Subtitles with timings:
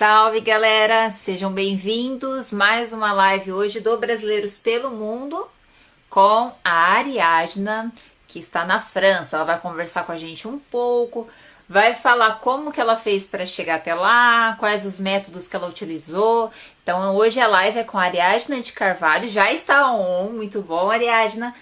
[0.00, 5.46] Salve galera, sejam bem-vindos mais uma live hoje do Brasileiros pelo Mundo
[6.08, 7.92] com a Ariadna,
[8.26, 9.36] que está na França.
[9.36, 11.28] Ela vai conversar com a gente um pouco,
[11.68, 15.68] vai falar como que ela fez para chegar até lá, quais os métodos que ela
[15.68, 16.50] utilizou.
[16.82, 20.90] Então hoje a live é com a Ariadna de Carvalho, já está on, muito bom
[20.90, 21.54] Ariadna.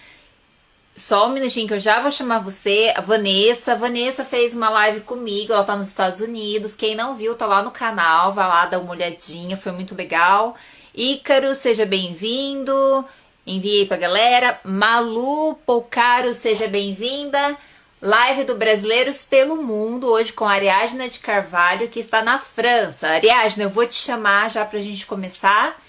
[0.99, 3.71] Só um minutinho que eu já vou chamar você, a Vanessa.
[3.71, 6.75] A Vanessa fez uma live comigo, ela tá nos Estados Unidos.
[6.75, 10.57] Quem não viu, tá lá no canal, vai lá dar uma olhadinha, foi muito legal.
[10.93, 13.05] Ícaro, seja bem-vindo.
[13.47, 14.59] Enviei pra galera.
[14.65, 17.57] Malu Poucaro, seja bem-vinda.
[18.01, 23.07] Live do Brasileiros pelo Mundo, hoje com a Ariadna de Carvalho, que está na França.
[23.07, 25.81] Ariadna, eu vou te chamar já pra gente começar.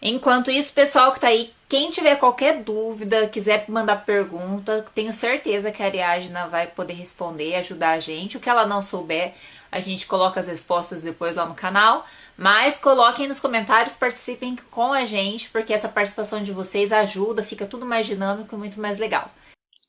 [0.00, 5.72] Enquanto isso, pessoal que tá aí, quem tiver qualquer dúvida, quiser mandar pergunta, tenho certeza
[5.72, 8.36] que a Ariadna vai poder responder, ajudar a gente.
[8.36, 9.34] O que ela não souber,
[9.72, 12.06] a gente coloca as respostas depois lá no canal.
[12.36, 17.66] Mas coloquem nos comentários, participem com a gente, porque essa participação de vocês ajuda, fica
[17.66, 19.28] tudo mais dinâmico e muito mais legal.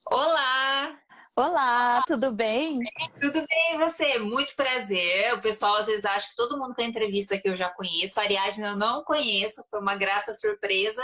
[0.08, 0.92] Olá!
[1.36, 2.80] Olá, tudo bem?
[3.22, 4.18] Tudo bem, e você?
[4.18, 5.36] Muito prazer.
[5.36, 8.20] O pessoal às vezes acha que todo mundo que a entrevista aqui eu já conheço.
[8.20, 11.04] A Ariadne eu não conheço, foi uma grata surpresa.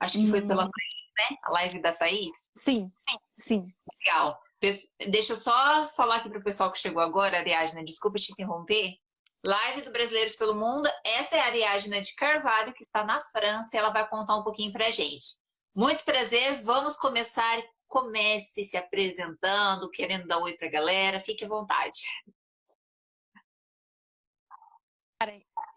[0.00, 0.30] Acho que hum.
[0.30, 1.36] foi pela Thaís, né?
[1.44, 2.50] A live da Thaís.
[2.56, 3.74] Sim, sim, sim.
[4.04, 4.40] Legal.
[5.08, 8.94] Deixa eu só falar aqui para o pessoal que chegou agora, Ariadne, desculpa te interromper.
[9.44, 10.88] Live do Brasileiros pelo Mundo.
[11.04, 14.42] Essa é a Ariadna de Carvalho, que está na França, e ela vai contar um
[14.42, 15.38] pouquinho para gente.
[15.74, 21.48] Muito prazer, vamos começar comece se apresentando, querendo dar oi para a galera, fique à
[21.48, 22.06] vontade.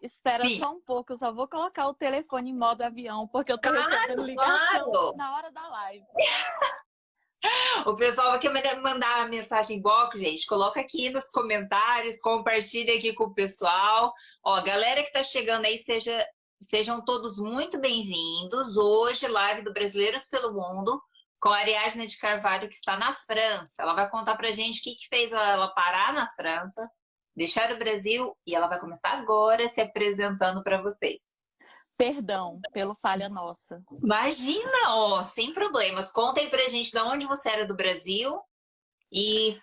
[0.04, 0.60] Espera Sim.
[0.60, 3.70] só um pouco, eu só vou colocar o telefone em modo avião, porque eu tô
[3.70, 5.16] claro, recebendo ligação claro.
[5.16, 6.06] na hora da live.
[7.88, 13.14] o pessoal vai querer mandar a mensagem box, gente, coloca aqui nos comentários, compartilha aqui
[13.14, 14.14] com o pessoal.
[14.44, 16.28] Ó, galera que tá chegando aí, seja,
[16.62, 18.76] sejam todos muito bem-vindos.
[18.76, 21.02] Hoje, live do Brasileiros pelo Mundo
[21.40, 23.82] com a Ariadne de Carvalho, que está na França.
[23.82, 26.90] Ela vai contar pra gente o que, que fez ela parar na França,
[27.36, 31.22] deixar o Brasil e ela vai começar agora se apresentando para vocês.
[31.98, 33.82] Perdão pelo falha nossa.
[34.02, 36.12] Imagina, ó, sem problemas.
[36.12, 38.42] Conta aí pra gente de onde você era do Brasil
[39.12, 39.60] e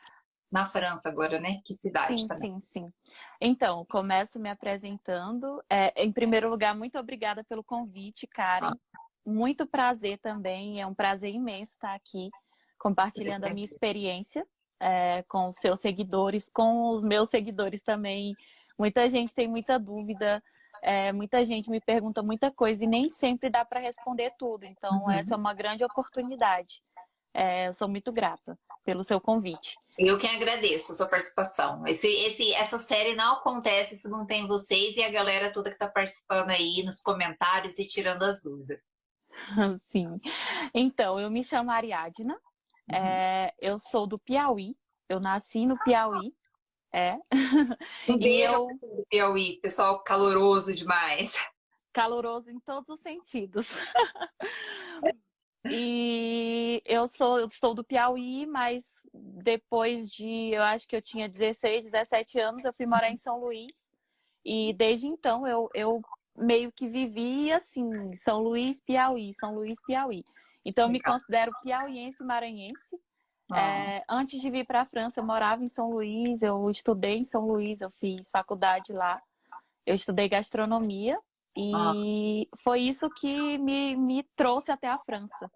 [0.50, 1.58] na França agora, né?
[1.64, 2.60] Que cidade sim, também.
[2.60, 2.92] Sim, sim.
[3.40, 5.62] Então, começo me apresentando.
[5.68, 8.68] É, em primeiro lugar, muito obrigada pelo convite, Karen.
[8.68, 12.30] Ah muito prazer também, é um prazer imenso estar aqui
[12.78, 14.46] compartilhando a minha experiência
[14.80, 18.34] é, com os seus seguidores, com os meus seguidores também.
[18.78, 20.42] Muita gente tem muita dúvida,
[20.82, 24.64] é, muita gente me pergunta muita coisa e nem sempre dá para responder tudo.
[24.64, 25.10] Então, uhum.
[25.10, 26.82] essa é uma grande oportunidade.
[27.32, 29.76] É, eu sou muito grata pelo seu convite.
[29.96, 31.86] Eu que agradeço a sua participação.
[31.86, 35.76] Esse, esse, essa série não acontece se não tem vocês e a galera toda que
[35.76, 38.84] está participando aí nos comentários e tirando as dúvidas.
[39.90, 40.20] Sim.
[40.74, 42.36] Então, eu me chamo Ariadna.
[42.92, 44.76] É, eu sou do Piauí,
[45.08, 46.34] eu nasci no Piauí.
[46.92, 47.16] É.
[48.08, 48.66] Um beijo eu...
[48.78, 51.36] do Piauí, pessoal caloroso demais.
[51.92, 53.68] Caloroso em todos os sentidos.
[55.68, 61.28] E eu sou, eu sou do Piauí, mas depois de, eu acho que eu tinha
[61.28, 63.90] 16, 17 anos, eu fui morar em São Luís.
[64.44, 66.00] E desde então eu, eu
[66.36, 70.24] meio que vivi assim, São Luís, Piauí, São Luís, Piauí.
[70.64, 72.96] Então eu me considero piauiense maranhense.
[73.50, 73.60] Ah.
[73.60, 77.24] É, antes de vir para a França, eu morava em São Luís, eu estudei em
[77.24, 79.18] São Luís, eu fiz faculdade lá.
[79.86, 81.18] Eu estudei gastronomia
[81.56, 82.56] e ah.
[82.58, 85.50] foi isso que me, me trouxe até a França.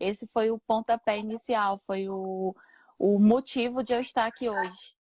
[0.00, 2.54] Esse foi o pontapé inicial, foi o,
[2.98, 4.94] o motivo de eu estar aqui hoje.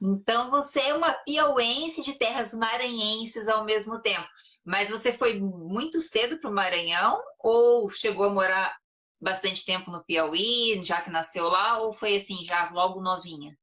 [0.00, 4.26] Então você é uma piauense de terras maranhenses ao mesmo tempo.
[4.64, 8.76] Mas você foi muito cedo para o Maranhão ou chegou a morar
[9.20, 13.56] bastante tempo no Piauí, já que nasceu lá, ou foi assim, já logo novinha?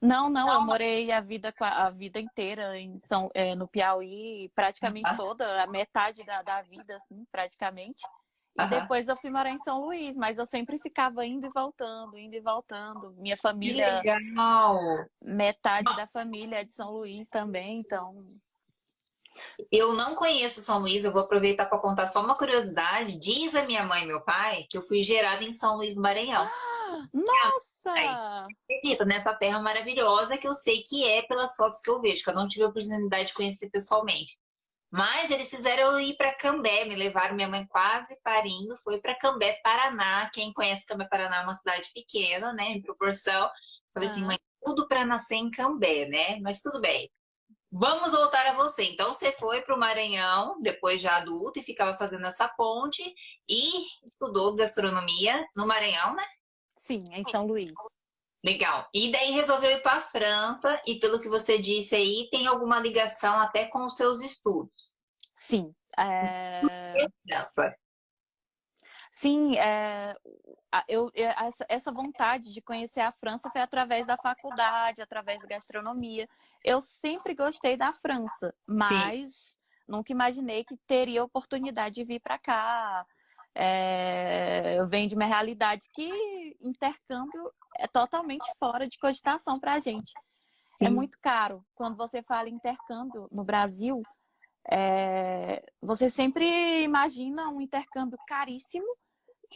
[0.00, 5.16] Não, não, eu morei a vida, a vida inteira em São, é, no Piauí, praticamente
[5.16, 8.00] toda, a metade da, da vida, assim, praticamente.
[8.56, 12.16] E depois eu fui morar em São Luís, mas eu sempre ficava indo e voltando,
[12.16, 13.12] indo e voltando.
[13.18, 14.00] Minha família.
[14.00, 14.78] Que legal!
[15.20, 18.24] Metade da família é de São Luís também, então
[19.70, 23.18] eu não conheço São Luís, eu vou aproveitar para contar só uma curiosidade.
[23.18, 26.02] Diz a minha mãe e meu pai que eu fui gerada em São Luís do
[26.02, 26.48] Maranhão.
[27.12, 28.46] Nossa!
[28.64, 32.30] Acredita nessa terra maravilhosa que eu sei que é pelas fotos que eu vejo, que
[32.30, 34.38] eu não tive a oportunidade de conhecer pessoalmente.
[34.90, 39.18] Mas eles fizeram eu ir para Cambé, me levaram, minha mãe quase parindo, foi para
[39.18, 40.30] Cambé, Paraná.
[40.32, 43.50] Quem conhece Cambé, Paraná é uma cidade pequena, né, em proporção.
[43.92, 46.40] Falei assim, mãe, tudo para nascer em Cambé, né?
[46.40, 47.10] Mas tudo bem.
[47.70, 48.84] Vamos voltar a você.
[48.84, 53.02] Então, você foi para o Maranhão, depois já adulto, e ficava fazendo essa ponte
[53.48, 53.70] e
[54.06, 56.24] estudou gastronomia no Maranhão, né?
[56.76, 57.72] Sim, em São Luís.
[58.42, 58.88] Legal.
[58.94, 62.78] E daí resolveu ir para a França, e pelo que você disse aí, tem alguma
[62.78, 64.96] ligação até com os seus estudos.
[65.34, 65.74] Sim.
[65.98, 66.62] É...
[67.28, 67.76] França.
[69.10, 70.14] Sim, é,
[70.86, 76.28] eu, essa, essa vontade de conhecer a França foi através da faculdade, através da gastronomia.
[76.64, 79.32] Eu sempre gostei da França, mas Sim.
[79.86, 83.06] nunca imaginei que teria oportunidade de vir para cá.
[83.54, 89.80] É, eu venho de uma realidade que intercâmbio é totalmente fora de cogitação para a
[89.80, 90.12] gente.
[90.16, 90.28] É
[90.78, 90.86] Sim.
[90.86, 91.64] É muito caro.
[91.74, 94.00] Quando você fala intercâmbio no Brasil,
[94.70, 98.86] é, você sempre imagina um intercâmbio caríssimo,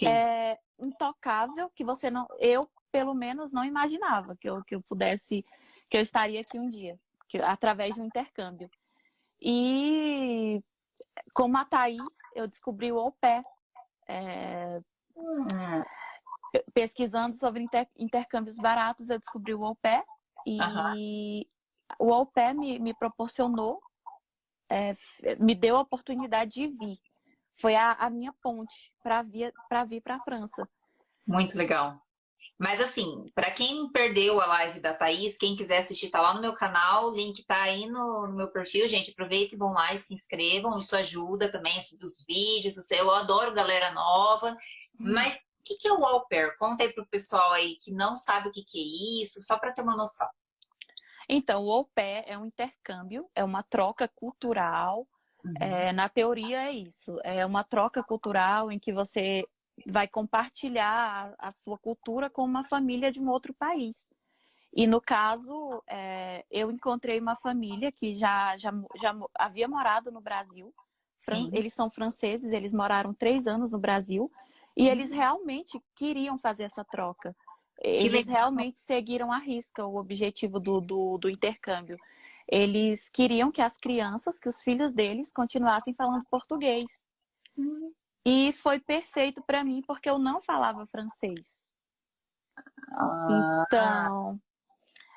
[0.05, 5.45] é, intocável, que você não, eu pelo menos não imaginava que eu, que eu pudesse,
[5.93, 6.99] que eu estaria aqui um dia,
[7.29, 8.71] que, através de um intercâmbio.
[9.39, 10.59] E
[11.35, 13.45] como a Thaís, eu descobri o au pair.
[14.09, 14.81] É.
[16.73, 20.03] Pesquisando sobre inter, intercâmbios baratos, eu descobri o au pair.
[20.47, 21.47] E
[21.99, 22.07] uhum.
[22.09, 23.79] o au pair me, me proporcionou
[24.71, 24.93] é,
[25.39, 26.97] me deu a oportunidade de vir.
[27.53, 29.53] Foi a, a minha ponte para vir
[30.01, 30.67] para a França.
[31.27, 32.01] Muito legal.
[32.63, 36.41] Mas assim, para quem perdeu a live da Thaís, quem quiser assistir, tá lá no
[36.41, 39.11] meu canal, o link tá aí no, no meu perfil, gente.
[39.11, 42.89] Aproveitem, vão lá e se inscrevam, isso ajuda também, assim, dos vídeos.
[42.93, 44.53] Eu adoro galera nova.
[44.53, 45.13] Hum.
[45.13, 46.57] Mas o que, que é o au pair?
[46.57, 49.73] Conta aí pro pessoal aí que não sabe o que, que é isso, só para
[49.73, 50.29] ter uma noção.
[51.29, 55.05] Então, o au pair é um intercâmbio, é uma troca cultural.
[55.45, 55.55] Uhum.
[55.61, 59.41] É, na teoria é isso, é uma troca cultural em que você
[59.87, 64.07] vai compartilhar a, a sua cultura com uma família de um outro país.
[64.75, 70.21] E no caso, é, eu encontrei uma família que já, já, já havia morado no
[70.21, 70.73] Brasil.
[71.17, 71.51] Sim.
[71.53, 74.31] Eles são franceses, eles moraram três anos no Brasil.
[74.77, 75.17] E eles uhum.
[75.17, 77.37] realmente queriam fazer essa troca.
[77.81, 81.99] Eles realmente seguiram à risca o objetivo do, do, do, intercâmbio.
[82.49, 86.87] Eles queriam que as crianças, que os filhos deles, continuassem falando português.
[87.59, 87.93] Hum.
[88.25, 91.73] E foi perfeito para mim porque eu não falava francês.
[92.93, 93.65] Ah.
[93.67, 94.41] Então.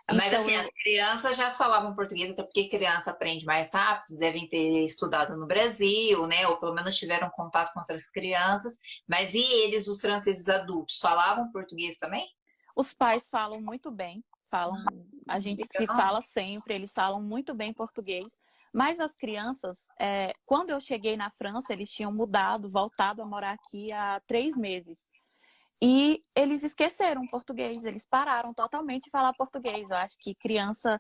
[0.08, 4.48] Mas então, assim, as crianças já falavam português, até porque criança aprende mais rápido, devem
[4.48, 6.48] ter estudado no Brasil, né?
[6.48, 8.78] Ou pelo menos tiveram contato com outras crianças.
[9.08, 12.28] Mas e eles, os franceses adultos, falavam português também?
[12.76, 14.76] Os pais falam muito bem, falam,
[15.28, 18.40] a gente se fala sempre, eles falam muito bem português.
[18.76, 23.54] Mas as crianças, é, quando eu cheguei na França, eles tinham mudado, voltado a morar
[23.54, 25.06] aqui há três meses.
[25.82, 29.90] E eles esqueceram português, eles pararam totalmente de falar português.
[29.90, 31.00] Eu acho que criança,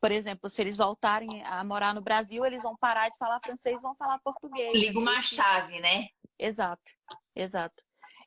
[0.00, 3.80] por exemplo, se eles voltarem a morar no Brasil, eles vão parar de falar francês,
[3.80, 4.76] vão falar português.
[4.76, 6.08] Liga uma chave, né?
[6.36, 6.92] Exato,
[7.36, 7.84] exato.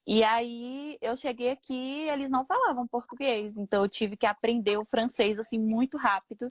[0.07, 4.85] E aí eu cheguei aqui, eles não falavam português, então eu tive que aprender o
[4.85, 6.47] francês assim muito rápido.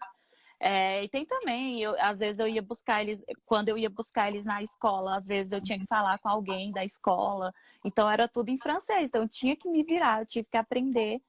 [0.61, 4.29] É, e tem também, eu, às vezes eu ia buscar eles, quando eu ia buscar
[4.29, 7.55] eles na escola, às vezes eu tinha que falar com alguém da escola,
[7.85, 11.21] então era tudo em francês, então eu tinha que me virar, eu tive que aprender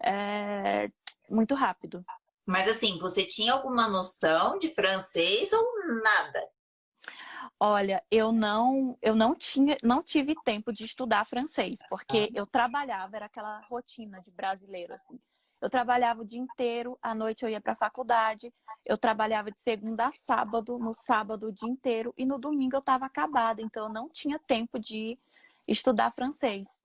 [0.00, 0.88] é,
[1.28, 2.04] muito rápido.
[2.46, 5.62] Mas assim, você tinha alguma noção de francês ou
[6.02, 6.40] nada?
[7.58, 12.38] Olha, eu não, eu não tinha, não tive tempo de estudar francês, porque ah.
[12.38, 15.20] eu trabalhava, era aquela rotina de brasileiro assim.
[15.60, 18.52] Eu trabalhava o dia inteiro, à noite eu ia para a faculdade,
[18.84, 22.80] eu trabalhava de segunda a sábado, no sábado o dia inteiro e no domingo eu
[22.80, 25.18] estava acabada, então eu não tinha tempo de
[25.68, 26.80] estudar francês.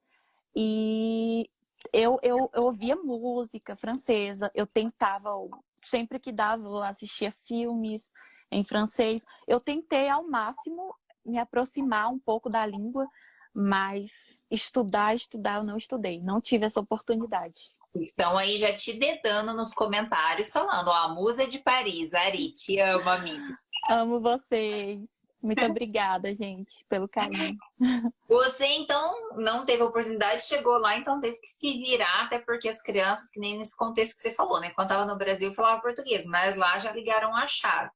[0.55, 1.49] E
[1.93, 5.29] eu, eu, eu ouvia música francesa, eu tentava,
[5.83, 8.11] sempre que dava, eu assistia filmes,
[8.51, 9.25] em francês.
[9.47, 13.07] Eu tentei ao máximo me aproximar um pouco da língua,
[13.53, 14.11] mas
[14.49, 17.75] estudar, estudar, eu não estudei, não tive essa oportunidade.
[17.95, 22.51] Estão aí já te dedando nos comentários, falando, ó, a musa é de Paris, Ari,
[22.51, 23.55] te amo, amigo.
[23.89, 25.15] Amo vocês.
[25.41, 27.55] Muito obrigada, gente, pelo carinho.
[28.27, 32.81] Você, então, não teve oportunidade, chegou lá, então teve que se virar, até porque as
[32.81, 34.71] crianças, que nem nesse contexto que você falou, né?
[34.71, 37.91] Quando estava no Brasil, falava português, mas lá já ligaram a chave.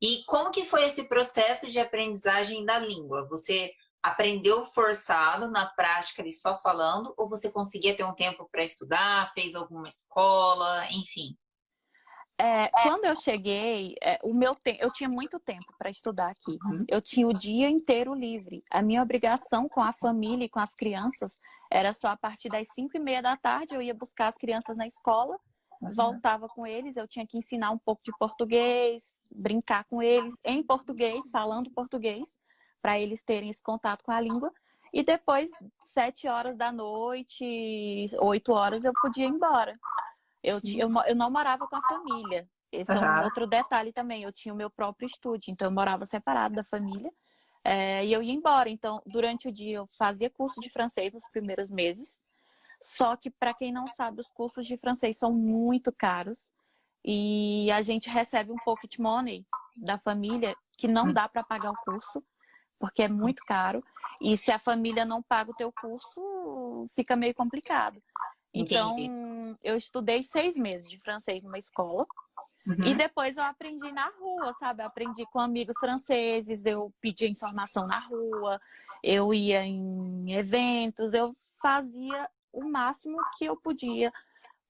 [0.00, 3.28] E como que foi esse processo de aprendizagem da língua?
[3.28, 3.70] Você
[4.08, 9.30] aprendeu forçado na prática ali só falando ou você conseguia ter um tempo para estudar,
[9.32, 11.36] fez alguma escola, enfim?
[12.40, 14.76] É, quando eu cheguei, é, o meu te...
[14.78, 16.56] eu tinha muito tempo para estudar aqui.
[16.88, 18.62] Eu tinha o dia inteiro livre.
[18.70, 22.68] A minha obrigação com a família e com as crianças era só a partir das
[22.74, 25.36] cinco e meia da tarde eu ia buscar as crianças na escola
[25.80, 25.92] uhum.
[25.92, 30.62] voltava com eles, eu tinha que ensinar um pouco de português, brincar com eles em
[30.62, 32.36] português, falando português,
[32.80, 34.52] para eles terem esse contato com a língua.
[34.92, 35.50] E depois,
[35.82, 39.78] sete horas da noite, oito horas, eu podia ir embora.
[40.42, 42.48] Eu, eu, eu não morava com a família.
[42.72, 42.98] Esse uhum.
[42.98, 44.22] é um outro detalhe também.
[44.22, 47.12] Eu tinha o meu próprio estúdio, então eu morava separado da família.
[47.64, 48.68] É, e eu ia embora.
[48.68, 52.20] Então, durante o dia, eu fazia curso de francês nos primeiros meses.
[52.82, 56.50] Só que, para quem não sabe, os cursos de francês são muito caros.
[57.04, 59.44] E a gente recebe um pocket money
[59.76, 61.12] da família que não hum.
[61.12, 62.22] dá para pagar o curso,
[62.78, 63.82] porque é muito caro.
[64.20, 68.02] E se a família não paga o teu curso, fica meio complicado.
[68.52, 69.58] Então, Entendi.
[69.62, 72.04] eu estudei seis meses de francês numa escola.
[72.66, 72.86] Uhum.
[72.86, 74.82] E depois eu aprendi na rua, sabe?
[74.82, 78.60] Eu aprendi com amigos franceses, eu pedia informação na rua,
[79.02, 84.12] eu ia em eventos, eu fazia o máximo que eu podia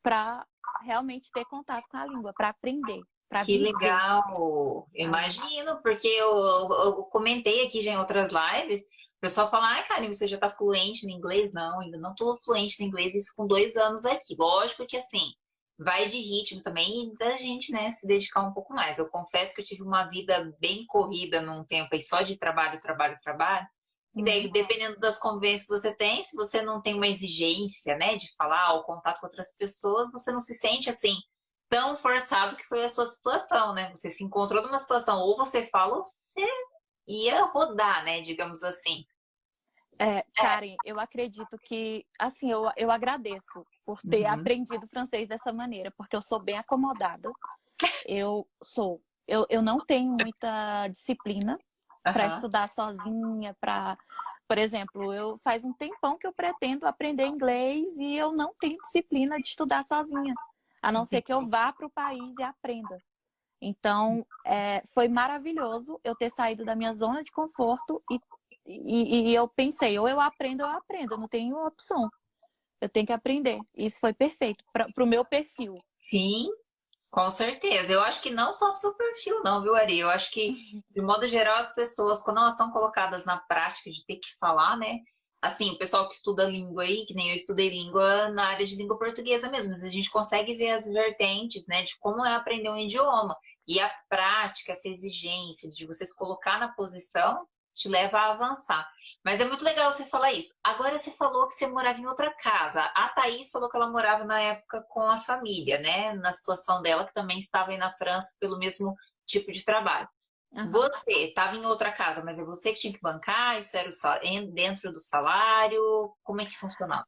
[0.02, 0.46] para
[0.82, 3.02] realmente ter contato com a língua, para aprender.
[3.44, 3.72] Que viver.
[3.72, 4.86] legal!
[4.94, 10.10] Imagino, porque eu, eu, comentei aqui já em outras lives, o pessoal fala, ai, Karen,
[10.10, 11.52] você já está fluente no inglês?
[11.52, 14.34] Não, ainda não estou fluente no inglês, isso com dois anos aqui.
[14.38, 15.32] Lógico que assim,
[15.78, 18.98] vai de ritmo também e da gente, né, se dedicar um pouco mais.
[18.98, 22.80] Eu confesso que eu tive uma vida bem corrida num tempo aí só de trabalho,
[22.80, 23.66] trabalho, trabalho.
[24.16, 24.52] E daí, uhum.
[24.52, 28.72] dependendo das convivências que você tem, se você não tem uma exigência, né, de falar
[28.72, 31.14] ou contato com outras pessoas, você não se sente assim
[31.68, 33.90] tão forçado que foi a sua situação, né?
[33.94, 36.46] Você se encontrou numa situação, ou você fala, ou você
[37.06, 39.04] ia rodar, né, digamos assim.
[40.00, 44.32] É, Karen, eu acredito que, assim, eu, eu agradeço por ter uhum.
[44.32, 47.30] aprendido francês dessa maneira, porque eu sou bem acomodada.
[48.06, 49.02] Eu sou.
[49.26, 51.58] Eu, eu não tenho muita disciplina
[52.06, 52.12] uhum.
[52.12, 53.98] para estudar sozinha, para.
[54.46, 58.80] Por exemplo, eu faz um tempão que eu pretendo aprender inglês e eu não tenho
[58.80, 60.34] disciplina de estudar sozinha,
[60.82, 62.98] a não ser que eu vá para o país e aprenda.
[63.60, 68.20] Então, é, foi maravilhoso eu ter saído da minha zona de conforto e
[68.68, 72.10] e, e, eu pensei, ou eu aprendo ou eu aprendo, eu não tenho opção.
[72.80, 73.58] Eu tenho que aprender.
[73.74, 75.78] Isso foi perfeito para o meu perfil.
[76.02, 76.48] Sim,
[77.10, 77.92] com certeza.
[77.92, 79.98] Eu acho que não só para o seu perfil, não, viu, Ari?
[79.98, 80.54] Eu acho que,
[80.90, 84.76] de modo geral, as pessoas, quando elas são colocadas na prática de ter que falar,
[84.76, 84.98] né?
[85.40, 88.74] Assim, o pessoal que estuda língua aí, que nem eu estudei língua na área de
[88.74, 92.68] língua portuguesa mesmo, mas a gente consegue ver as vertentes, né, de como é aprender
[92.70, 93.36] um idioma.
[93.66, 98.88] E a prática, essa exigência de você se colocar na posição te leva a avançar.
[99.24, 100.54] Mas é muito legal você falar isso.
[100.64, 102.82] Agora você falou que você morava em outra casa.
[102.94, 106.14] A Thaís falou que ela morava na época com a família, né?
[106.14, 110.08] Na situação dela, que também estava aí na França pelo mesmo tipo de trabalho.
[110.52, 110.70] Uhum.
[110.70, 113.58] Você estava em outra casa, mas é você que tinha que bancar?
[113.58, 113.90] Isso era
[114.52, 116.12] dentro do salário?
[116.22, 117.06] Como é que funcionava?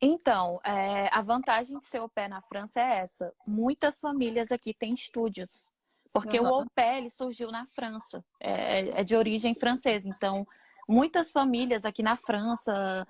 [0.00, 3.32] Então, é, a vantagem de ser o pé na França é essa.
[3.46, 5.72] Muitas famílias aqui têm estúdios
[6.12, 6.46] porque uhum.
[6.46, 10.08] o au pair surgiu na França, é, é, de origem francesa.
[10.08, 10.44] Então,
[10.86, 13.06] muitas famílias aqui na França,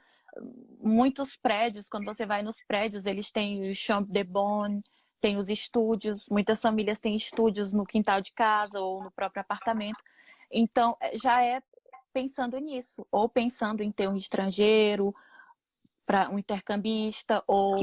[0.80, 4.82] muitos prédios, quando você vai nos prédios, eles têm o chambre de bonne,
[5.22, 10.02] tem os estúdios, muitas famílias têm estúdios no quintal de casa ou no próprio apartamento.
[10.50, 11.62] Então, é, já é
[12.12, 15.14] pensando nisso, ou pensando em ter um estrangeiro,
[16.04, 17.76] para um intercambista ou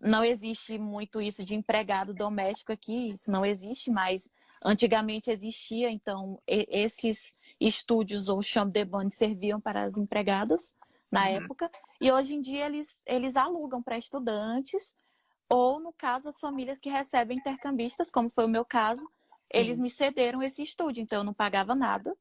[0.00, 4.30] não existe muito isso de empregado doméstico aqui, isso não existe mais.
[4.64, 10.72] Antigamente existia, então esses estúdios ou chambre de bonne serviam para as empregadas
[11.10, 11.36] na uhum.
[11.36, 11.70] época
[12.00, 14.96] e hoje em dia eles eles alugam para estudantes
[15.48, 19.02] ou no caso as famílias que recebem intercambistas, como foi o meu caso,
[19.38, 19.58] Sim.
[19.58, 22.16] eles me cederam esse estúdio, então eu não pagava nada.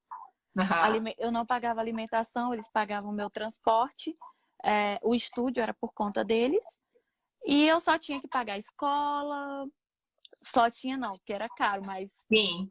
[0.56, 1.14] Uhum.
[1.18, 4.16] Eu não pagava alimentação, eles pagavam o meu transporte
[4.64, 6.64] é, o estúdio era por conta deles.
[7.46, 9.68] E eu só tinha que pagar a escola.
[10.42, 12.26] Só tinha não, porque era caro, mas.
[12.34, 12.70] Sim.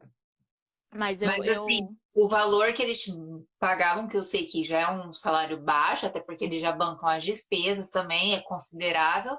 [0.93, 1.27] Mas eu.
[1.27, 1.95] Mas, assim, eu...
[2.15, 3.05] O valor que eles
[3.59, 7.09] pagavam, que eu sei que já é um salário baixo, até porque eles já bancam
[7.09, 9.35] as despesas também, é considerável.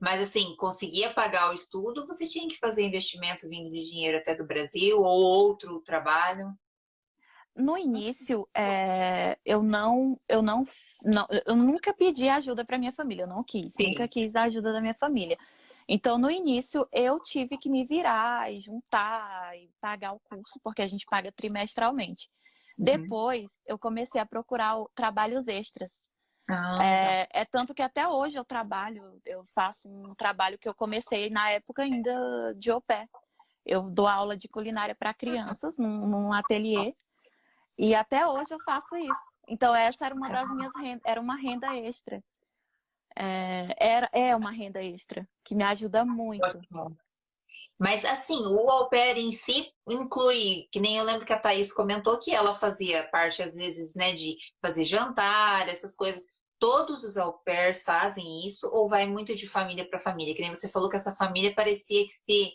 [0.00, 4.34] Mas assim, conseguia pagar o estudo, você tinha que fazer investimento vindo de dinheiro até
[4.34, 6.54] do Brasil ou outro trabalho?
[7.56, 10.64] no início, é, eu não, eu não,
[11.04, 13.90] não, eu nunca pedi ajuda para minha família, eu não quis, Sim.
[13.90, 15.36] nunca quis a ajuda da minha família.
[15.88, 20.82] Então, no início, eu tive que me virar e juntar e pagar o curso, porque
[20.82, 22.28] a gente paga trimestralmente.
[22.78, 22.84] Uhum.
[22.84, 26.00] Depois, eu comecei a procurar trabalhos extras.
[26.52, 30.74] Ah, é, é, tanto que até hoje eu trabalho, eu faço um trabalho que eu
[30.74, 33.08] comecei na época ainda de au pair.
[33.64, 36.94] Eu dou aula de culinária para crianças num, num ateliê.
[37.78, 39.30] E até hoje eu faço isso.
[39.48, 42.22] Então essa era uma das minhas rendas, era uma renda extra.
[43.16, 46.60] é, era, é uma renda extra que me ajuda muito.
[47.78, 51.72] Mas assim, o au pair em si inclui, que nem eu lembro que a Thaís
[51.72, 56.34] comentou que ela fazia parte, às vezes, né, de fazer jantar, essas coisas.
[56.60, 60.34] Todos os au pairs fazem isso ou vai muito de família para família?
[60.34, 62.52] Que nem você falou que essa família parecia que se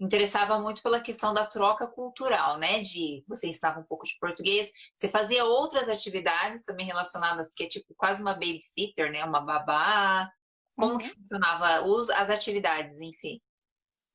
[0.00, 2.80] interessava muito pela questão da troca cultural, né?
[2.80, 7.68] De você ensinava um pouco de português, você fazia outras atividades também relacionadas, que é
[7.68, 9.24] tipo quase uma babysitter, né?
[9.24, 10.30] Uma babá.
[10.76, 10.98] Como uhum.
[10.98, 11.82] que funcionava
[12.14, 13.42] as atividades em si?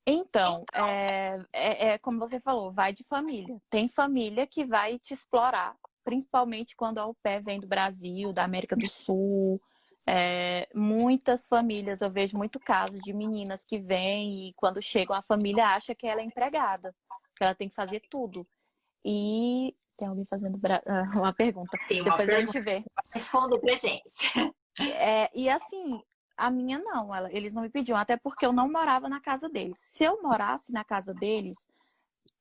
[0.05, 3.57] Então, é, é, é, como você falou, vai de família.
[3.69, 8.75] Tem família que vai te explorar, principalmente quando a pé vem do Brasil, da América
[8.75, 9.61] do Sul.
[10.05, 15.21] É, muitas famílias, eu vejo muito caso de meninas que vêm e quando chegam a
[15.21, 16.93] família acha que ela é empregada,
[17.35, 18.45] que ela tem que fazer tudo.
[19.05, 20.59] E tem alguém fazendo
[21.15, 21.77] uma pergunta.
[21.87, 22.49] Tem uma Depois pergunta.
[22.49, 22.83] a gente vê.
[23.13, 24.33] Responda pra gente.
[24.79, 26.01] É, e assim,
[26.35, 29.47] a minha não, ela, eles não me pediam, até porque eu não morava na casa
[29.47, 29.79] deles.
[29.79, 31.69] Se eu morasse na casa deles,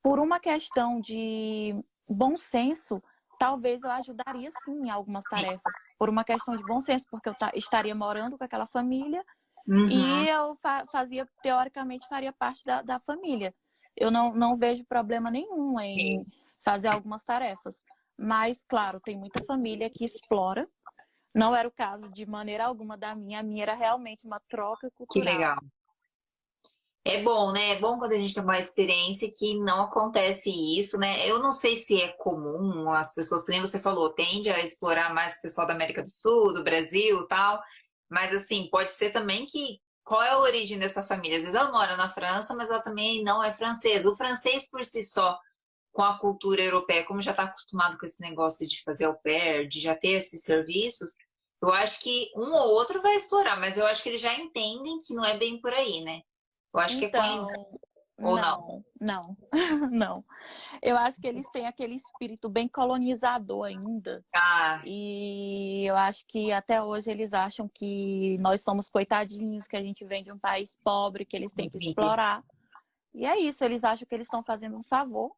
[0.01, 1.75] por uma questão de
[2.09, 3.01] bom senso,
[3.43, 5.73] talvez eu ajudaria sim em algumas tarefas.
[5.99, 9.21] Por uma questão de bom senso, porque eu estaria morando com aquela família
[9.67, 9.89] uhum.
[9.89, 13.53] e eu fa fazia, teoricamente, faria parte da, da família.
[13.97, 16.25] Eu não, não vejo problema nenhum em
[16.63, 17.83] fazer algumas tarefas.
[18.17, 20.65] Mas, claro, tem muita família que explora
[21.35, 23.39] não era o caso de maneira alguma da minha.
[23.39, 25.25] A minha era realmente uma troca cultural.
[25.25, 25.57] Que legal.
[27.05, 27.71] É bom, né?
[27.71, 31.29] É bom quando a gente tem uma experiência que não acontece isso, né?
[31.29, 35.13] Eu não sei se é comum, as pessoas, que nem você falou, tende a explorar
[35.13, 37.61] mais o pessoal da América do Sul, do Brasil tal.
[38.09, 41.37] Mas assim, pode ser também que qual é a origem dessa família?
[41.37, 44.09] Às vezes ela mora na França, mas ela também não é francesa.
[44.09, 45.37] O francês por si só,
[45.91, 49.67] com a cultura europeia, como já está acostumado com esse negócio de fazer au pair,
[49.67, 51.15] de já ter esses serviços,
[51.61, 54.99] eu acho que um ou outro vai explorar, mas eu acho que eles já entendem
[54.99, 56.21] que não é bem por aí, né?
[56.73, 57.51] Eu acho então, que é com...
[57.51, 57.79] Então,
[58.21, 58.85] ou não?
[58.99, 59.37] Não,
[59.91, 60.25] não.
[60.81, 64.23] Eu acho que eles têm aquele espírito bem colonizador ainda.
[64.33, 64.81] Ah.
[64.85, 70.05] E eu acho que até hoje eles acham que nós somos coitadinhos, que a gente
[70.05, 72.43] vem de um país pobre, que eles têm que explorar.
[73.13, 75.31] E é isso, eles acham que eles estão fazendo um favor.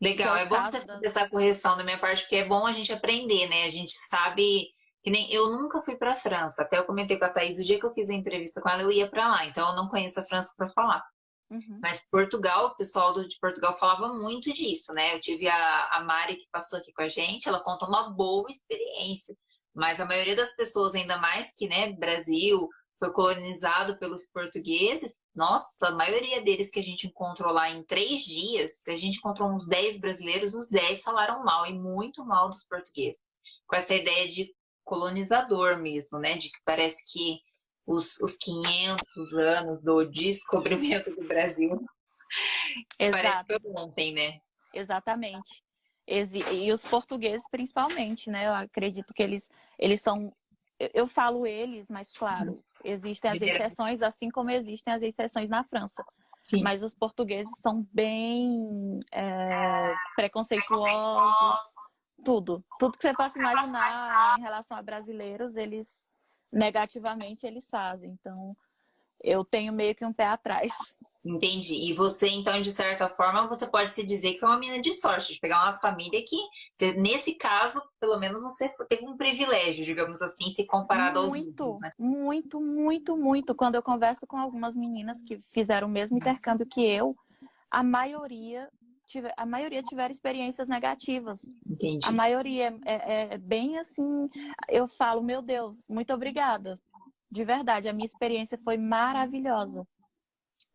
[0.00, 2.72] Legal, é, é bom você fazer essa correção da minha parte, porque é bom a
[2.72, 3.64] gente aprender, né?
[3.64, 4.68] A gente sabe
[5.08, 6.60] que nem eu nunca fui para a França.
[6.60, 8.82] Até eu comentei com a Thaís, o dia que eu fiz a entrevista com ela,
[8.82, 9.46] eu ia para lá.
[9.46, 11.02] Então eu não conheço a França para falar.
[11.50, 11.80] Uhum.
[11.82, 15.14] Mas Portugal, o pessoal de Portugal falava muito disso, né?
[15.14, 18.50] Eu tive a, a Mari que passou aqui com a gente, ela conta uma boa
[18.50, 19.34] experiência.
[19.74, 22.68] Mas a maioria das pessoas, ainda mais que, né, Brasil
[22.98, 28.24] foi colonizado pelos portugueses, nossa, a maioria deles que a gente encontrou lá em três
[28.24, 32.64] dias, a gente encontrou uns 10 brasileiros, os 10 falaram mal, e muito mal dos
[32.64, 33.22] portugueses.
[33.66, 34.52] Com essa ideia de
[34.88, 36.34] colonizador mesmo, né?
[36.34, 37.40] De que parece que
[37.86, 41.86] os, os 500 anos do descobrimento do Brasil
[42.98, 43.46] Exato.
[43.46, 44.40] parece que ontem, né?
[44.72, 45.62] Exatamente.
[46.06, 48.46] E os portugueses, principalmente, né?
[48.46, 50.32] Eu acredito que eles, eles são.
[50.94, 56.02] Eu falo eles, mas claro, existem as exceções, assim como existem as exceções na França.
[56.38, 56.62] Sim.
[56.62, 61.60] Mas os portugueses são bem é, preconceituosos,
[62.24, 62.64] tudo.
[62.78, 66.08] Tudo que você possa imaginar em relação a brasileiros, eles
[66.52, 68.10] negativamente eles fazem.
[68.10, 68.56] Então,
[69.22, 70.72] eu tenho meio que um pé atrás.
[71.24, 71.74] Entendi.
[71.74, 74.94] E você, então, de certa forma, você pode se dizer que foi uma menina de
[74.94, 76.36] sorte, de pegar uma família que,
[76.96, 81.90] nesse caso, pelo menos você teve um privilégio, digamos assim, se comparado muito, aos né?
[81.98, 83.54] Muito, muito, muito.
[83.54, 87.16] Quando eu converso com algumas meninas que fizeram o mesmo intercâmbio que eu,
[87.70, 88.70] a maioria
[89.08, 91.40] tiver, a maioria tiveram experiências negativas.
[91.66, 92.06] Entendi.
[92.06, 94.28] A maioria é, é, é bem assim,
[94.68, 96.74] eu falo, meu Deus, muito obrigada.
[97.30, 99.86] De verdade, a minha experiência foi maravilhosa.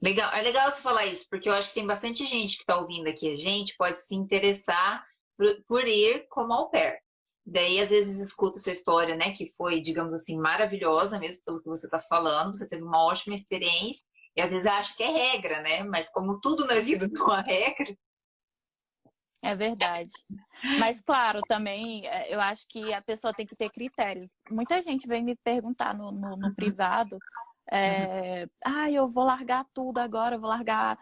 [0.02, 2.78] Legal, é legal você falar isso, porque eu acho que tem bastante gente que está
[2.78, 5.04] ouvindo aqui a gente, pode se interessar
[5.38, 7.00] por, por ir como au pair.
[7.46, 11.70] Daí, às vezes, escuta sua história, né, que foi, digamos assim, maravilhosa mesmo pelo que
[11.70, 15.62] você está falando, você teve uma ótima experiência, e às vezes acha que é regra,
[15.62, 17.96] né, mas como tudo na vida não é regra,
[19.44, 20.12] é verdade.
[20.80, 24.36] Mas, claro, também é, eu acho que a pessoa tem que ter critérios.
[24.50, 26.54] Muita gente vem me perguntar no, no, no uhum.
[26.54, 27.18] privado:
[27.72, 30.98] é, ah, eu vou largar tudo agora, eu vou largar.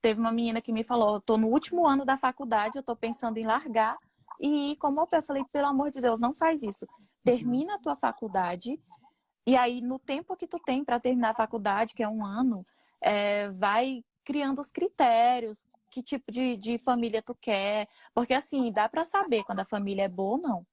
[0.00, 2.96] Teve uma menina que me falou: eu tô no último ano da faculdade, eu tô
[2.96, 3.96] pensando em largar.
[4.40, 6.86] E como eu falei, pelo amor de Deus, não faz isso.
[7.22, 8.78] Termina a tua faculdade,
[9.46, 12.66] e aí, no tempo que tu tem para terminar a faculdade, que é um ano,
[13.00, 18.88] é, vai criando os critérios, que tipo de, de família tu quer, porque assim, dá
[18.88, 20.66] para saber quando a família é boa ou não.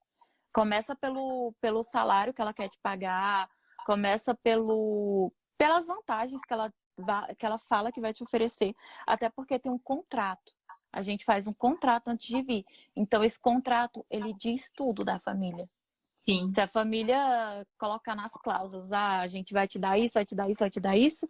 [0.54, 3.50] Começa pelo, pelo salário que ela quer te pagar,
[3.86, 6.74] começa pelo pelas vantagens que ela,
[7.38, 8.74] que ela fala que vai te oferecer,
[9.06, 10.54] até porque tem um contrato.
[10.92, 12.66] A gente faz um contrato antes de vir.
[12.96, 15.70] Então, esse contrato, ele diz tudo da família.
[16.16, 16.52] Sim.
[16.52, 20.34] Se a família colocar nas cláusulas, ah, a gente vai te dar isso, vai te
[20.34, 21.30] dar isso, vai te dar isso,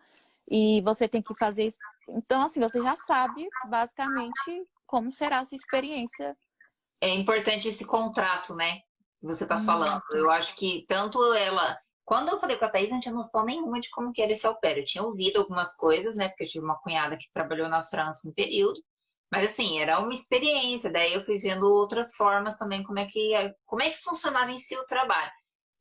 [0.49, 1.77] e você tem que fazer isso.
[2.09, 6.35] Então, assim, você já sabe, basicamente, como será a sua experiência.
[7.01, 8.79] É importante esse contrato, né?
[9.21, 10.01] Você tá falando.
[10.11, 11.77] Eu acho que tanto ela
[12.11, 14.33] quando eu falei com a Thaís, eu não tinha noção nenhuma de como que era
[14.33, 14.79] esse au pair.
[14.79, 16.27] Eu tinha ouvido algumas coisas, né?
[16.27, 18.81] Porque eu tive uma cunhada que trabalhou na França um período.
[19.31, 20.91] Mas assim, era uma experiência.
[20.91, 23.31] Daí eu fui vendo outras formas também, como é que,
[23.65, 25.31] como é que funcionava em si o trabalho.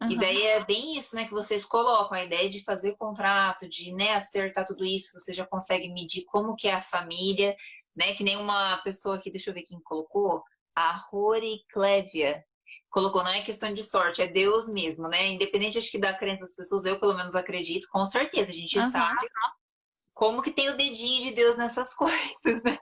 [0.02, 0.10] Uhum.
[0.10, 3.92] E daí é bem isso, né, que vocês colocam, a ideia de fazer contrato, de
[3.92, 7.54] né, acertar tudo isso, você já consegue medir como que é a família,
[7.94, 8.14] né?
[8.14, 10.42] Que nem uma pessoa aqui, deixa eu ver quem colocou,
[10.74, 12.42] a Rory Clevia,
[12.88, 15.28] colocou, não é questão de sorte, é Deus mesmo, né?
[15.28, 18.78] Independente, acho que da crença das pessoas, eu pelo menos acredito, com certeza, a gente
[18.78, 18.90] uhum.
[18.90, 19.26] sabe
[20.14, 22.78] como que tem o dedinho de Deus nessas coisas, né?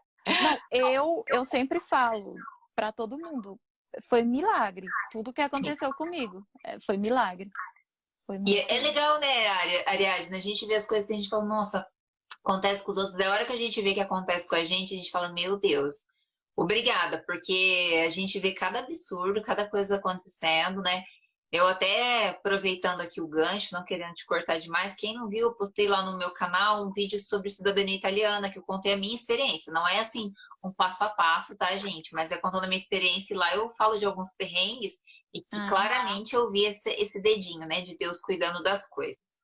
[0.72, 2.34] Não, eu, eu sempre falo
[2.76, 3.58] para todo mundo,
[4.08, 4.86] foi milagre.
[5.10, 7.50] Tudo que aconteceu comigo é, foi milagre.
[8.26, 8.66] Foi milagre.
[8.70, 9.48] E é legal, né,
[9.86, 10.36] Ariadne?
[10.36, 11.86] A gente vê as coisas e a gente fala, nossa,
[12.44, 13.16] acontece com os outros.
[13.16, 15.58] Da hora que a gente vê que acontece com a gente, a gente fala, meu
[15.58, 16.06] Deus,
[16.58, 21.04] Obrigada, porque a gente vê cada absurdo, cada coisa acontecendo, né?
[21.50, 25.54] Eu até aproveitando aqui o gancho, não querendo te cortar demais, quem não viu, eu
[25.54, 29.14] postei lá no meu canal um vídeo sobre cidadania italiana, que eu contei a minha
[29.14, 29.72] experiência.
[29.72, 30.30] Não é assim
[30.62, 32.12] um passo a passo, tá, gente?
[32.12, 35.00] Mas é contando a minha experiência e lá eu falo de alguns perrengues
[35.32, 35.68] e que ah.
[35.70, 39.38] claramente eu vi esse, esse dedinho, né, de Deus cuidando das coisas.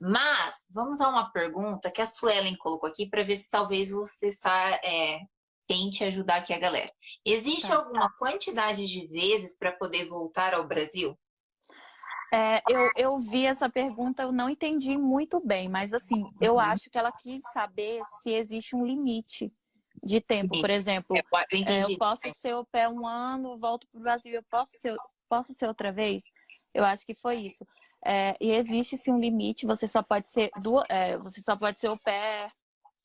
[0.00, 4.30] Mas vamos a uma pergunta que a Suelen colocou aqui para ver se talvez você
[4.82, 5.20] é,
[5.68, 6.90] tente ajudar aqui a galera.
[7.24, 7.76] Existe tá.
[7.76, 11.16] alguma quantidade de vezes para poder voltar ao Brasil?
[12.32, 16.60] É, eu, eu vi essa pergunta, eu não entendi muito bem, mas assim, eu uhum.
[16.60, 19.52] acho que ela quis saber se existe um limite
[20.02, 21.14] de tempo, por exemplo.
[21.14, 24.42] Eu, eu, é, eu posso ser o pé um ano, volto para o Brasil, eu
[24.44, 24.96] posso ser,
[25.28, 26.24] posso ser outra vez?
[26.72, 27.66] Eu acho que foi isso.
[28.02, 31.80] É, e existe sim um limite, você só pode ser duas, é, você só pode
[31.80, 32.50] ser o pé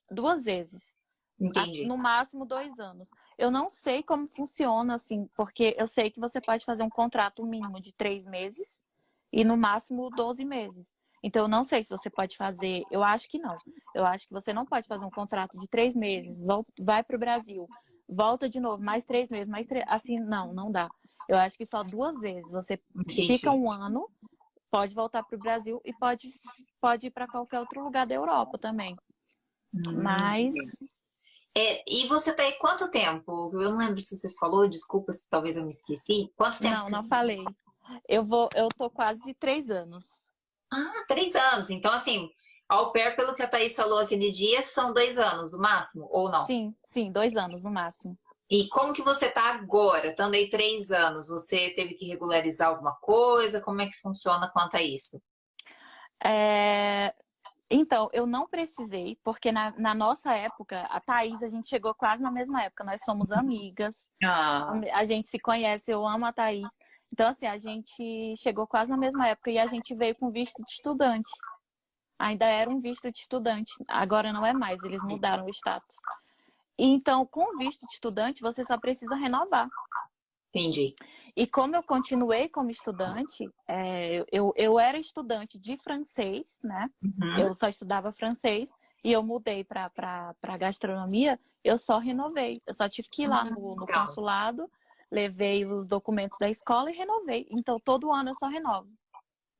[0.10, 0.96] duas vezes.
[1.38, 1.86] Entendi.
[1.86, 3.10] No máximo dois anos.
[3.38, 7.46] Eu não sei como funciona, assim, porque eu sei que você pode fazer um contrato
[7.46, 8.82] mínimo de três meses
[9.32, 10.94] e no máximo 12 meses.
[11.24, 12.84] Então, eu não sei se você pode fazer.
[12.92, 13.56] Eu acho que não.
[13.94, 16.46] Eu acho que você não pode fazer um contrato de três meses,
[16.80, 17.68] vai para o Brasil,
[18.08, 19.84] volta de novo, mais três meses, mais três.
[19.88, 20.90] Assim, não, não dá.
[21.28, 22.52] Eu acho que só duas vezes.
[22.52, 24.10] Você fica um ano,
[24.70, 26.30] pode voltar para o Brasil e pode,
[26.80, 28.96] pode ir para qualquer outro lugar da Europa também.
[29.74, 30.56] Hum, Mas.
[31.58, 33.50] É, e você tá aí quanto tempo?
[33.54, 36.32] Eu não lembro se você falou, desculpa se talvez eu me esqueci.
[36.36, 36.76] Quanto tempo?
[36.76, 37.44] Não, não falei.
[38.08, 40.06] Eu vou, eu tô quase três anos.
[40.72, 41.70] Ah, três anos.
[41.70, 42.30] Então, assim,
[42.68, 46.30] ao pair, pelo que a Thaís falou aquele dia, são dois anos, o máximo, ou
[46.30, 46.46] não?
[46.46, 48.18] Sim, sim, dois anos no máximo.
[48.50, 51.30] E como que você tá agora, estando aí três anos?
[51.30, 53.62] Você teve que regularizar alguma coisa?
[53.62, 55.22] Como é que funciona quanto a isso?
[56.24, 57.14] É,
[57.70, 62.24] então, eu não precisei, porque na, na, nossa época, a Thaís, a gente chegou quase
[62.24, 64.72] na mesma época, nós somos amigas, ah.
[64.94, 66.78] a gente se conhece, eu amo a Thaís.
[67.12, 70.58] Então, assim, a gente chegou quase na mesma época e a gente veio com visto
[70.64, 71.32] de estudante.
[72.20, 75.96] Ainda era um visto de estudante, agora não é mais, eles mudaram o status.
[76.78, 79.68] Então, com visto de estudante, você só precisa renovar.
[80.50, 80.96] Entendi.
[81.36, 86.90] E como eu continuei como estudante, é, eu, eu era estudante de francês, né?
[87.04, 87.40] Uhum.
[87.40, 88.70] Eu só estudava francês
[89.06, 92.62] e eu mudei para gastronomia, eu só renovei.
[92.66, 94.70] Eu só tive que ir lá no, no consulado,
[95.12, 97.48] levei os documentos da escola e renovei.
[97.52, 98.88] Então, todo ano eu só renovo.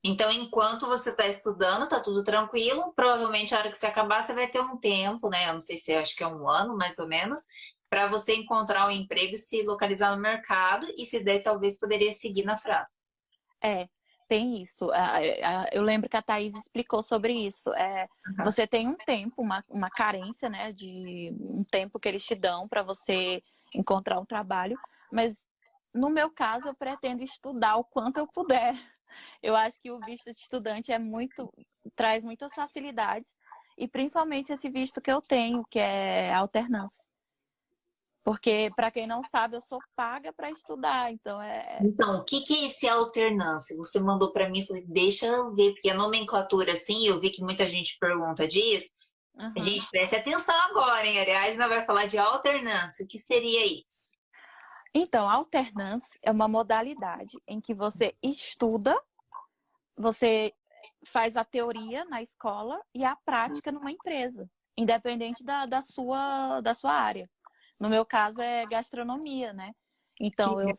[0.04, 2.92] Então, enquanto você está estudando, tá tudo tranquilo.
[2.94, 5.48] Provavelmente, a hora que você acabar, você vai ter um tempo, né?
[5.48, 7.44] Eu não sei se acho que é um ano, mais ou menos,
[7.90, 12.44] para você encontrar um emprego se localizar no mercado e se der, talvez poderia seguir
[12.44, 13.00] na França.
[13.62, 13.88] É,
[14.28, 14.88] tem isso.
[15.72, 17.72] Eu lembro que a Thaís explicou sobre isso.
[17.74, 18.06] É,
[18.38, 18.44] uhum.
[18.44, 22.68] Você tem um tempo, uma, uma carência, né, de um tempo que eles te dão
[22.68, 23.40] para você
[23.74, 24.78] encontrar um trabalho,
[25.12, 25.36] mas
[25.94, 28.74] no meu caso eu pretendo estudar o quanto eu puder.
[29.42, 31.50] Eu acho que o visto de estudante é muito
[31.96, 33.36] traz muitas facilidades
[33.76, 37.08] e principalmente esse visto que eu tenho, que é alternância.
[38.28, 41.78] Porque, para quem não sabe, eu sou paga para estudar, então é.
[41.80, 43.74] Então, o que, que é esse alternância?
[43.78, 47.42] Você mandou para mim, falei, deixa eu ver, porque a nomenclatura, assim, eu vi que
[47.42, 48.90] muita gente pergunta disso.
[49.34, 49.52] Uhum.
[49.56, 51.16] Gente, preste atenção agora, hein?
[51.16, 53.02] A Ariadna vai falar de alternância.
[53.02, 54.12] O que seria isso?
[55.00, 59.00] Então, alternância é uma modalidade em que você estuda,
[59.96, 60.52] você
[61.06, 66.74] faz a teoria na escola e a prática numa empresa, independente da, da, sua, da
[66.74, 67.30] sua área.
[67.78, 69.72] No meu caso é gastronomia, né?
[70.20, 70.76] Então eu,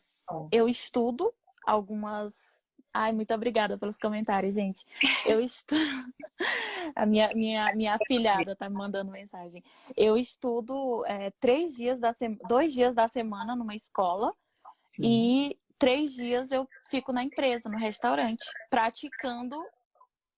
[0.51, 1.33] eu estudo
[1.65, 2.58] algumas.
[2.93, 4.85] Ai, muito obrigada pelos comentários, gente.
[5.25, 5.79] Eu estudo.
[6.95, 9.63] A minha, minha, minha afilhada tá me mandando mensagem.
[9.95, 12.27] Eu estudo é, três dias da se...
[12.47, 14.33] dois dias da semana numa escola
[14.83, 15.03] Sim.
[15.05, 19.57] e três dias eu fico na empresa, no restaurante, praticando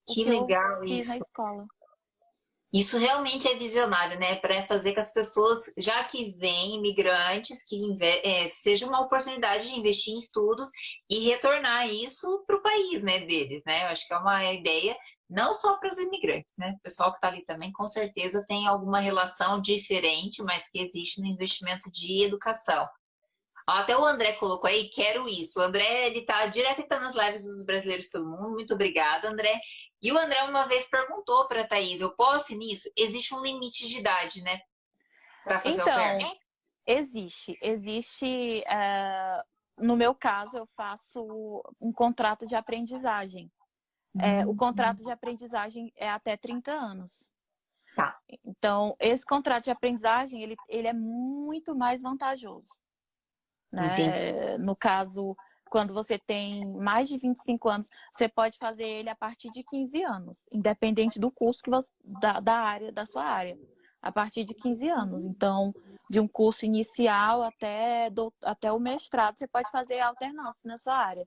[0.08, 1.10] que, que legal eu fiz isso.
[1.10, 1.66] na escola.
[2.74, 4.38] Isso realmente é visionário, né?
[4.38, 9.78] Para fazer com as pessoas, já que vêm imigrantes, que é, seja uma oportunidade de
[9.78, 10.70] investir em estudos
[11.10, 13.84] e retornar isso para o país, né, deles, né?
[13.84, 14.96] Eu acho que é uma ideia
[15.30, 16.76] não só para os imigrantes, né?
[16.78, 21.20] O pessoal que está ali também, com certeza, tem alguma relação diferente, mas que existe
[21.20, 22.88] no investimento de educação.
[23.68, 25.60] Até o André colocou aí, quero isso.
[25.60, 28.52] O André, ele tá direto tá nas lives dos brasileiros pelo mundo.
[28.52, 29.60] Muito obrigada, André.
[30.02, 32.92] E o André uma vez perguntou para a Thaís, eu posso ir nisso?
[32.98, 34.60] Existe um limite de idade, né?
[35.44, 36.42] Para fazer então, o
[36.86, 37.54] Existe.
[37.62, 38.64] Existe.
[38.66, 43.52] Uh, no meu caso, eu faço um contrato de aprendizagem.
[44.16, 44.22] Uhum.
[44.22, 47.32] É, o contrato de aprendizagem é até 30 anos.
[47.96, 48.20] Tá.
[48.44, 52.70] Então, esse contrato de aprendizagem, ele, ele é muito mais vantajoso.
[53.72, 54.58] Né?
[54.58, 55.36] No caso,
[55.72, 60.04] quando você tem mais de 25 anos, você pode fazer ele a partir de 15
[60.04, 63.58] anos, independente do curso que você, da, da área, da sua área.
[64.02, 65.24] A partir de 15 anos.
[65.24, 65.74] Então,
[66.10, 70.96] de um curso inicial até, do, até o mestrado, você pode fazer alternância na sua
[70.96, 71.26] área.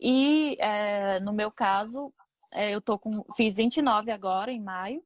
[0.00, 2.12] E é, no meu caso,
[2.50, 5.00] é, eu tô com, fiz 29 agora, em maio,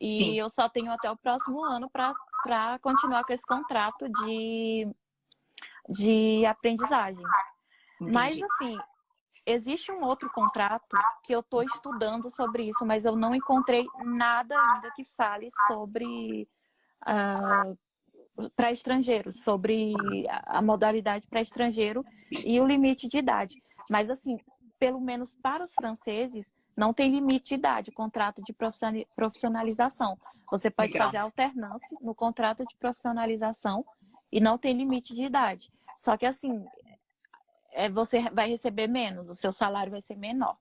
[0.00, 0.34] e Sim.
[0.34, 4.88] eu só tenho até o próximo ano para continuar com esse contrato de,
[5.88, 7.22] de aprendizagem.
[8.00, 8.12] Entendi.
[8.14, 8.78] Mas assim,
[9.44, 10.88] existe um outro contrato
[11.22, 16.48] que eu estou estudando sobre isso, mas eu não encontrei nada ainda que fale sobre
[17.02, 19.94] uh, para estrangeiros, sobre
[20.44, 22.04] a modalidade para estrangeiro
[22.44, 23.62] e o limite de idade.
[23.90, 24.38] Mas assim,
[24.78, 30.18] pelo menos para os franceses, não tem limite de idade, contrato de profissionalização.
[30.50, 31.06] Você pode Legal.
[31.06, 33.84] fazer alternância no contrato de profissionalização
[34.30, 35.72] e não tem limite de idade.
[35.96, 36.66] Só que assim,
[37.76, 40.56] é, você vai receber menos, o seu salário vai ser menor.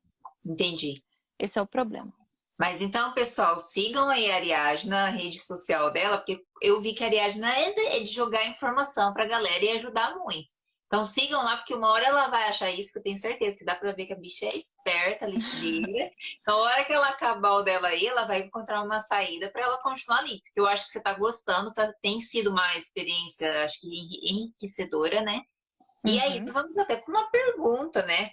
[0.45, 1.01] Entendi.
[1.39, 2.13] Esse é o problema.
[2.57, 7.03] Mas então, pessoal, sigam aí a Ariadna, a rede social dela, porque eu vi que
[7.03, 10.53] a Ariadna é de, é de jogar informação para a galera e ajudar muito.
[10.87, 13.65] Então sigam lá, porque uma hora ela vai achar isso, que eu tenho certeza que
[13.65, 16.11] dá para ver que a bicha é esperta, ligeira.
[16.41, 19.63] então, a hora que ela acabar o dela aí, ela vai encontrar uma saída para
[19.63, 20.39] ela continuar ali.
[20.41, 23.87] Porque eu acho que você está gostando, tá, tem sido uma experiência, acho que
[24.31, 25.41] enriquecedora, né?
[26.05, 26.45] E aí, uhum.
[26.45, 28.31] nós vamos até para uma pergunta, né?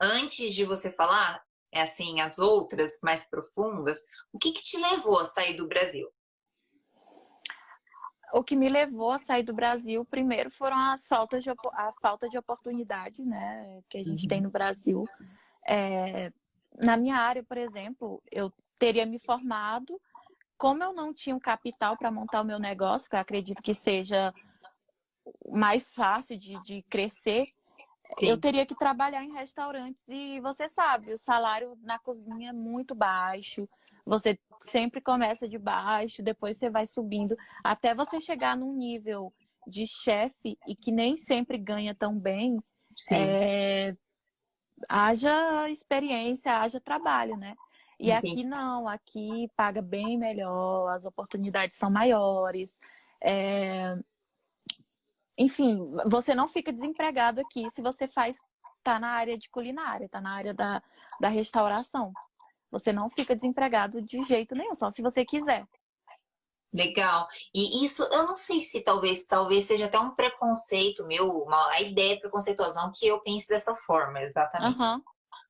[0.00, 1.42] Antes de você falar,
[1.72, 4.00] é assim, as outras mais profundas,
[4.32, 6.08] o que, que te levou a sair do Brasil?
[8.32, 12.28] O que me levou a sair do Brasil, primeiro, foram as faltas de, a falta
[12.28, 14.28] de oportunidade, né, que a gente uhum.
[14.28, 15.04] tem no Brasil.
[15.68, 16.32] É,
[16.78, 20.00] na minha área, por exemplo, eu teria me formado,
[20.56, 23.74] como eu não tinha um capital para montar o meu negócio, que eu acredito que
[23.74, 24.32] seja
[25.48, 27.44] mais fácil de, de crescer,
[28.18, 28.26] Sim.
[28.26, 32.94] eu teria que trabalhar em restaurantes e você sabe, o salário na cozinha é muito
[32.94, 33.68] baixo.
[34.04, 39.32] Você sempre começa de baixo, depois você vai subindo até você chegar num nível
[39.66, 42.58] de chefe e que nem sempre ganha tão bem.
[43.12, 43.94] É,
[44.88, 47.54] haja experiência, haja trabalho, né?
[47.98, 52.80] E aqui não, aqui paga bem melhor, as oportunidades são maiores.
[53.22, 53.94] É,
[55.36, 58.36] enfim, você não fica desempregado aqui se você faz
[58.82, 60.82] tá na área de culinária, tá na área da,
[61.20, 62.12] da restauração.
[62.70, 65.66] Você não fica desempregado de jeito nenhum, só se você quiser.
[66.72, 67.26] Legal.
[67.52, 71.80] E isso, eu não sei se talvez, talvez seja até um preconceito meu, uma a
[71.80, 74.80] ideia preconceituosa, não que eu pense dessa forma, exatamente.
[74.80, 75.02] Uhum.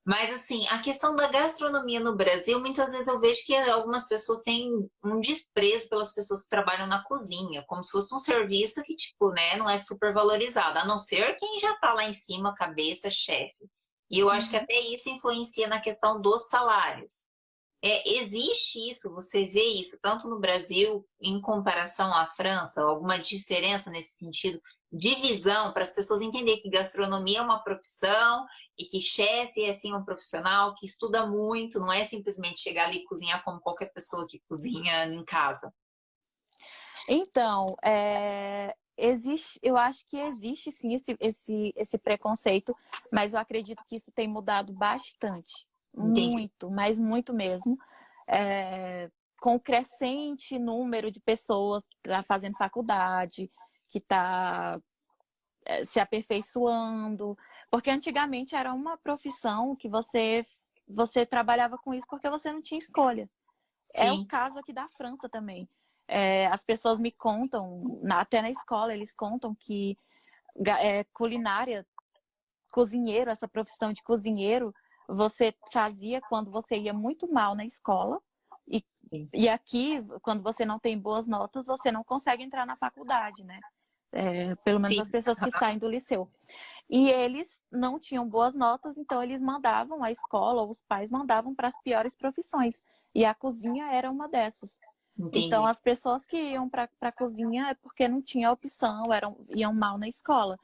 [0.05, 4.41] Mas, assim, a questão da gastronomia no Brasil, muitas vezes eu vejo que algumas pessoas
[4.41, 8.97] têm um desprezo pelas pessoas que trabalham na cozinha, como se fosse um serviço que,
[8.97, 12.55] tipo, né, não é super valorizado, a não ser quem já tá lá em cima,
[12.55, 13.69] cabeça, chefe.
[14.11, 14.63] E eu acho que uhum.
[14.63, 17.27] até isso influencia na questão dos salários.
[17.83, 23.91] É, existe isso, você vê isso tanto no Brasil em comparação à França, alguma diferença
[23.91, 24.61] nesse sentido?
[24.93, 28.45] Divisão para as pessoas entenderem que gastronomia é uma profissão
[28.79, 32.99] e que chefe é assim um profissional que estuda muito, não é simplesmente chegar ali
[32.99, 35.73] e cozinhar como qualquer pessoa que cozinha em casa.
[37.09, 42.75] Então, é, existe, eu acho que existe sim esse, esse, esse preconceito,
[43.11, 46.37] mas eu acredito que isso tem mudado bastante Entendi.
[46.37, 47.79] Muito, mas muito mesmo.
[48.27, 53.51] É, com o crescente número de pessoas que está fazendo faculdade,
[53.89, 54.81] que está
[55.65, 57.37] é, se aperfeiçoando,
[57.71, 60.45] porque antigamente era uma profissão que você
[60.87, 63.31] você trabalhava com isso porque você não tinha escolha.
[63.91, 64.07] Sim.
[64.07, 65.69] É o caso aqui da França também.
[66.09, 69.97] É, as pessoas me contam, na, até na escola, eles contam que
[70.81, 71.87] é, culinária,
[72.73, 74.75] cozinheiro, essa profissão de cozinheiro,
[75.11, 78.21] você fazia quando você ia muito mal na escola.
[78.69, 78.85] E,
[79.35, 83.59] e aqui, quando você não tem boas notas, você não consegue entrar na faculdade, né?
[84.13, 85.03] É, pelo menos Sim.
[85.03, 86.29] as pessoas que saem do liceu.
[86.89, 91.55] E eles não tinham boas notas, então eles mandavam a escola, ou os pais mandavam
[91.55, 92.85] para as piores profissões.
[93.15, 94.79] E a cozinha era uma dessas.
[95.19, 95.47] Entendi.
[95.47, 99.73] Então as pessoas que iam para a cozinha é porque não tinha opção, eram, iam
[99.73, 100.57] mal na escola.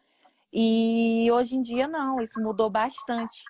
[0.52, 3.44] E hoje em dia não, isso mudou bastante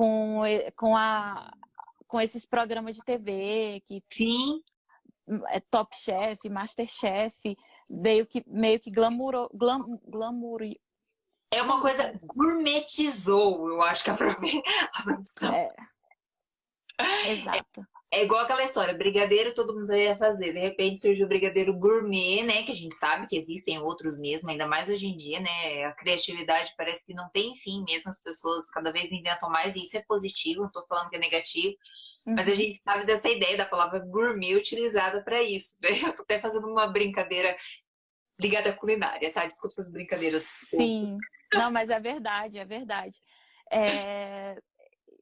[0.00, 0.40] com,
[0.76, 1.52] com, a,
[2.08, 4.62] com esses programas de TV que Sim.
[5.48, 7.54] É Top Chef, Master Chef,
[7.88, 10.62] veio que meio que glamourou, glam, glamour,
[11.52, 14.14] é uma coisa gourmetizou, eu acho que a
[15.04, 15.52] profissão.
[15.52, 15.68] É.
[17.32, 17.86] Exato.
[18.12, 20.52] É, igual aquela história, brigadeiro todo mundo ia fazer.
[20.52, 22.64] De repente surgiu o brigadeiro gourmet, né?
[22.64, 25.84] Que a gente sabe que existem outros mesmo, ainda mais hoje em dia, né?
[25.84, 29.82] A criatividade parece que não tem fim mesmo, as pessoas cada vez inventam mais, e
[29.82, 31.76] isso é positivo, não tô falando que é negativo.
[32.26, 32.34] Uhum.
[32.34, 32.56] Mas a uhum.
[32.56, 35.76] gente sabe dessa ideia da palavra gourmet utilizada para isso.
[35.80, 35.90] Né?
[36.04, 37.56] Eu tô até fazendo uma brincadeira
[38.40, 39.46] ligada à culinária, tá?
[39.46, 40.44] Desculpa essas brincadeiras.
[40.70, 41.16] Sim,
[41.52, 43.16] não, mas é verdade, é verdade.
[43.70, 44.56] É...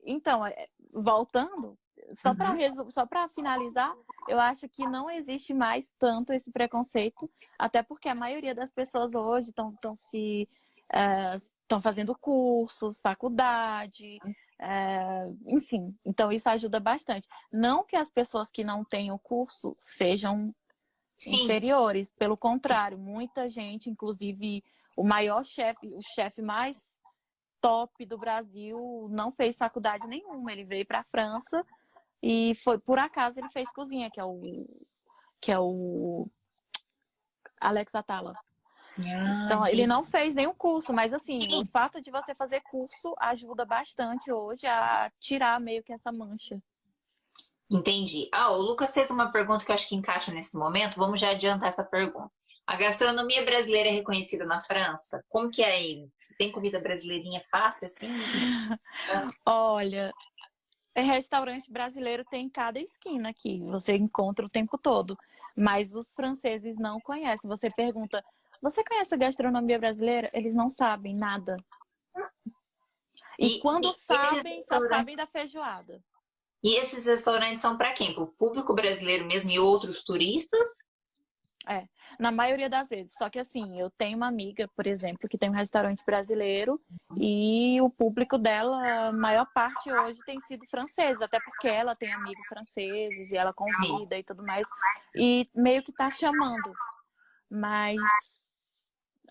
[0.04, 1.78] Então, é, voltando,
[2.14, 2.90] só para uhum.
[2.90, 3.94] só para finalizar,
[4.28, 9.14] eu acho que não existe mais tanto esse preconceito, até porque a maioria das pessoas
[9.14, 10.48] hoje estão se
[10.90, 14.18] estão é, fazendo cursos, faculdade,
[14.58, 15.94] é, enfim.
[16.04, 17.28] Então isso ajuda bastante.
[17.52, 20.54] Não que as pessoas que não têm o curso sejam
[21.16, 21.44] Sim.
[21.44, 24.64] inferiores, pelo contrário, muita gente, inclusive
[24.96, 26.98] o maior chefe, o chefe mais
[27.60, 30.52] top do Brasil, não fez faculdade nenhuma.
[30.52, 31.64] Ele veio para a França
[32.22, 34.40] e foi por acaso ele fez cozinha, que é o
[35.40, 36.28] que é o
[37.60, 38.34] Alex Atala.
[39.00, 43.14] Ah, então, ele não fez nenhum curso, mas assim, o fato de você fazer curso
[43.20, 46.60] ajuda bastante hoje a tirar meio que essa mancha.
[47.70, 48.28] Entendi.
[48.32, 50.96] Ah, o Lucas fez uma pergunta que eu acho que encaixa nesse momento.
[50.96, 52.34] Vamos já adiantar essa pergunta.
[52.66, 55.24] A gastronomia brasileira é reconhecida na França?
[55.28, 56.08] Como que é aí?
[56.18, 58.06] Você tem comida brasileirinha fácil assim?
[59.46, 60.12] Olha,
[61.02, 63.60] restaurante brasileiro tem em cada esquina aqui.
[63.64, 65.16] Você encontra o tempo todo.
[65.56, 67.48] Mas os franceses não conhecem.
[67.48, 68.24] Você pergunta,
[68.62, 70.28] você conhece a gastronomia brasileira?
[70.32, 71.56] Eles não sabem nada.
[73.38, 76.02] E, e quando e sabem, só sabem da feijoada.
[76.62, 78.14] E esses restaurantes são para quem?
[78.14, 80.84] Para o público brasileiro mesmo e outros turistas?
[81.68, 81.86] É,
[82.18, 83.12] na maioria das vezes.
[83.18, 86.80] Só que assim, eu tenho uma amiga, por exemplo, que tem um restaurante brasileiro
[87.14, 92.10] e o público dela, a maior parte hoje tem sido francês, até porque ela tem
[92.10, 94.66] amigos franceses e ela convida e tudo mais.
[95.14, 96.72] E meio que tá chamando.
[97.50, 98.00] Mas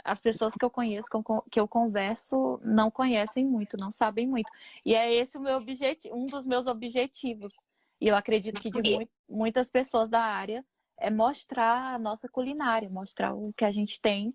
[0.03, 1.09] as pessoas que eu conheço,
[1.51, 4.51] que eu converso, não conhecem muito, não sabem muito.
[4.85, 7.53] E é esse o meu objetivo, um dos meus objetivos.
[7.99, 10.63] E eu acredito que de mu muitas pessoas da área
[10.99, 14.29] é mostrar a nossa culinária, mostrar o que a gente tem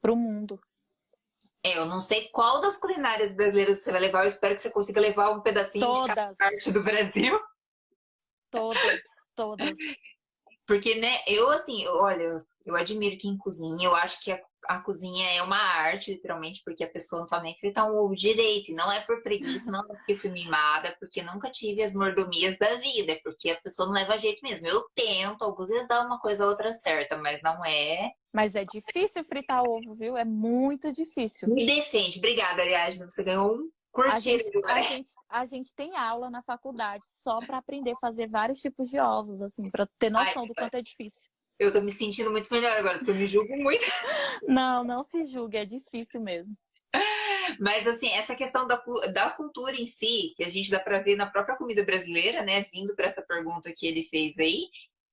[0.00, 0.60] para o mundo.
[1.62, 4.70] É, eu não sei qual das culinárias brasileiras você vai levar, eu espero que você
[4.70, 6.02] consiga levar um pedacinho todas.
[6.02, 7.38] de cada parte do Brasil.
[8.50, 9.00] Todas,
[9.34, 9.78] todas.
[10.66, 15.28] Porque, né, eu assim, olha, eu admiro quem cozinha, eu acho que a, a, cozinha
[15.30, 18.70] é uma arte, literalmente, porque a pessoa não sabe nem fritar um ovo direito.
[18.70, 21.94] E não é por preguiça, não é porque fui mimada, é porque nunca tive as
[21.94, 24.66] mordomias da vida, é porque a pessoa não leva jeito mesmo.
[24.66, 28.12] Eu tento, algumas vezes dá uma coisa ou outra certa, mas não é.
[28.32, 30.16] Mas é difícil fritar ovo, viu?
[30.16, 31.48] É muito difícil.
[31.48, 32.18] Me defende.
[32.18, 33.04] Obrigada, Ariadne.
[33.04, 37.38] Você ganhou um Curtir, a gente, a, gente, a gente tem aula na faculdade só
[37.38, 40.74] para aprender a fazer vários tipos de ovos, assim, para ter noção Ai, do quanto
[40.74, 41.30] é difícil.
[41.58, 43.84] Eu tô me sentindo muito melhor agora, porque eu me julgo muito.
[44.46, 46.54] Não, não se julgue, é difícil mesmo.
[47.58, 48.82] Mas, assim, essa questão da,
[49.12, 52.62] da cultura em si, que a gente dá para ver na própria comida brasileira, né,
[52.62, 54.68] vindo para essa pergunta que ele fez aí,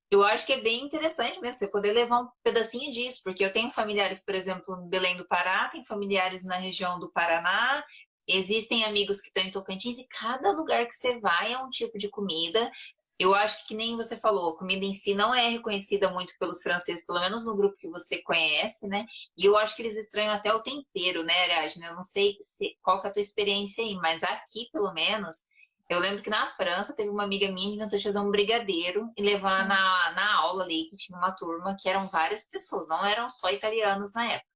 [0.10, 3.54] eu acho que é bem interessante mesmo você poder levar um pedacinho disso, porque eu
[3.54, 7.84] tenho familiares, por exemplo, no Belém do Pará, tem familiares na região do Paraná,
[8.28, 11.98] Existem amigos que estão em Tocantins e cada lugar que você vai é um tipo
[11.98, 12.72] de comida.
[13.20, 16.62] Eu acho que nem você falou, a comida em si não é reconhecida muito pelos
[16.64, 19.06] franceses, pelo menos no grupo que você conhece, né?
[19.38, 21.86] E eu acho que eles estranham até o tempero, né, Ariadne?
[21.86, 25.46] Eu não sei se, qual que é a tua experiência aí, mas aqui, pelo menos,
[25.92, 29.12] Eu lembro que na França teve uma amiga minha que inventou de fazer um brigadeiro
[29.18, 33.04] e levar na, na aula ali, que tinha uma turma que eram várias pessoas, não
[33.06, 34.48] eram só italianos na época.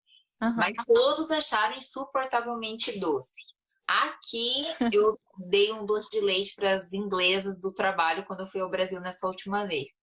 [0.41, 0.55] Uhum.
[0.55, 3.33] Mas todos acharam insuportavelmente doce.
[3.87, 8.61] Aqui eu dei um doce de leite para as inglesas do trabalho quando eu fui
[8.61, 9.95] ao Brasil nessa última vez.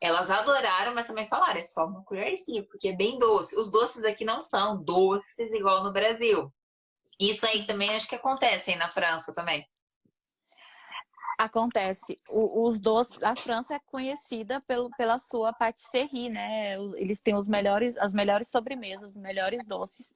[0.00, 3.58] Elas adoraram, mas também falaram, é só uma colherzinha, porque é bem doce.
[3.58, 6.52] Os doces aqui não são doces igual no Brasil.
[7.18, 9.66] Isso aí também acho que acontece aí na França também.
[11.38, 12.16] Acontece.
[12.30, 16.76] O, os doces, a França é conhecida pelo, pela sua patisserie, né?
[16.96, 20.14] Eles têm os melhores, as melhores sobremesas, os melhores doces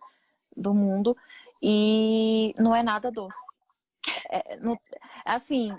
[0.57, 1.17] do mundo
[1.63, 3.39] e não é nada doce.
[4.31, 4.79] É, no,
[5.27, 5.73] assim,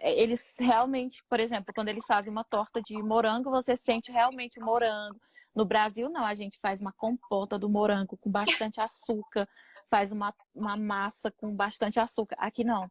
[0.00, 4.64] eles realmente, por exemplo, quando eles fazem uma torta de morango, você sente realmente o
[4.64, 5.18] morango.
[5.54, 9.48] No Brasil, não, a gente faz uma compota do morango com bastante açúcar,
[9.88, 12.36] faz uma, uma massa com bastante açúcar.
[12.38, 12.88] Aqui não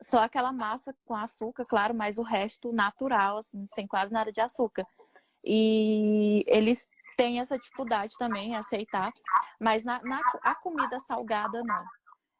[0.00, 4.40] só aquela massa com açúcar, claro, mas o resto natural, assim, sem quase nada de
[4.40, 4.84] açúcar.
[5.44, 9.12] E eles têm essa dificuldade também em aceitar,
[9.60, 11.84] mas na, na a comida salgada não.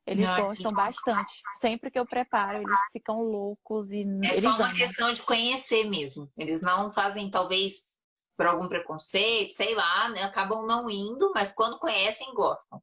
[0.06, 1.42] Eles não, gostam bastante.
[1.60, 4.74] Sempre que eu preparo, eles ficam loucos e é eles só uma amam.
[4.76, 6.30] questão de conhecer mesmo.
[6.38, 8.00] Eles não fazem talvez
[8.36, 10.22] por algum preconceito, sei lá, né?
[10.22, 12.80] acabam não indo, mas quando conhecem gostam.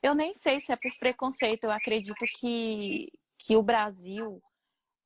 [0.00, 1.64] Eu nem sei se é por preconceito.
[1.64, 3.10] Eu acredito que
[3.40, 4.28] que o Brasil,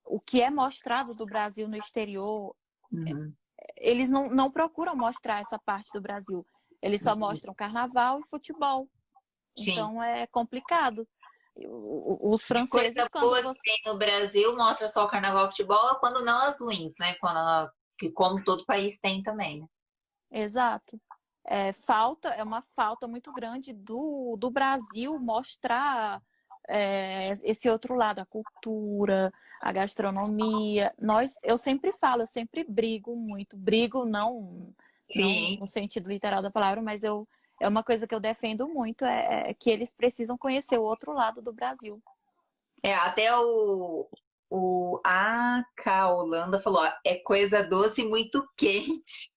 [0.05, 2.55] o que é mostrado do Brasil no exterior,
[2.93, 3.33] uhum.
[3.77, 6.47] Eles não, não procuram mostrar essa parte do Brasil.
[6.81, 7.19] Eles só uhum.
[7.19, 8.89] mostram carnaval e futebol.
[9.59, 9.73] Sim.
[9.73, 11.07] Então é complicado.
[11.57, 13.09] Os franceses.
[13.09, 13.61] Coisa boa você...
[13.61, 17.15] que tem no Brasil mostra só o carnaval e futebol, quando não as ruins, né?
[17.21, 19.67] Quando, que como todo país tem também, né?
[20.33, 21.01] Exato.
[21.47, 26.21] É, falta, é uma falta muito grande do, do Brasil mostrar
[26.69, 30.93] é, esse outro lado, a cultura, a gastronomia.
[31.01, 33.57] Nós, eu sempre falo, eu sempre brigo muito.
[33.57, 34.73] Brigo não,
[35.15, 37.27] não no sentido literal da palavra, mas eu
[37.61, 41.13] é uma coisa que eu defendo muito é, é que eles precisam conhecer o outro
[41.13, 42.03] lado do Brasil.
[42.83, 44.09] É, até o,
[44.51, 49.33] o AK Holanda falou, ó, é coisa doce e muito quente.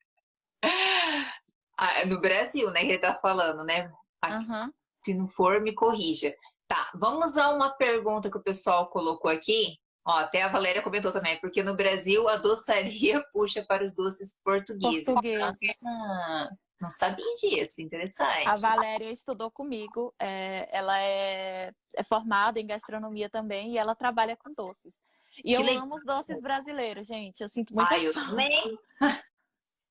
[1.77, 3.89] ah, no Brasil, né, que ele tá falando, né?
[4.25, 4.73] Uhum.
[5.05, 6.35] Se não for, me corrija.
[6.67, 9.77] Tá, vamos a uma pergunta que o pessoal colocou aqui.
[10.05, 14.39] Ó, até a Valéria comentou também, porque no Brasil a doçaria puxa para os doces
[14.43, 15.05] portugueses.
[15.05, 15.75] Portugueses.
[15.85, 16.49] Ah,
[16.79, 18.47] não sabia disso, interessante.
[18.47, 24.37] A Valéria estudou comigo, é, ela é, é, formada em gastronomia também e ela trabalha
[24.37, 24.95] com doces.
[25.43, 25.83] E que eu legal.
[25.83, 27.41] amo os doces brasileiros, gente.
[27.41, 27.91] Eu sinto muito.
[27.91, 28.77] Ah, eu também.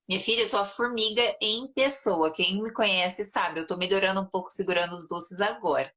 [0.09, 2.33] Minha filha, eu sou a formiga em pessoa.
[2.33, 5.93] Quem me conhece sabe, eu tô melhorando um pouco segurando os doces agora.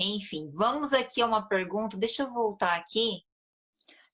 [0.00, 1.98] Enfim, vamos aqui a uma pergunta.
[1.98, 3.22] Deixa eu voltar aqui.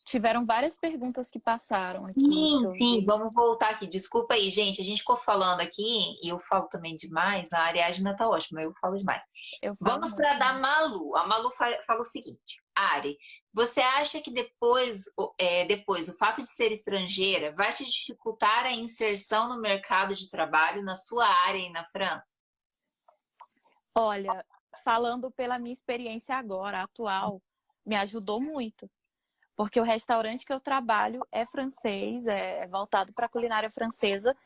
[0.04, 2.20] Tiveram várias perguntas que passaram aqui.
[2.20, 3.88] Sim, sim, vamos voltar aqui.
[3.88, 4.80] Desculpa aí, gente.
[4.80, 7.52] A gente ficou falando aqui, e eu falo também demais.
[7.52, 9.24] A Ariadna tá ótima, eu falo demais.
[9.60, 11.16] Eu falo vamos para da Malu.
[11.16, 13.18] A Malu fala o seguinte: Ari,
[13.52, 15.06] você acha que depois,
[15.38, 20.30] é, depois o fato de ser estrangeira vai te dificultar a inserção no mercado de
[20.30, 22.32] trabalho na sua área e na França?
[23.92, 24.44] Olha,
[24.76, 27.40] falando pela minha experiência agora, atual,
[27.84, 28.90] me ajudou muito.
[29.56, 34.36] Porque o restaurante que eu trabalho é francês, é voltado para a culinária francesa,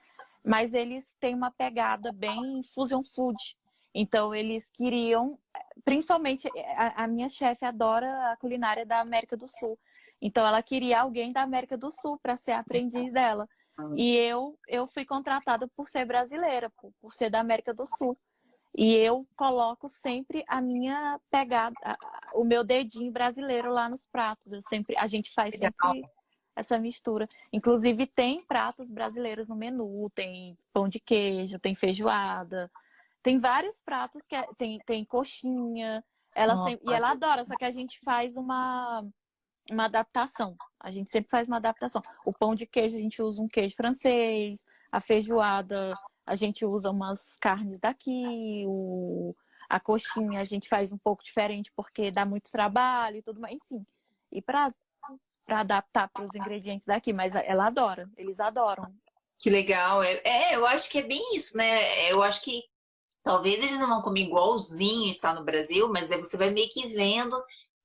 [0.45, 3.57] mas eles têm uma pegada bem fusion food.
[3.93, 5.39] Então, eles queriam,
[5.85, 9.79] principalmente, a, a minha chefe adora a culinária da América do Sul.
[10.23, 13.49] Então, ela queria alguém da América do Sul para ser aprendiz dela.
[13.97, 18.17] E eu, eu fui contratada por ser brasileira, por, por ser da América do Sul.
[18.77, 21.75] E eu coloco sempre a minha pegada,
[22.35, 24.53] o meu dedinho brasileiro lá nos pratos.
[24.53, 26.09] Eu sempre, a gente faz sempre
[26.55, 27.27] essa mistura.
[27.53, 32.71] Inclusive tem pratos brasileiros no menu, tem pão de queijo, tem feijoada,
[33.23, 36.05] tem vários pratos que é, tem, tem coxinha.
[36.35, 39.05] Ela oh, sempre, e ela adora, só que a gente faz uma
[39.71, 40.57] uma adaptação.
[40.81, 42.03] A gente sempre faz uma adaptação.
[42.27, 45.95] O pão de queijo a gente usa um queijo francês, a feijoada
[46.31, 49.35] a gente usa umas carnes daqui, o,
[49.69, 53.57] a coxinha a gente faz um pouco diferente porque dá muito trabalho e tudo mais,
[53.57, 53.85] enfim.
[54.31, 54.73] E para
[55.49, 58.95] adaptar para os ingredientes daqui, mas ela adora, eles adoram.
[59.41, 60.05] Que legal.
[60.05, 62.09] É, é, eu acho que é bem isso, né?
[62.09, 62.63] Eu acho que
[63.25, 66.87] talvez eles não vão comer igualzinho está no Brasil, mas daí você vai meio que
[66.87, 67.37] vendo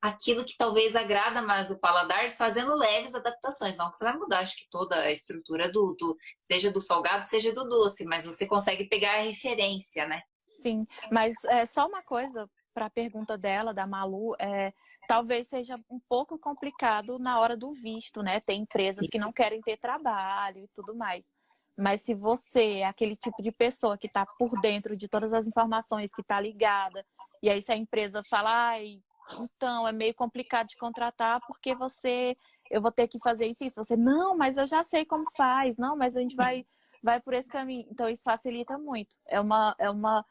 [0.07, 3.77] aquilo que talvez agrada mais o paladar, fazendo leves adaptações.
[3.77, 7.25] Não que você vai mudar, acho que toda a estrutura do, do seja do salgado,
[7.25, 10.21] seja do doce, mas você consegue pegar a referência, né?
[10.45, 10.79] Sim,
[11.11, 14.73] mas é só uma coisa para a pergunta dela, da Malu, é,
[15.07, 18.39] talvez seja um pouco complicado na hora do visto, né?
[18.41, 21.31] Tem empresas que não querem ter trabalho e tudo mais.
[21.77, 25.47] Mas se você é aquele tipo de pessoa que está por dentro de todas as
[25.47, 27.05] informações, que está ligada,
[27.41, 29.01] e aí se a empresa fala, ai,
[29.43, 32.35] então é meio complicado de contratar porque você,
[32.69, 33.83] eu vou ter que fazer isso e isso.
[33.83, 36.65] Você, não, mas eu já sei como faz, não, mas a gente vai,
[37.03, 37.85] vai por esse caminho.
[37.89, 39.17] Então isso facilita muito.
[39.27, 40.25] É uma, é uma,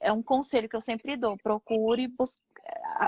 [0.00, 1.36] é um conselho que eu sempre dou.
[1.38, 2.08] Procure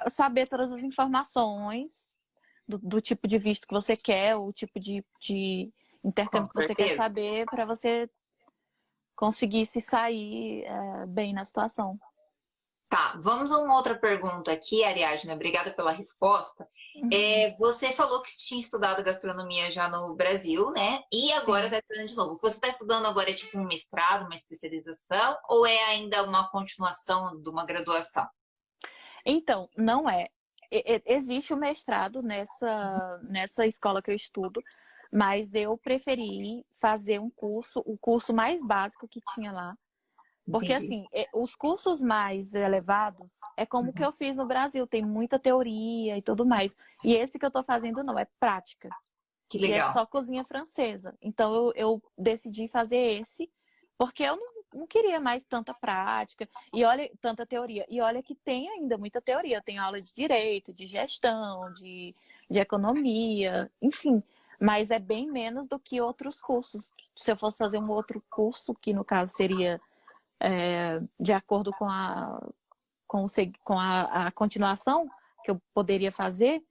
[0.08, 2.18] saber todas as informações
[2.66, 5.72] do, do, tipo de visto que você quer, o tipo de, de
[6.04, 8.10] intercâmbio que você quer saber para você
[9.16, 11.98] conseguir se sair é, bem na situação.
[12.88, 15.34] Tá, vamos a uma outra pergunta aqui, Ariadna.
[15.34, 16.66] Obrigada pela resposta.
[16.96, 17.10] Uhum.
[17.12, 21.02] É, você falou que tinha estudado gastronomia já no Brasil, né?
[21.12, 22.32] E agora está estudando de novo.
[22.32, 26.22] O que você está estudando agora é tipo um mestrado, uma especialização, ou é ainda
[26.22, 28.26] uma continuação de uma graduação?
[29.22, 30.28] Então, não é.
[31.04, 34.62] Existe o mestrado nessa, nessa escola que eu estudo,
[35.12, 39.74] mas eu preferi fazer um curso, o curso mais básico que tinha lá.
[40.50, 40.86] Porque, Entendi.
[40.86, 44.08] assim, é, os cursos mais elevados é como o que uhum.
[44.08, 46.76] eu fiz no Brasil, tem muita teoria e tudo mais.
[47.04, 48.88] E esse que eu tô fazendo não, é prática.
[49.48, 49.88] Que legal.
[49.88, 51.14] E é só cozinha francesa.
[51.20, 53.50] Então, eu, eu decidi fazer esse,
[53.96, 57.84] porque eu não, não queria mais tanta prática e olha tanta teoria.
[57.88, 59.62] E olha que tem ainda muita teoria.
[59.62, 62.14] Tem aula de direito, de gestão, de,
[62.50, 64.22] de economia, enfim
[64.60, 66.92] mas é bem menos do que outros cursos.
[67.14, 69.80] Se eu fosse fazer um outro curso, que no caso seria
[70.40, 72.40] é, de acordo com, a,
[73.06, 73.26] com,
[73.64, 75.08] com a, a, continuação
[75.44, 76.62] que eu poderia fazer,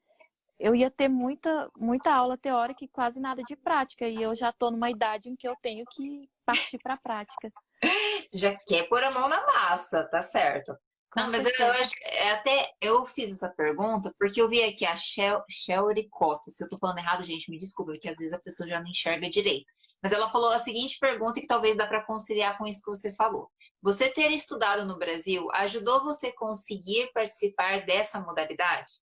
[0.60, 4.08] eu ia ter muita, muita aula teórica e quase nada de prática.
[4.08, 7.52] E eu já estou numa idade em que eu tenho que partir para a prática.
[8.30, 10.76] Você já quer pôr a mão na massa, tá certo.
[11.16, 14.96] Não, mas eu acho é até eu fiz essa pergunta porque eu vi aqui a
[14.96, 16.52] Shelly Costa.
[16.52, 18.88] Se eu tô falando errado, gente, me desculpa, porque às vezes a pessoa já não
[18.88, 19.74] enxerga direito.
[20.02, 23.12] Mas ela falou a seguinte pergunta que talvez dá para conciliar com isso que você
[23.16, 23.52] falou.
[23.82, 29.00] Você ter estudado no Brasil ajudou você conseguir participar dessa modalidade?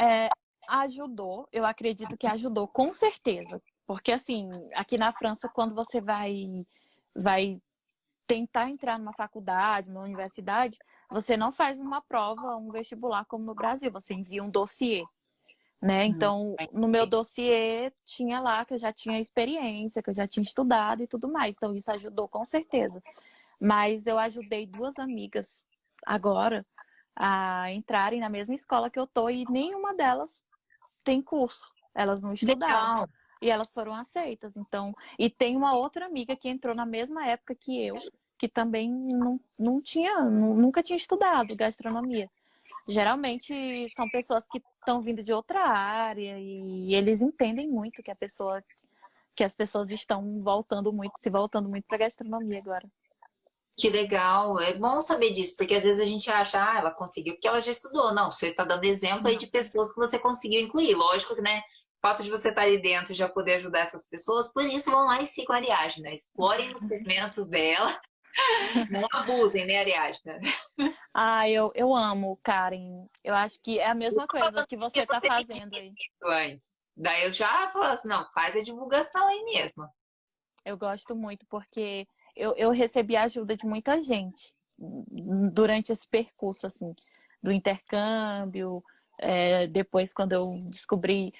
[0.00, 0.28] É,
[0.68, 3.60] ajudou, eu acredito que ajudou, com certeza.
[3.86, 6.66] Porque assim, aqui na França, quando você vai
[7.14, 7.60] vai
[8.26, 10.76] tentar entrar numa faculdade, numa universidade,
[11.10, 15.02] você não faz uma prova, um vestibular como no Brasil, você envia um dossiê.
[15.80, 16.04] Né?
[16.04, 16.10] Uhum.
[16.10, 20.42] Então, no meu dossiê tinha lá que eu já tinha experiência, que eu já tinha
[20.42, 21.56] estudado e tudo mais.
[21.56, 23.02] Então, isso ajudou com certeza.
[23.60, 25.66] Mas eu ajudei duas amigas
[26.06, 26.66] agora
[27.14, 30.44] a entrarem na mesma escola que eu tô e nenhuma delas
[31.02, 31.72] tem curso.
[31.94, 33.00] Elas não estudaram.
[33.00, 33.08] Legal.
[33.40, 34.56] E elas foram aceitas.
[34.56, 37.96] Então, e tem uma outra amiga que entrou na mesma época que eu,
[38.38, 42.26] que também não, não tinha, nunca tinha estudado gastronomia.
[42.88, 43.52] Geralmente
[43.94, 48.62] são pessoas que estão vindo de outra área e eles entendem muito que a pessoa
[49.34, 52.88] que as pessoas estão voltando muito, se voltando muito para gastronomia agora.
[53.78, 57.34] Que legal, é bom saber disso, porque às vezes a gente acha, ah, ela conseguiu
[57.34, 58.14] porque ela já estudou.
[58.14, 60.94] Não, você está dando exemplo aí de pessoas que você conseguiu incluir.
[60.94, 61.60] Lógico que, né,
[62.00, 64.90] fato de você estar tá ali dentro e já poder ajudar essas pessoas, por isso
[64.90, 66.14] vão lá e sigam a Ariadne, né?
[66.14, 68.00] Explorem os conhecimentos dela.
[68.90, 70.40] Não abusem, né, Ariadne?
[71.14, 73.06] Ah, eu, eu amo, Karen.
[73.24, 75.92] Eu acho que é a mesma coisa que você está fazendo aí.
[76.22, 76.78] Antes.
[76.96, 79.88] Daí eu já falo assim, não, faz a divulgação aí mesmo.
[80.64, 86.66] Eu gosto muito porque eu, eu recebi a ajuda de muita gente durante esse percurso,
[86.66, 86.94] assim,
[87.42, 88.82] do intercâmbio,
[89.18, 91.32] é, depois, quando eu descobri.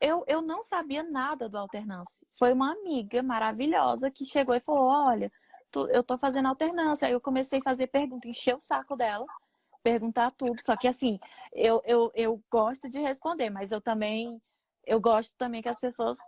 [0.00, 2.26] Eu, eu não sabia nada do alternância.
[2.38, 5.30] Foi uma amiga maravilhosa que chegou e falou: Olha,
[5.90, 7.06] eu tô fazendo alternância.
[7.06, 9.26] Aí eu comecei a fazer pergunta, encher o saco dela,
[9.82, 10.62] perguntar tudo.
[10.62, 11.18] Só que, assim,
[11.52, 14.40] eu, eu, eu gosto de responder, mas eu também.
[14.86, 16.18] Eu gosto também que as pessoas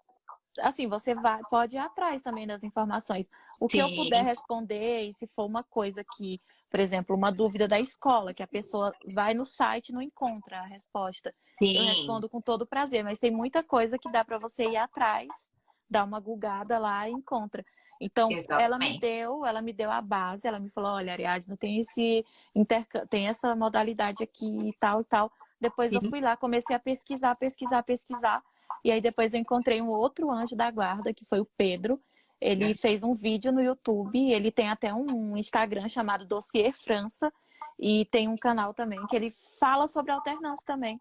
[0.60, 3.30] assim, você vai, pode ir atrás também das informações.
[3.60, 3.80] O que Sim.
[3.80, 6.40] eu puder responder, e se for uma coisa que,
[6.70, 10.60] por exemplo, uma dúvida da escola, que a pessoa vai no site e não encontra
[10.60, 11.76] a resposta, Sim.
[11.76, 13.02] eu respondo com todo prazer.
[13.02, 15.50] Mas tem muita coisa que dá para você ir atrás,
[15.90, 17.64] dar uma gulgada lá e encontra.
[18.04, 18.64] Então, Exatamente.
[18.64, 22.26] ela me deu, ela me deu a base, ela me falou, olha, Ariadne, tem esse
[22.52, 22.88] interc...
[23.08, 25.30] tem essa modalidade aqui e tal e tal.
[25.60, 25.96] Depois Sim.
[25.96, 28.42] eu fui lá, comecei a pesquisar, pesquisar, pesquisar.
[28.84, 32.02] E aí depois eu encontrei um outro anjo da guarda, que foi o Pedro.
[32.40, 32.74] Ele é.
[32.74, 37.32] fez um vídeo no YouTube, ele tem até um Instagram chamado Dossier França
[37.78, 40.98] e tem um canal também que ele fala sobre alternância também.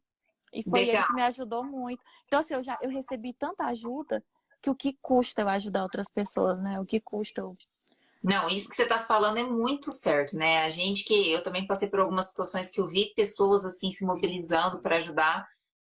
[0.54, 0.98] E foi Legal.
[0.98, 2.04] ele que me ajudou muito.
[2.28, 4.24] Então, assim, eu já eu recebi tanta ajuda
[4.62, 6.80] que o que custa eu ajudar outras pessoas, né?
[6.80, 7.58] O que custa eu
[8.24, 10.64] Não, isso que você está falando é muito certo, né?
[10.64, 14.06] A gente que eu também passei por algumas situações que eu vi pessoas assim se
[14.06, 15.46] mobilizando para ajudar.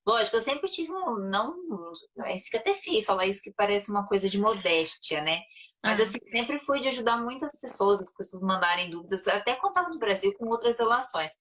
[0.07, 1.55] Lógico, eu sempre tive um não,
[2.25, 5.41] é, fica até feio falar isso que parece uma coisa de modéstia, né?
[5.85, 9.91] Mas assim, sempre fui de ajudar muitas pessoas, as pessoas mandarem dúvidas, até quando estava
[9.91, 11.33] no Brasil com outras relações.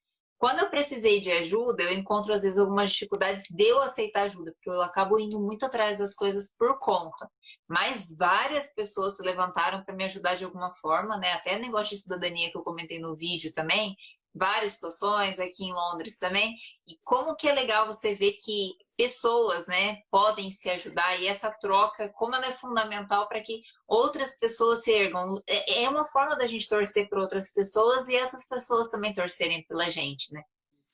[0.42, 4.52] Quando eu precisei de ajuda, eu encontro às vezes algumas dificuldades de eu aceitar ajuda,
[4.54, 7.30] porque eu acabo indo muito atrás das coisas por conta.
[7.70, 11.34] Mas várias pessoas se levantaram para me ajudar de alguma forma, né?
[11.34, 13.96] Até negócio de cidadania que eu comentei no vídeo também,
[14.34, 16.56] várias situações aqui em Londres também.
[16.88, 21.50] E como que é legal você ver que pessoas, né, podem se ajudar e essa
[21.52, 25.42] troca, como ela é fundamental para que outras pessoas se ergam.
[25.48, 29.66] É, é uma forma da gente torcer por outras pessoas e essas pessoas também torcerem
[29.68, 30.44] pela gente, né?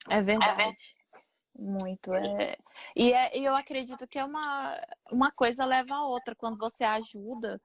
[0.10, 0.96] É verdade.
[1.58, 2.14] Muito.
[2.14, 2.56] É...
[2.96, 4.80] E, é, eu acredito que é uma,
[5.12, 6.36] uma coisa leva a outra.
[6.36, 7.60] Quando você ajuda,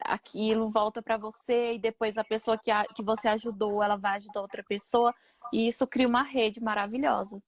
[0.00, 4.16] aquilo volta para você e depois a pessoa que, a, que você ajudou, ela vai
[4.16, 5.10] ajudar outra pessoa
[5.52, 7.40] e isso cria uma rede maravilhosa.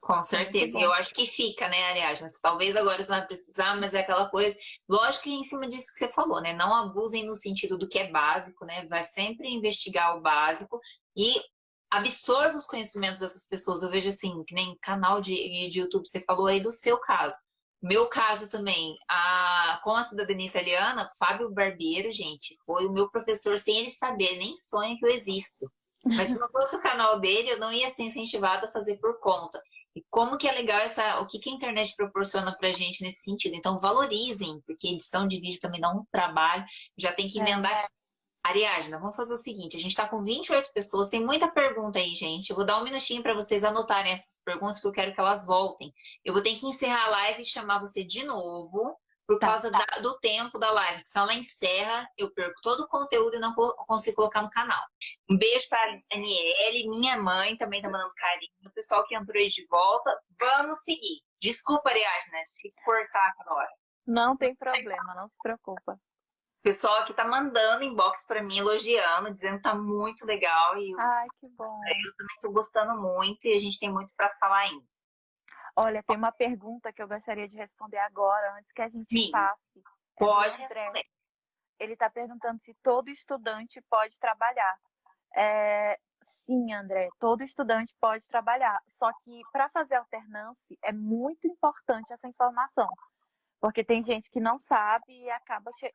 [0.00, 0.78] Com certeza.
[0.78, 2.28] E eu acho que fica, né, Ariadna?
[2.42, 4.54] Talvez agora você não vai precisar, mas é aquela coisa.
[4.86, 6.52] Lógico que é em cima disso que você falou, né?
[6.52, 8.86] Não abusem no sentido do que é básico, né?
[8.86, 10.78] Vai sempre investigar o básico
[11.16, 11.40] e
[11.90, 13.82] absorva os conhecimentos dessas pessoas.
[13.82, 15.34] Eu vejo assim, que nem canal de,
[15.68, 17.36] de YouTube, você falou aí do seu caso.
[17.84, 23.58] Meu caso também, a, com a cidadania italiana, Fábio Barbeiro, gente, foi o meu professor
[23.58, 25.70] sem ele saber, nem sonha que eu existo.
[26.02, 29.20] Mas se não fosse o canal dele, eu não ia ser incentivada a fazer por
[29.20, 29.62] conta.
[29.94, 33.22] E como que é legal essa, o que, que a internet proporciona pra gente nesse
[33.22, 33.54] sentido.
[33.54, 36.64] Então valorizem, porque edição de vídeo também dá um trabalho,
[36.96, 37.84] já tem que emendar.
[37.84, 37.86] É.
[38.44, 42.14] Ariadna, vamos fazer o seguinte, a gente está com 28 pessoas, tem muita pergunta aí,
[42.14, 42.50] gente.
[42.50, 45.46] Eu vou dar um minutinho para vocês anotarem essas perguntas, porque eu quero que elas
[45.46, 45.90] voltem.
[46.22, 49.70] Eu vou ter que encerrar a live e chamar você de novo, por tá, causa
[49.70, 49.78] tá.
[49.78, 51.02] Da, do tempo da live.
[51.06, 54.82] Se ela encerra, eu perco todo o conteúdo e não consigo colocar no canal.
[55.30, 58.52] Um beijo para a Daniele, minha mãe também tá mandando carinho.
[58.66, 60.20] O pessoal que entrou aí de volta.
[60.38, 61.22] Vamos seguir.
[61.40, 63.70] Desculpa, Ariadna, tive que cortar agora.
[64.06, 65.98] Não tem problema, não se preocupa.
[66.64, 70.78] O pessoal aqui tá mandando inbox para mim, elogiando, dizendo que tá muito legal.
[70.78, 71.62] E eu, Ai, que bom.
[71.62, 74.86] Eu também tô gostando muito e a gente tem muito para falar ainda.
[75.76, 79.30] Olha, tem uma pergunta que eu gostaria de responder agora, antes que a gente Sim.
[79.30, 79.82] passe.
[80.16, 81.04] Pode responder.
[81.78, 84.78] Ele está perguntando se todo estudante pode trabalhar.
[85.36, 88.80] É, sim, André, todo estudante pode trabalhar.
[88.88, 92.88] Só que para fazer alternância é muito importante essa informação.
[93.64, 95.90] Porque tem gente que não sabe e acaba che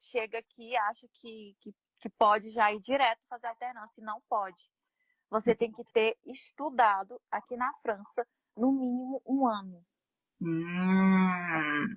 [0.00, 4.20] chega aqui e acha que, que, que pode já ir direto fazer alternância e não
[4.28, 4.68] pode.
[5.30, 9.80] Você tem que ter estudado aqui na França no mínimo um ano.
[10.42, 11.96] Hum.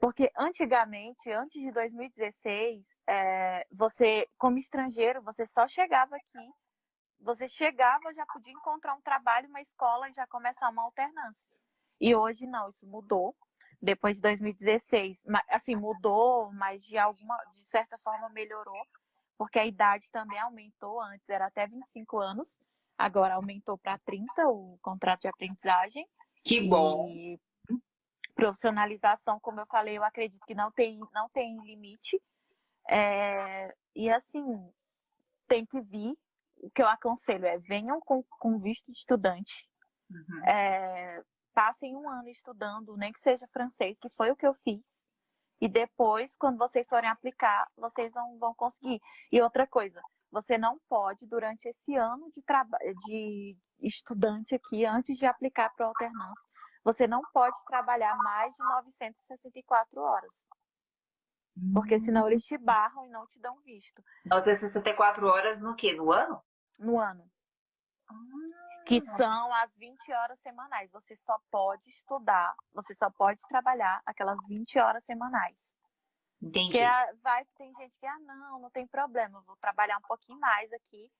[0.00, 6.50] Porque antigamente, antes de 2016, é, você, como estrangeiro, você só chegava aqui,
[7.20, 11.48] você chegava, já podia encontrar um trabalho, uma escola e já começar uma alternância.
[12.00, 13.32] E hoje não, isso mudou.
[13.80, 18.80] Depois de 2016, assim, mudou, mas de alguma, de certa forma melhorou,
[19.36, 21.00] porque a idade também aumentou.
[21.00, 22.58] Antes era até 25 anos,
[22.98, 26.08] Agora aumentou para 30 o contrato de aprendizagem.
[26.44, 27.08] Que bom.
[27.10, 27.38] E
[28.34, 32.20] profissionalização, como eu falei, eu acredito que não tem, não tem limite.
[32.88, 34.44] É, e assim,
[35.46, 36.16] tem que vir.
[36.58, 39.68] O que eu aconselho é venham com, com visto de estudante.
[40.10, 40.44] Uhum.
[40.48, 41.22] É,
[41.56, 45.02] passem um ano estudando, nem que seja francês, que foi o que eu fiz.
[45.58, 49.00] E depois, quando vocês forem aplicar, vocês vão, vão conseguir.
[49.32, 52.42] E outra coisa, você não pode, durante esse ano de,
[53.06, 56.46] de estudante aqui, antes de aplicar para a alternância,
[56.84, 60.46] você não pode trabalhar mais de 964 horas.
[61.72, 64.04] Porque senão eles te barram e não te dão visto.
[64.26, 65.94] 964 horas no quê?
[65.94, 66.44] No ano?
[66.78, 67.24] No ano.
[68.08, 68.45] Ah,
[68.86, 70.90] que são as 20 horas semanais.
[70.92, 75.76] Você só pode estudar, você só pode trabalhar aquelas 20 horas semanais.
[76.40, 76.78] Entendi.
[76.78, 80.72] Porque vai, tem gente que, ah, não, não tem problema, vou trabalhar um pouquinho mais
[80.72, 81.10] aqui.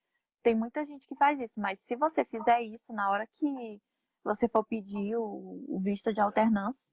[0.43, 3.83] Tem muita gente que faz isso, mas se você fizer isso na hora que
[4.23, 6.89] você for pedir o, o visto de alternância,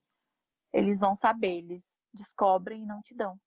[0.74, 3.40] eles vão saber, eles descobrem e não te dão.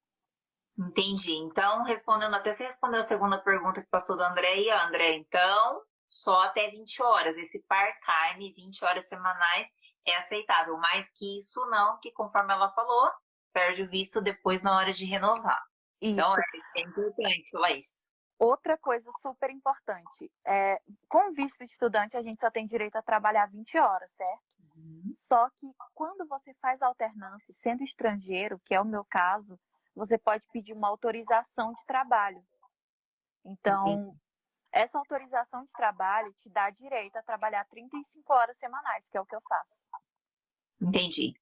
[0.79, 1.33] Entendi.
[1.33, 5.83] Então, respondendo, até você respondeu a segunda pergunta que passou do André e André, então,
[6.09, 7.37] só até 20 horas.
[7.37, 9.73] Esse part-time, 20 horas semanais,
[10.07, 10.77] é aceitável.
[10.79, 13.11] Mais que isso, não, que conforme ela falou,
[13.53, 15.63] perde o visto depois na hora de renovar.
[16.01, 16.41] Então, isso.
[16.77, 18.05] Então é, importante falar isso.
[18.39, 20.79] Outra coisa super importante, é,
[21.09, 24.57] com visto de estudante a gente só tem direito a trabalhar 20 horas, certo?
[24.77, 25.11] Uhum.
[25.11, 29.59] Só que quando você faz alternância, sendo estrangeiro, que é o meu caso,
[29.95, 32.45] você pode pedir uma autorização de trabalho.
[33.43, 34.15] Então,
[34.77, 39.27] essa autorização de trabalho te dá direito a trabalhar 35 horas semanais, que é o
[39.27, 39.87] que eu faço.
[40.81, 41.35] Entendi.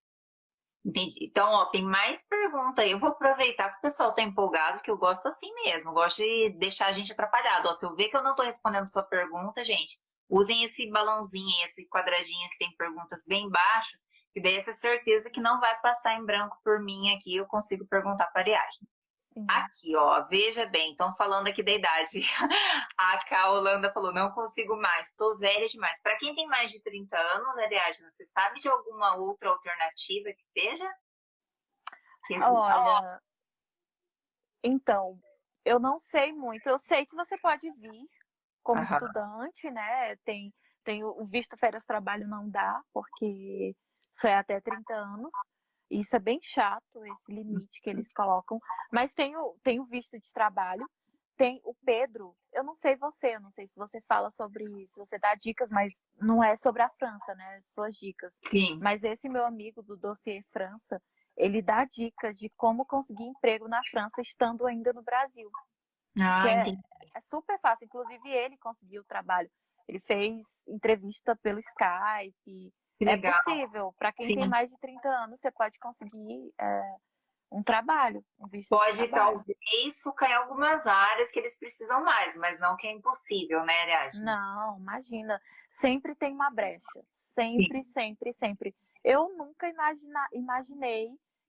[0.84, 1.26] Entendi.
[1.28, 2.92] Então, ó, tem mais pergunta aí.
[2.92, 5.90] Eu vou aproveitar que o pessoal tá empolgado, que eu gosto assim mesmo.
[5.90, 7.68] Eu gosto de deixar a gente atrapalhado.
[7.68, 11.64] Ó, se eu ver que eu não tô respondendo sua pergunta, gente, usem esse balãozinho,
[11.64, 13.98] esse quadradinho que tem perguntas bem baixo,
[14.32, 17.86] que daí essa certeza que não vai passar em branco por mim aqui, eu consigo
[17.86, 18.88] perguntar para a Ariadne.
[19.34, 19.46] Sim.
[19.48, 22.20] Aqui, ó, veja bem, estão falando aqui da idade.
[22.96, 26.00] A Cá Holanda falou, não consigo mais, tô velha demais.
[26.00, 30.44] Para quem tem mais de 30 anos, Ariadna, você sabe de alguma outra alternativa que
[30.44, 30.88] seja?
[32.26, 32.38] Que...
[32.38, 33.20] Olha,
[34.62, 35.18] então,
[35.64, 36.68] eu não sei muito.
[36.68, 38.08] Eu sei que você pode vir
[38.62, 38.84] como Aham.
[38.84, 40.16] estudante, né?
[40.24, 40.54] Tem,
[40.84, 43.74] tem o visto férias trabalho não dá, porque
[44.12, 45.34] isso é até 30 anos.
[45.90, 48.58] Isso é bem chato, esse limite que eles colocam.
[48.92, 50.86] Mas tem o, tem o visto de trabalho.
[51.36, 55.04] Tem o Pedro, eu não sei você, eu não sei se você fala sobre isso,
[55.04, 57.58] você dá dicas, mas não é sobre a França, né?
[57.60, 58.38] Suas dicas.
[58.40, 58.78] Sim.
[58.80, 61.02] Mas esse meu amigo do dossiê França,
[61.36, 65.50] ele dá dicas de como conseguir emprego na França estando ainda no Brasil.
[66.20, 66.70] Ah, é,
[67.16, 67.86] é super fácil.
[67.86, 69.50] Inclusive, ele conseguiu o trabalho.
[69.88, 72.72] Ele fez entrevista pelo Skype.
[72.98, 73.94] Que é possível.
[73.98, 74.38] Para quem Sim.
[74.40, 76.96] tem mais de 30 anos, você pode conseguir é,
[77.50, 78.24] um trabalho.
[78.38, 82.92] Um pode, talvez, focar em algumas áreas que eles precisam mais, mas não que é
[82.92, 84.24] impossível, né, Ariadne?
[84.24, 85.40] Não, imagina.
[85.70, 87.04] Sempre tem uma brecha.
[87.10, 87.92] Sempre, Sim.
[87.92, 88.74] sempre, sempre.
[89.02, 91.08] Eu nunca imagina, imaginei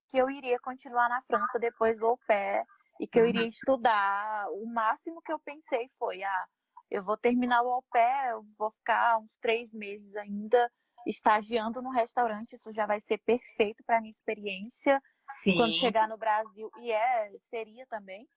[0.09, 2.65] que eu iria continuar na França depois do au pair
[2.99, 3.47] e que eu iria uhum.
[3.47, 4.47] estudar.
[4.51, 6.45] O máximo que eu pensei foi, ah,
[6.89, 10.71] eu vou terminar o au pair, eu vou ficar uns três meses ainda
[11.05, 15.01] estagiando no restaurante, isso já vai ser perfeito para minha experiência.
[15.29, 15.55] Sim.
[15.55, 18.27] Quando chegar no Brasil, e é, seria também,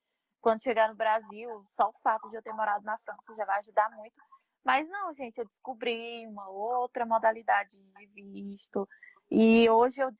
[0.40, 3.58] quando chegar no Brasil, só o fato de eu ter morado na França já vai
[3.58, 4.16] ajudar muito.
[4.64, 8.86] Mas não, gente, eu descobri uma outra modalidade de visto.
[9.30, 10.10] E hoje eu,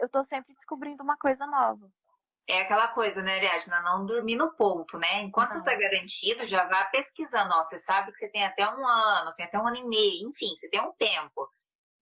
[0.00, 1.90] eu tô sempre descobrindo uma coisa nova
[2.46, 3.80] é aquela coisa, né, Ariadna?
[3.82, 5.22] Não dormir no ponto, né?
[5.22, 7.54] Enquanto está garantido, já vá pesquisando.
[7.54, 10.28] Ó, você sabe que você tem até um ano, tem até um ano e meio,
[10.28, 11.48] enfim, você tem um tempo.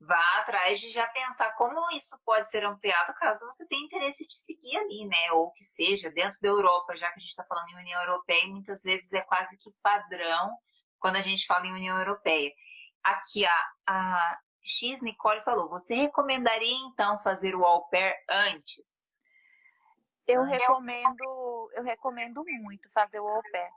[0.00, 4.34] Vá atrás de já pensar como isso pode ser ampliado caso você tenha interesse de
[4.34, 5.32] seguir ali, né?
[5.32, 8.48] Ou que seja, dentro da Europa, já que a gente está falando em União Europeia,
[8.48, 10.50] muitas vezes é quase que padrão
[10.98, 12.50] quando a gente fala em União Europeia.
[13.04, 19.01] Aqui a, a X Nicole falou: você recomendaria então fazer o au pair antes?
[20.32, 23.70] Eu recomendo, eu recomendo muito fazer o au pair.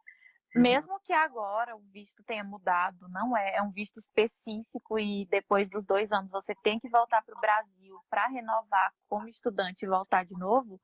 [0.56, 0.62] Uhum.
[0.62, 5.70] Mesmo que agora o visto tenha mudado, não é, é um visto específico e depois
[5.70, 9.90] dos dois anos você tem que voltar para o Brasil para renovar como estudante e
[9.90, 10.80] voltar de novo.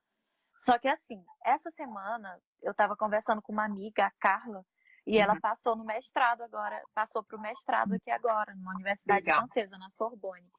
[0.57, 4.63] Só que assim, essa semana eu estava conversando com uma amiga, a Carla,
[5.07, 5.39] e ela uhum.
[5.39, 9.37] passou no mestrado agora, passou para o mestrado aqui agora, numa universidade Legal.
[9.39, 10.51] francesa, na Sorbonne.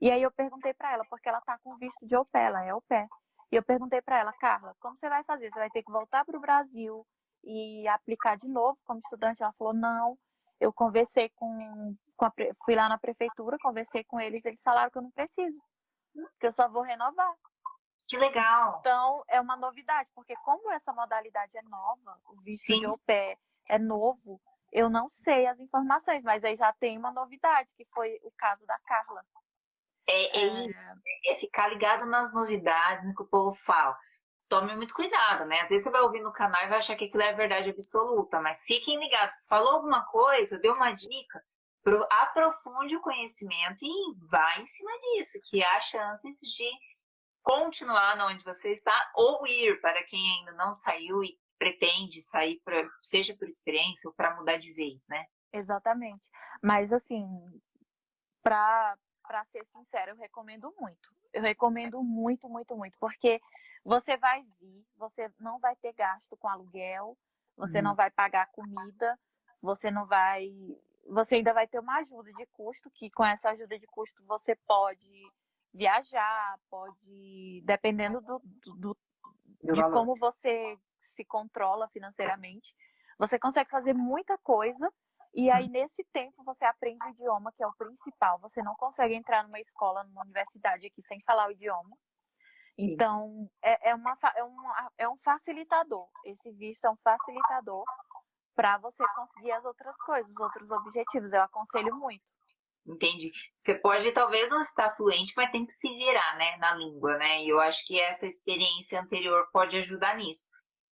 [0.00, 2.64] E aí eu perguntei para ela, porque ela tá com visto de au pair, ela
[2.64, 3.08] é au pair.
[3.50, 5.50] E eu perguntei para ela, Carla, como você vai fazer?
[5.50, 7.06] Você vai ter que voltar para o Brasil
[7.42, 9.42] e aplicar de novo como estudante?
[9.42, 10.18] Ela falou, não.
[10.60, 12.32] Eu conversei com, com a,
[12.64, 15.56] fui lá na prefeitura, conversei com eles, eles falaram que eu não preciso,
[16.40, 17.34] que eu só vou renovar.
[18.08, 18.78] Que legal!
[18.80, 22.80] Então, é uma novidade, porque como essa modalidade é nova, o visto Sim.
[22.80, 23.38] de au pair
[23.68, 24.40] é novo,
[24.72, 28.66] eu não sei as informações, mas aí já tem uma novidade, que foi o caso
[28.66, 29.24] da Carla.
[30.08, 30.66] É, é,
[31.26, 33.96] é, ficar ligado nas novidades, no que o povo fala.
[34.48, 35.60] Tome muito cuidado, né?
[35.60, 38.40] Às vezes você vai ouvir no canal e vai achar que aquilo é verdade absoluta,
[38.40, 39.34] mas fiquem ligados.
[39.34, 41.44] Se falou alguma coisa, deu uma dica,
[42.10, 46.70] aprofunde o conhecimento e vá em cima disso, que há chances de
[47.42, 52.88] continuar onde você está ou ir para quem ainda não saiu e pretende sair, pra,
[53.02, 55.24] seja por experiência ou para mudar de vez, né?
[55.52, 56.28] Exatamente.
[56.62, 57.26] Mas assim,
[58.42, 58.96] para
[59.28, 61.14] para ser sincera, eu recomendo muito.
[61.34, 63.40] Eu recomendo muito, muito, muito, porque
[63.84, 67.16] você vai vir, você não vai ter gasto com aluguel,
[67.54, 67.96] você não uhum.
[67.96, 69.18] vai pagar comida,
[69.60, 70.50] você não vai,
[71.06, 74.56] você ainda vai ter uma ajuda de custo, que com essa ajuda de custo você
[74.66, 75.30] pode
[75.74, 78.96] viajar, pode, dependendo do, do,
[79.62, 80.68] do de como você
[81.14, 82.74] se controla financeiramente,
[83.18, 84.90] você consegue fazer muita coisa
[85.34, 88.38] e aí, nesse tempo, você aprende o idioma, que é o principal.
[88.40, 91.96] Você não consegue entrar numa escola, numa universidade aqui sem falar o idioma.
[92.76, 94.56] Então, é, é, uma, é, um,
[94.98, 96.08] é um facilitador.
[96.24, 97.84] Esse visto é um facilitador
[98.54, 101.32] para você conseguir as outras coisas, os outros objetivos.
[101.32, 102.22] Eu aconselho muito.
[102.86, 103.30] Entendi.
[103.58, 107.42] Você pode talvez não estar fluente, mas tem que se virar, né, na língua, né?
[107.42, 110.48] E eu acho que essa experiência anterior pode ajudar nisso.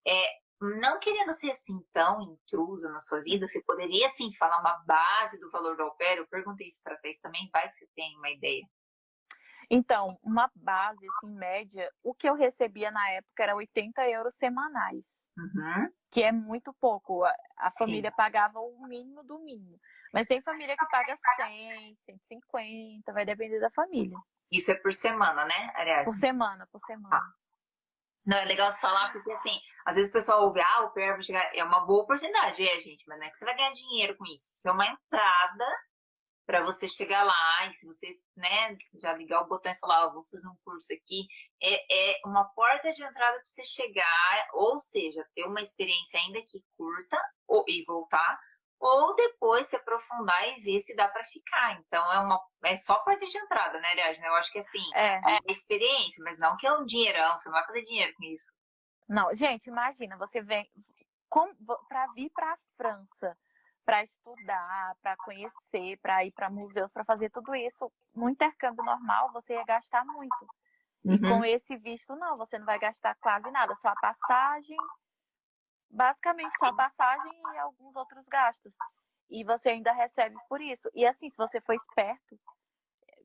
[0.06, 0.26] É,
[0.60, 5.38] não querendo ser assim tão intrusa na sua vida, você poderia assim falar uma base
[5.38, 6.18] do valor do pair?
[6.18, 8.62] Eu perguntei isso para Thais também, vai que você tem uma ideia.
[9.68, 15.08] Então, uma base, assim, média, o que eu recebia na época era 80 euros semanais.
[15.36, 15.90] Uhum.
[16.10, 17.24] Que é muito pouco.
[17.24, 18.16] A, a família Sim.
[18.16, 19.78] pagava o mínimo do mínimo.
[20.12, 24.16] Mas tem família que paga 100, 150, vai depender da família.
[24.50, 26.04] Isso é por semana, né, aliás?
[26.04, 27.16] Por semana, por semana.
[27.16, 27.45] Ah.
[28.26, 31.12] Não, é legal você falar, porque assim, às vezes o pessoal ouve, ah, o PR
[31.12, 31.48] vai chegar.
[31.54, 34.24] É uma boa oportunidade, é, gente, mas não é que você vai ganhar dinheiro com
[34.24, 34.52] isso.
[34.52, 35.66] Isso é uma entrada
[36.44, 40.12] para você chegar lá e se você, né, já ligar o botão e falar, oh,
[40.12, 41.26] vou fazer um curso aqui,
[41.60, 46.40] é, é uma porta de entrada para você chegar, ou seja, ter uma experiência ainda
[46.42, 48.38] que curta ou, e voltar,
[48.78, 51.78] ou depois se aprofundar e ver se dá para ficar.
[51.80, 54.28] Então é uma é só porta de entrada, né, aliás, né?
[54.28, 55.36] Eu acho que assim, é.
[55.36, 58.54] é experiência, mas não que é um dinheirão, você não vai fazer dinheiro com isso.
[59.08, 60.68] Não, gente, imagina, você vem
[61.88, 63.36] para vir para a França,
[63.84, 69.32] para estudar, para conhecer, para ir para museus, para fazer tudo isso, no intercâmbio normal
[69.32, 70.46] você ia gastar muito.
[71.04, 71.14] Uhum.
[71.14, 74.76] E com esse visto não, você não vai gastar quase nada, só a passagem,
[75.90, 78.74] basicamente só passagem e alguns outros gastos.
[79.30, 80.88] E você ainda recebe por isso.
[80.94, 82.38] E assim, se você for esperto,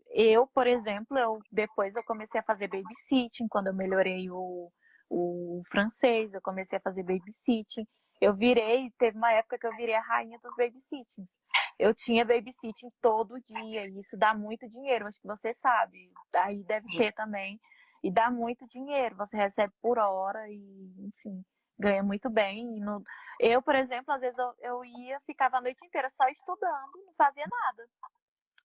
[0.10, 4.72] eu, por exemplo, eu depois eu comecei a fazer babysitting quando eu melhorei o,
[5.10, 7.88] o francês, eu comecei a fazer babysitting.
[8.20, 11.40] Eu virei, teve uma época que eu virei a rainha dos babysittings.
[11.80, 16.12] Eu tinha babysitting todo dia, e isso dá muito dinheiro, acho que você sabe.
[16.36, 17.60] Aí deve ter também.
[18.04, 21.44] E dá muito dinheiro, você recebe por hora e, enfim
[21.82, 22.80] ganha muito bem.
[22.80, 23.04] No...
[23.40, 27.14] Eu, por exemplo, às vezes eu, eu ia, ficava a noite inteira só estudando, não
[27.14, 27.88] fazia nada.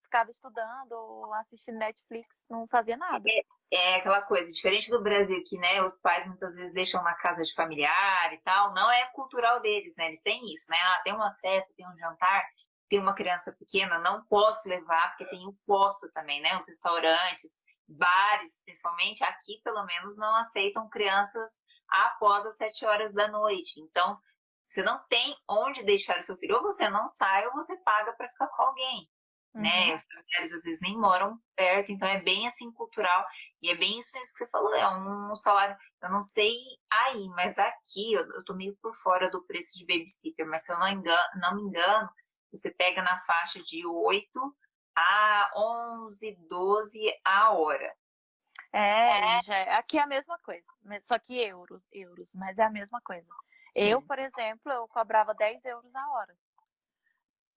[0.02, 3.24] Ficava estudando ou assistindo Netflix, não fazia nada.
[3.28, 3.42] É,
[3.72, 7.42] é, aquela coisa, diferente do Brasil, que né, os pais muitas vezes deixam na casa
[7.42, 10.06] de familiar e tal, não é cultural deles, né?
[10.06, 10.76] Eles têm isso, né?
[10.80, 12.44] Ah, tem uma festa, tem um jantar,
[12.88, 16.56] tem uma criança pequena, não posso levar, porque tem o posto também, né?
[16.56, 23.28] Os restaurantes, bares, principalmente aqui, pelo menos, não aceitam crianças após as sete horas da
[23.28, 23.80] noite.
[23.80, 24.18] Então,
[24.66, 26.56] você não tem onde deixar o seu filho.
[26.56, 29.08] Ou você não sai, ou você paga para ficar com alguém.
[29.54, 29.70] Né?
[29.70, 29.86] Uhum.
[29.86, 29.94] Né?
[29.94, 33.24] Os familiares às vezes nem moram perto, então é bem assim cultural.
[33.62, 35.76] E é bem isso mesmo que você falou, é um salário.
[36.02, 36.54] Eu não sei
[36.90, 40.72] aí, mas aqui eu, eu tô meio por fora do preço de babysitter, mas se
[40.72, 42.08] eu não, engano, não me engano,
[42.52, 44.56] você pega na faixa de 8
[44.96, 47.94] a 11, 12 a hora.
[48.72, 50.66] É, já, é, aqui é a mesma coisa,
[51.02, 53.28] só que euros, euros, mas é a mesma coisa.
[53.72, 53.88] Sim.
[53.88, 56.36] Eu, por exemplo, eu cobrava 10 euros a hora.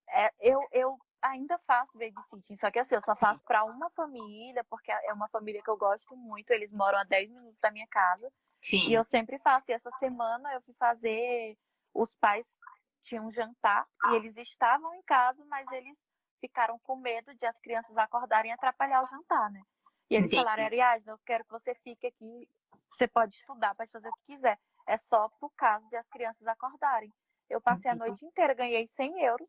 [0.10, 4.64] É, eu, eu ainda faço babysitting, só que assim, eu só faço para uma família,
[4.66, 7.88] porque é uma família que eu gosto muito, eles moram a 10 minutos da minha
[7.88, 8.32] casa.
[8.62, 8.90] Sim.
[8.90, 9.72] E eu sempre faço.
[9.72, 11.58] E essa semana eu fui fazer.
[11.94, 12.58] Os pais
[13.02, 15.98] tinham um jantar e eles estavam em casa, mas eles
[16.40, 19.62] ficaram com medo de as crianças acordarem e atrapalhar o jantar, né?
[20.10, 20.44] E eles Entendi.
[20.44, 22.50] falaram, Ariadne, eu quero que você fique aqui,
[22.92, 24.60] você pode estudar, pode fazer o que quiser.
[24.88, 27.14] É só pro caso de as crianças acordarem.
[27.50, 29.48] Eu passei a noite inteira, ganhei 100 euros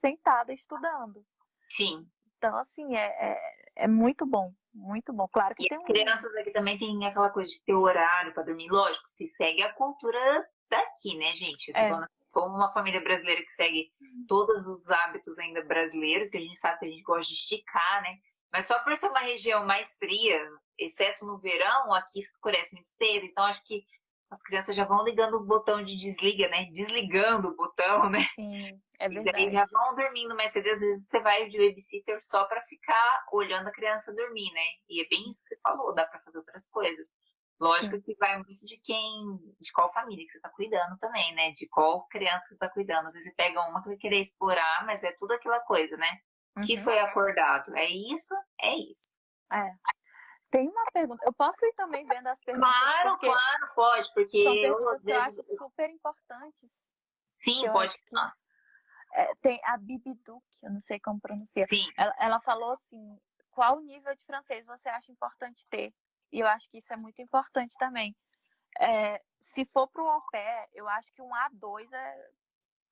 [0.00, 1.24] sentada estudando.
[1.66, 2.08] Sim.
[2.36, 5.26] Então, assim, é, é, é muito bom, muito bom.
[5.28, 8.44] Claro que e tem as crianças aqui também tem aquela coisa de ter horário para
[8.44, 8.68] dormir.
[8.70, 10.18] Lógico, se segue a cultura
[10.68, 11.72] daqui, né, gente?
[11.74, 11.88] É.
[12.36, 14.26] como uma família brasileira que segue uhum.
[14.28, 18.02] todos os hábitos ainda brasileiros, que a gente sabe que a gente gosta de esticar,
[18.02, 18.10] né?
[18.52, 20.46] Mas só por ser uma região mais fria,
[20.78, 23.82] exceto no verão, aqui escurece muito cedo, então acho que
[24.30, 26.66] as crianças já vão ligando o botão de desliga, né?
[26.74, 28.22] Desligando o botão, né?
[28.34, 29.42] Sim, é verdade.
[29.42, 30.68] E daí já vão dormindo mais cedo.
[30.68, 34.64] Às vezes você vai de babysitter só para ficar olhando a criança dormir, né?
[34.90, 37.14] E é bem isso que você falou, dá para fazer outras coisas.
[37.58, 38.02] Lógico Sim.
[38.02, 41.50] que vai muito de quem, de qual família que você está cuidando também, né?
[41.52, 43.06] De qual criança que você está cuidando.
[43.06, 46.20] Às vezes você pega uma que vai querer explorar, mas é tudo aquela coisa, né?
[46.56, 46.62] Uhum.
[46.64, 47.74] Que foi acordado.
[47.74, 49.12] É isso, é isso.
[49.52, 49.70] É.
[50.50, 51.24] Tem uma pergunta.
[51.24, 52.70] Eu posso ir também vendo as perguntas?
[52.70, 56.86] Claro, claro, pode, porque eu, que eu acho super importantes.
[57.38, 57.94] Sim, pode.
[57.94, 58.16] Que...
[59.14, 61.66] É, tem a Bibi Duque, eu não sei como pronunciar.
[61.68, 61.86] Sim.
[61.96, 63.06] Ela, ela falou assim:
[63.50, 65.92] qual nível de francês você acha importante ter?
[66.32, 68.14] E eu acho que isso é muito importante também.
[68.80, 72.30] É, se for para o au pair, eu acho que um A2 é,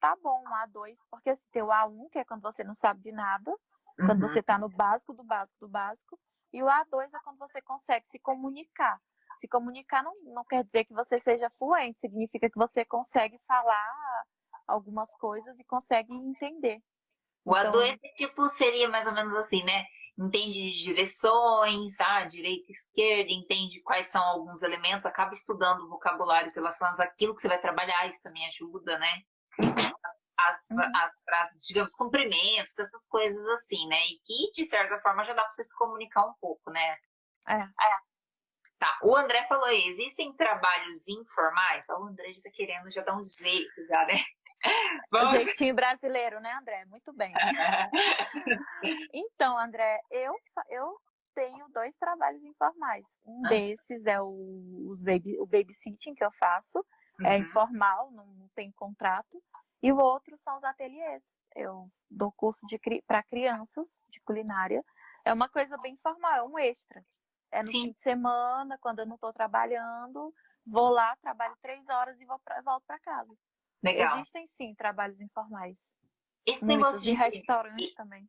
[0.01, 3.01] tá bom, um A2, porque assim, tem o A1, que é quando você não sabe
[3.01, 4.07] de nada, uhum.
[4.07, 6.18] quando você está no básico do básico do básico,
[6.53, 9.01] e o A2 é quando você consegue se comunicar.
[9.37, 14.24] Se comunicar não, não quer dizer que você seja fluente, significa que você consegue falar
[14.66, 16.80] algumas coisas e consegue entender.
[17.45, 17.72] O então...
[17.72, 19.85] A2 tipo seria mais ou menos assim, né?
[20.19, 26.55] Entende de direções, ah, direita e esquerda, entende quais são alguns elementos, acaba estudando vocabulários
[26.55, 29.23] relacionados àquilo que você vai trabalhar, isso também ajuda, né?
[30.39, 30.97] As, uhum.
[30.97, 33.99] as frases, digamos, cumprimentos, essas coisas assim, né?
[33.99, 36.97] E que, de certa forma, já dá para você se comunicar um pouco, né?
[37.49, 37.55] É.
[37.55, 38.15] é.
[38.79, 41.89] Tá, o André falou aí, existem trabalhos informais?
[41.89, 44.15] O André já tá querendo já dar um jeito, já, né?
[45.11, 45.35] Vamos...
[45.35, 46.85] O jeitinho brasileiro, né, André?
[46.87, 47.33] Muito bem.
[49.12, 50.35] então, André, eu,
[50.69, 50.99] eu
[51.35, 53.07] tenho dois trabalhos informais.
[53.25, 53.49] Um ah.
[53.49, 56.79] desses é o, os baby, o babysitting que eu faço,
[57.21, 57.27] é uhum.
[57.27, 59.43] é informal, não, tem contrato.
[59.83, 61.39] E o outro são os ateliês.
[61.55, 62.67] Eu dou curso
[63.07, 64.83] para crianças de culinária.
[65.25, 67.05] É uma coisa bem informal, é um extra.
[67.53, 67.83] É no Sim.
[67.83, 70.35] fim de semana, quando eu não estou trabalhando,
[70.67, 73.33] vou lá, trabalho três horas e vou pra, volto para casa.
[73.85, 74.16] Legal.
[74.16, 75.95] Existem sim trabalhos informais.
[76.47, 78.28] Esse Muitos, negócio de, de restaurante e, também.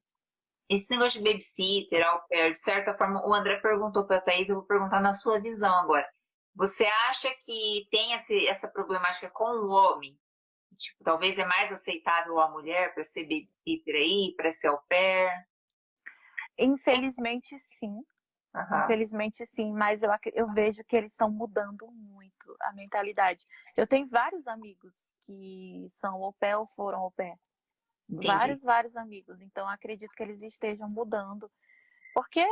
[0.70, 4.50] Esse negócio de babysitter, au pair, de certa forma, o André perguntou para a Thaís,
[4.50, 6.08] eu vou perguntar na sua visão agora.
[6.56, 10.18] Você acha que tem esse, essa problemática com o homem?
[10.78, 15.32] Tipo, talvez é mais aceitável a mulher para ser babysitter aí, para ser au pair?
[16.58, 18.02] Infelizmente, sim.
[18.54, 18.84] Uhum.
[18.84, 23.46] Infelizmente, sim, mas eu, eu vejo que eles estão mudando muito a mentalidade.
[23.76, 27.38] Eu tenho vários amigos que são au pair ou foram au pair.
[28.10, 28.28] Entendi.
[28.28, 29.42] Vários, vários amigos.
[29.42, 31.52] Então, acredito que eles estejam mudando.
[32.14, 32.46] Porque,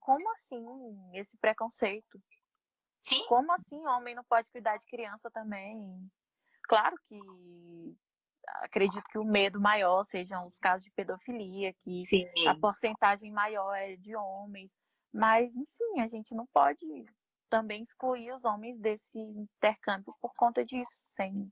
[0.00, 2.20] como assim esse preconceito?
[3.00, 3.24] Sim.
[3.28, 6.10] Como assim homem não pode cuidar de criança também?
[6.64, 7.96] Claro que
[8.62, 12.26] acredito que o medo maior sejam os casos de pedofilia, que Sim.
[12.46, 14.76] a porcentagem maior é de homens.
[15.12, 16.84] Mas, enfim, a gente não pode
[17.48, 21.50] também excluir os homens desse intercâmbio por conta disso, sem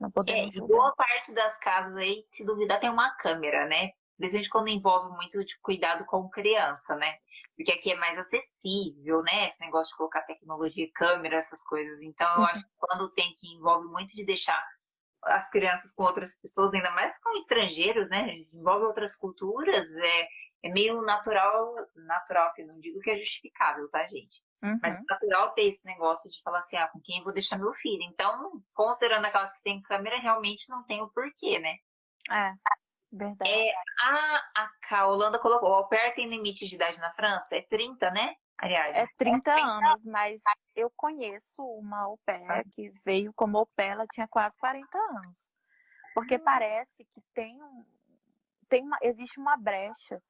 [0.00, 0.10] não.
[0.28, 3.90] É, e boa parte das casas aí, se duvidar, tem uma câmera, né?
[4.16, 7.18] Principalmente quando envolve muito de cuidado com criança, né?
[7.56, 9.46] Porque aqui é mais acessível, né?
[9.46, 12.02] Esse negócio de colocar tecnologia, câmera, essas coisas.
[12.02, 14.60] Então, eu acho que quando tem que envolve muito de deixar
[15.22, 18.32] as crianças com outras pessoas, ainda mais com estrangeiros, né?
[18.32, 20.28] Desenvolve outras culturas, é,
[20.64, 24.42] é meio natural, natural, assim, não digo que é justificável, tá, gente?
[24.62, 24.78] Uhum.
[24.82, 27.58] Mas é natural ter esse negócio de falar assim, ah, com quem eu vou deixar
[27.58, 28.02] meu filho.
[28.02, 31.76] Então, considerando aquelas que tem câmera, realmente não tem o porquê, né?
[32.30, 32.52] É,
[33.12, 33.50] verdade.
[33.50, 37.56] É, a, a, a Holanda colocou, o au pair tem limite de idade na França?
[37.56, 38.98] É 30, né, Ariadne?
[38.98, 40.40] É 30 é anos, mas
[40.76, 42.62] eu conheço uma au pair ah.
[42.72, 45.52] que veio como au pair, ela tinha quase 40 anos.
[46.14, 46.44] Porque hum.
[46.44, 47.84] parece que tem um,
[48.68, 50.20] tem uma, existe uma brecha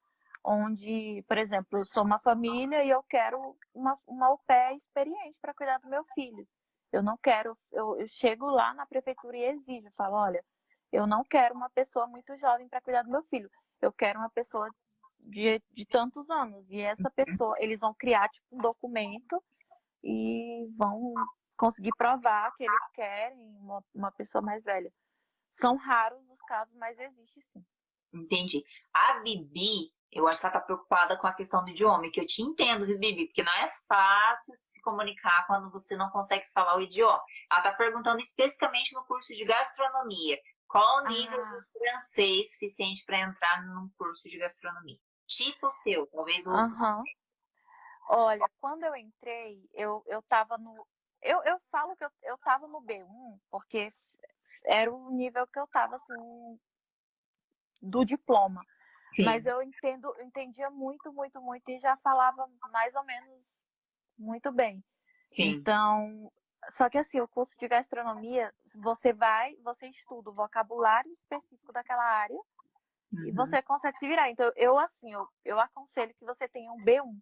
[0.49, 5.37] onde, por exemplo, eu sou uma família e eu quero uma, uma au pair experiente
[5.39, 6.47] para cuidar do meu filho.
[6.91, 10.43] Eu não quero, eu, eu chego lá na prefeitura e exijo, falo, olha,
[10.91, 13.47] eu não quero uma pessoa muito jovem para cuidar do meu filho.
[13.79, 14.67] Eu quero uma pessoa
[15.19, 16.71] de, de tantos anos.
[16.71, 19.43] E essa pessoa, eles vão criar tipo um documento
[20.03, 21.13] e vão
[21.55, 24.89] conseguir provar que eles querem uma, uma pessoa mais velha.
[25.51, 27.63] São raros os casos, mas existe sim.
[28.11, 28.63] Entendi.
[28.91, 32.25] A Bibi, eu acho que ela tá preocupada com a questão do idioma, que eu
[32.25, 33.27] te entendo, viu, Bibi?
[33.27, 37.21] Porque não é fácil se comunicar quando você não consegue falar o idioma.
[37.51, 40.39] Ela tá perguntando especificamente no curso de gastronomia.
[40.67, 41.55] Qual o nível ah.
[41.55, 44.97] de francês suficiente para entrar num curso de gastronomia?
[45.27, 46.81] Tipo o seu, talvez outros.
[46.81, 47.03] Uhum.
[48.09, 50.87] Olha, quando eu entrei, eu, eu tava no.
[51.21, 53.93] Eu, eu falo que eu, eu tava no B1, porque
[54.65, 56.59] era o nível que eu tava, assim,
[57.81, 58.65] do diploma.
[59.15, 59.25] Sim.
[59.25, 63.59] Mas eu entendo, entendia muito, muito, muito e já falava mais ou menos
[64.17, 64.83] muito bem.
[65.27, 65.51] Sim.
[65.51, 66.31] Então,
[66.71, 72.03] só que assim, o curso de gastronomia, você vai, você estuda o vocabulário específico daquela
[72.03, 72.37] área
[73.13, 73.25] uhum.
[73.25, 74.29] e você consegue se virar.
[74.29, 77.19] Então, eu assim, eu, eu aconselho que você tenha um B1.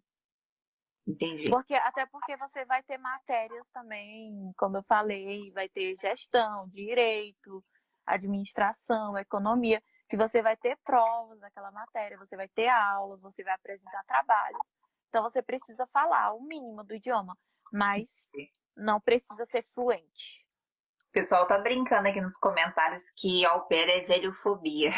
[1.06, 1.48] Entendi.
[1.48, 7.64] Porque, até porque você vai ter matérias também, como eu falei, vai ter gestão, direito,
[8.04, 13.54] administração, economia que você vai ter provas daquela matéria, você vai ter aulas, você vai
[13.54, 14.72] apresentar trabalhos.
[15.08, 17.36] Então você precisa falar o mínimo do idioma,
[17.72, 18.30] mas
[18.76, 20.46] não precisa ser fluente.
[21.08, 24.90] O pessoal tá brincando aqui nos comentários que pair é velhofobia.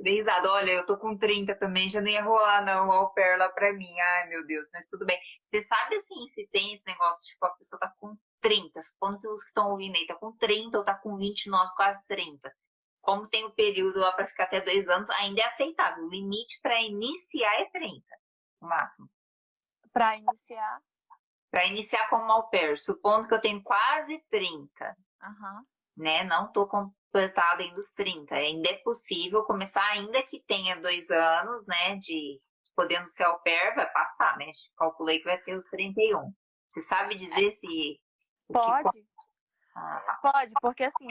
[0.00, 3.48] Dei risada, olha, eu tô com 30 também, já nem ia rolar não, pair lá
[3.48, 3.98] pra mim.
[4.00, 5.18] Ai, meu Deus, mas tudo bem.
[5.42, 9.28] Você sabe assim, se tem esse negócio, tipo, a pessoa tá com 30, supondo que
[9.28, 12.50] os que estão ouvindo aí tá com 30 ou tá com 29, quase 30
[13.08, 16.04] como tem o período lá para ficar até dois anos, ainda é aceitável.
[16.04, 18.04] O limite para iniciar é 30,
[18.60, 19.08] no máximo.
[19.90, 20.82] Para iniciar?
[21.50, 24.94] Para iniciar como au pair, supondo que eu tenho quase 30.
[25.22, 25.64] Uhum.
[25.96, 26.22] Né?
[26.24, 28.34] Não estou completado ainda os 30.
[28.34, 31.96] Ainda é possível começar, ainda que tenha dois anos, né?
[31.96, 32.36] De
[32.76, 34.50] podendo ser au pair, vai passar, né?
[34.76, 36.30] Calculei que vai ter os 31.
[36.66, 37.98] Você sabe dizer se.
[38.52, 38.92] Pode.
[38.92, 39.06] Que...
[39.74, 40.18] Ah, tá.
[40.30, 41.08] Pode, porque assim,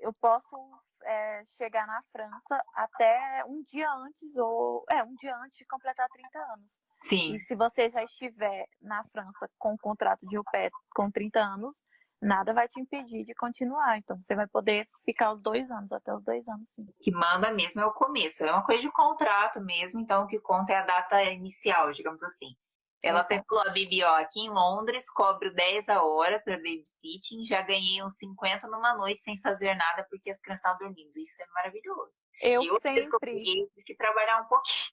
[0.00, 0.56] eu posso
[1.04, 4.84] é, chegar na França até um dia antes, ou.
[4.90, 6.80] É, um dia antes de completar 30 anos.
[6.98, 7.34] Sim.
[7.34, 11.82] E se você já estiver na França com o contrato de pair com 30 anos,
[12.20, 13.98] nada vai te impedir de continuar.
[13.98, 16.82] Então você vai poder ficar os dois anos, até os dois anos, sim.
[16.82, 20.26] O que manda mesmo é o começo, é uma coisa de contrato mesmo, então o
[20.26, 22.54] que conta é a data inicial, digamos assim.
[23.02, 27.46] Ela até falou a Bibi, ó, aqui em Londres cobro 10 a hora para babysitting,
[27.46, 31.16] já ganhei uns 50 numa noite sem fazer nada porque as crianças estavam dormindo.
[31.16, 32.24] Isso é maravilhoso.
[32.42, 33.08] Eu, sempre.
[33.08, 34.92] Que eu peguei, tive que trabalhar um pouquinho.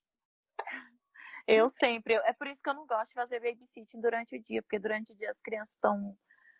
[1.47, 2.13] Eu sempre.
[2.13, 5.13] É por isso que eu não gosto de fazer babysitting durante o dia, porque durante
[5.13, 5.97] o dia as crianças estão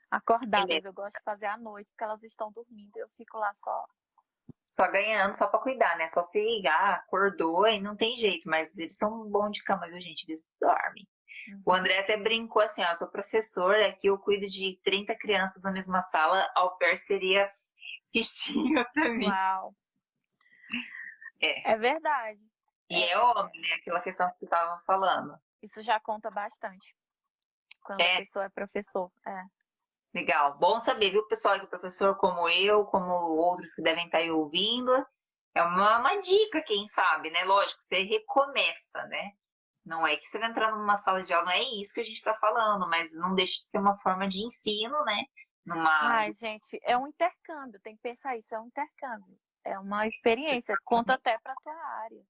[0.10, 0.86] acordadas.
[0.86, 3.86] Eu gosto de fazer à noite, porque elas estão dormindo e eu fico lá só.
[4.64, 6.08] Só ganhando, só pra cuidar, né?
[6.08, 10.00] Só se ligar, acordou e não tem jeito, mas eles são bons de cama, viu,
[10.00, 10.24] gente?
[10.24, 11.06] Eles dormem.
[11.66, 15.72] O André até brincou assim, ó, sou professor, aqui eu cuido de 30 crianças na
[15.72, 17.46] mesma sala, ao pair seria
[18.12, 19.28] fichinha pra mim.
[19.28, 19.76] Uau.
[21.42, 21.72] É.
[21.72, 22.42] É verdade.
[22.90, 23.74] E é, é homem, né?
[23.76, 25.38] Aquela questão que tu tava falando.
[25.62, 26.96] Isso já conta bastante.
[27.84, 28.16] Quando é.
[28.16, 29.12] a pessoa é professor.
[29.28, 29.44] É.
[30.14, 30.58] Legal.
[30.58, 34.92] Bom saber, viu, pessoal, que professor como eu, como outros que devem estar aí ouvindo,
[35.54, 37.44] é uma, uma dica, quem sabe, né?
[37.46, 39.32] Lógico, você recomeça, né?
[39.88, 42.04] Não é que você vai entrar numa sala de aula, não é isso que a
[42.04, 45.24] gente está falando, mas não deixa de ser uma forma de ensino, né?
[45.66, 46.18] Numa...
[46.20, 49.40] Ai, gente, é um intercâmbio, tem que pensar isso, é um intercâmbio.
[49.64, 51.74] É uma experiência, conta até para a tua
[52.04, 52.22] área.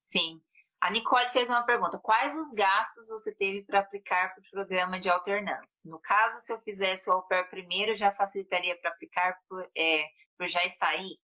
[0.00, 0.40] Sim.
[0.80, 5.00] A Nicole fez uma pergunta: quais os gastos você teve para aplicar para o programa
[5.00, 5.90] de alternância?
[5.90, 10.06] No caso, se eu fizesse o au pair primeiro, já facilitaria para aplicar por, é,
[10.36, 11.16] por já estar aí?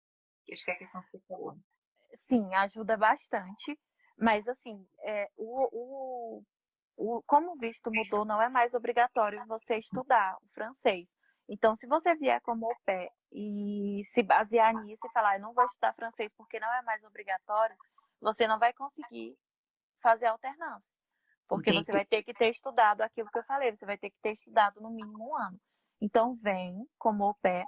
[0.52, 1.56] Acho que é a questão que você falou.
[2.16, 3.78] Sim, ajuda bastante.
[4.20, 6.44] Mas, assim, é, o, o,
[6.98, 11.14] o, como o visto mudou, não é mais obrigatório você estudar o francês.
[11.48, 15.54] Então, se você vier como au pair e se basear nisso e falar, eu não
[15.54, 17.76] vou estudar francês porque não é mais obrigatório,
[18.22, 19.36] você não vai conseguir
[20.02, 20.94] fazer alternância.
[21.48, 21.86] Porque Entendi.
[21.86, 24.32] você vai ter que ter estudado aquilo que eu falei, você vai ter que ter
[24.32, 25.60] estudado no mínimo um ano.
[26.00, 27.66] Então vem como au pair,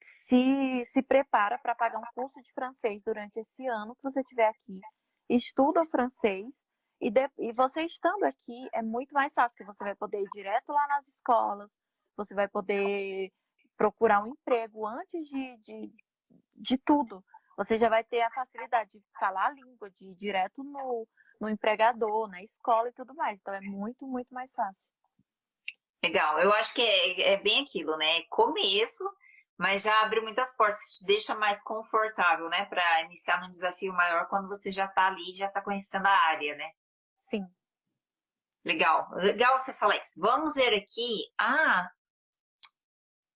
[0.00, 4.48] se, se prepara para pagar um curso de francês durante esse ano que você estiver
[4.48, 4.80] aqui,
[5.28, 6.66] estuda francês
[7.00, 10.28] e, de, e você estando aqui é muito mais fácil, porque você vai poder ir
[10.32, 11.76] direto lá nas escolas,
[12.16, 13.32] você vai poder
[13.76, 15.92] procurar um emprego antes de, de,
[16.56, 17.24] de tudo.
[17.56, 21.06] Você já vai ter a facilidade de falar a língua, de ir direto no,
[21.40, 23.40] no empregador, na escola e tudo mais.
[23.40, 24.92] Então é muito, muito mais fácil.
[26.02, 28.22] Legal, eu acho que é, é bem aquilo, né?
[28.30, 29.04] Começo,
[29.58, 32.64] mas já abre muitas portas, te deixa mais confortável, né?
[32.66, 36.54] Para iniciar num desafio maior quando você já está ali, já está conhecendo a área,
[36.54, 36.70] né?
[37.16, 37.44] Sim.
[38.64, 40.20] Legal, legal você falar isso.
[40.20, 41.24] Vamos ver aqui.
[41.38, 41.90] Ah,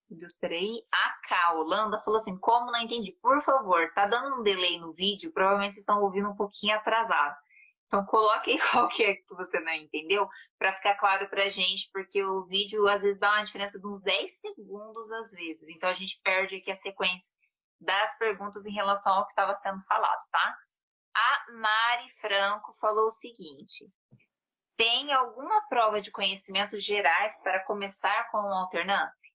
[0.08, 0.86] meu Deus, peraí.
[0.92, 3.12] A K, Holanda, falou assim: como não entendi?
[3.20, 7.34] Por favor, tá dando um delay no vídeo, provavelmente vocês estão ouvindo um pouquinho atrasado.
[7.92, 10.26] Então coloque qual que é que você não entendeu
[10.58, 13.86] para ficar claro para a gente, porque o vídeo às vezes dá uma diferença de
[13.86, 15.68] uns 10 segundos às vezes.
[15.68, 17.30] Então a gente perde aqui a sequência
[17.78, 20.56] das perguntas em relação ao que estava sendo falado, tá?
[21.14, 23.86] A Mari Franco falou o seguinte:
[24.74, 29.34] tem alguma prova de conhecimentos gerais para começar com alternância?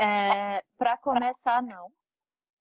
[0.00, 1.92] É, para começar, não.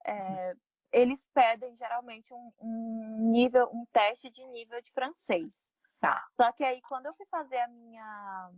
[0.05, 0.53] É,
[0.95, 5.69] eles pedem geralmente um, um, nível, um teste de nível de francês.
[5.99, 6.25] Tá.
[6.39, 8.51] Só que aí quando eu fui fazer a minha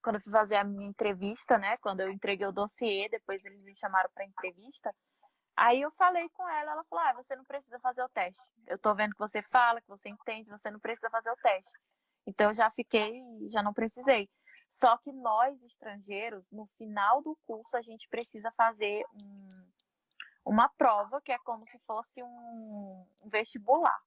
[0.00, 3.62] quando eu fui fazer a minha entrevista, né, quando eu entreguei o dossiê, depois eles
[3.62, 4.92] me chamaram para entrevista,
[5.56, 8.40] aí eu falei com ela, ela falou: "Ah, você não precisa fazer o teste.
[8.66, 11.72] Eu tô vendo que você fala, que você entende, você não precisa fazer o teste".
[12.26, 13.12] Então eu já fiquei,
[13.50, 14.28] já não precisei.
[14.68, 19.48] Só que nós estrangeiros, no final do curso, a gente precisa fazer um
[20.44, 24.00] uma prova que é como se fosse um vestibular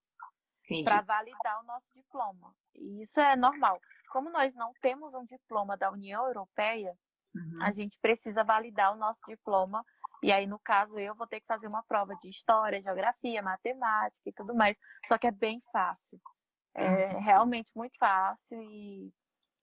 [0.84, 2.54] para validar o nosso diploma.
[2.74, 3.80] E isso é normal.
[4.12, 6.98] Como nós não temos um diploma da União Europeia,
[7.34, 7.62] uhum.
[7.62, 9.86] a gente precisa validar o nosso diploma.
[10.24, 14.28] E aí, no caso, eu vou ter que fazer uma prova de história, geografia, matemática
[14.28, 14.78] e tudo mais.
[15.08, 16.20] Só que é bem fácil.
[16.74, 17.22] É uhum.
[17.22, 19.14] realmente muito fácil e,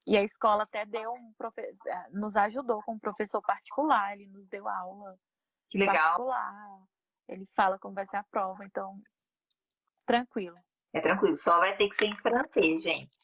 [0.06, 1.60] e a escola até deu um profe...
[1.60, 5.18] Eh, nos ajudou com um professor particular, ele nos deu aula
[5.68, 5.96] que legal.
[5.96, 6.82] particular.
[7.28, 9.00] Ele fala como vai ser a prova, então
[10.06, 10.56] tranquilo.
[10.92, 13.16] É tranquilo, só vai ter que ser em francês, gente.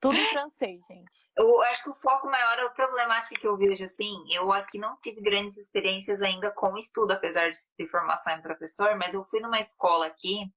[0.00, 1.28] Tudo em francês, gente.
[1.36, 4.96] Eu acho que o foco maior, a problemática que eu vejo assim, eu aqui não
[5.00, 9.40] tive grandes experiências ainda com estudo, apesar de ter formação em professor, mas eu fui
[9.40, 10.50] numa escola aqui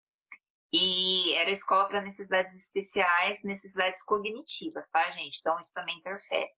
[0.74, 5.40] E era escola para necessidades especiais, necessidades cognitivas, tá, gente?
[5.40, 6.50] Então isso também interfere.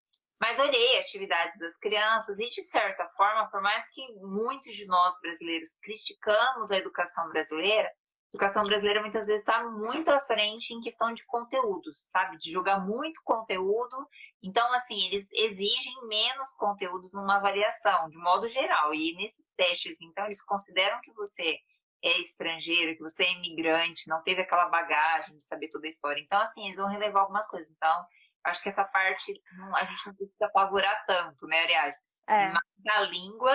[0.43, 5.17] Mas olhei atividades das crianças e, de certa forma, por mais que muitos de nós
[5.21, 7.91] brasileiros criticamos a educação brasileira, a
[8.33, 12.37] educação brasileira muitas vezes está muito à frente em questão de conteúdos, sabe?
[12.37, 13.95] De jogar muito conteúdo.
[14.43, 18.93] Então, assim, eles exigem menos conteúdos numa avaliação, de modo geral.
[18.93, 21.57] E nesses testes, então, eles consideram que você
[22.03, 26.21] é estrangeiro, que você é imigrante, não teve aquela bagagem de saber toda a história.
[26.21, 27.71] Então, assim, eles vão relevar algumas coisas.
[27.71, 28.05] Então,
[28.43, 29.41] acho que essa parte
[29.75, 31.97] a gente não precisa apavorar tanto, né, Ariadne?
[32.27, 32.49] É.
[32.49, 33.53] Mas da língua.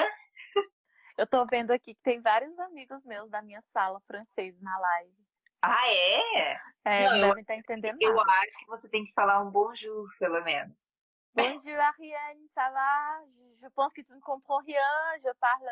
[1.16, 5.28] Eu tô vendo aqui que tem vários amigos meus da minha sala francês na live.
[5.62, 6.60] Ah, é?
[6.84, 8.32] É, não, não devem estar tá entendendo eu nada.
[8.32, 10.94] acho que você tem que falar um bonjour, pelo menos.
[11.34, 13.22] Bonjour, Ariane, ça va?
[13.60, 14.80] Je pense que tu ne comprends rien.
[15.24, 15.68] Je parle,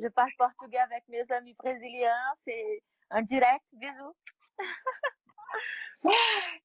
[0.00, 2.34] je parle portugais avec mes amis brésiliens.
[2.44, 4.14] C'est un direct, bisous.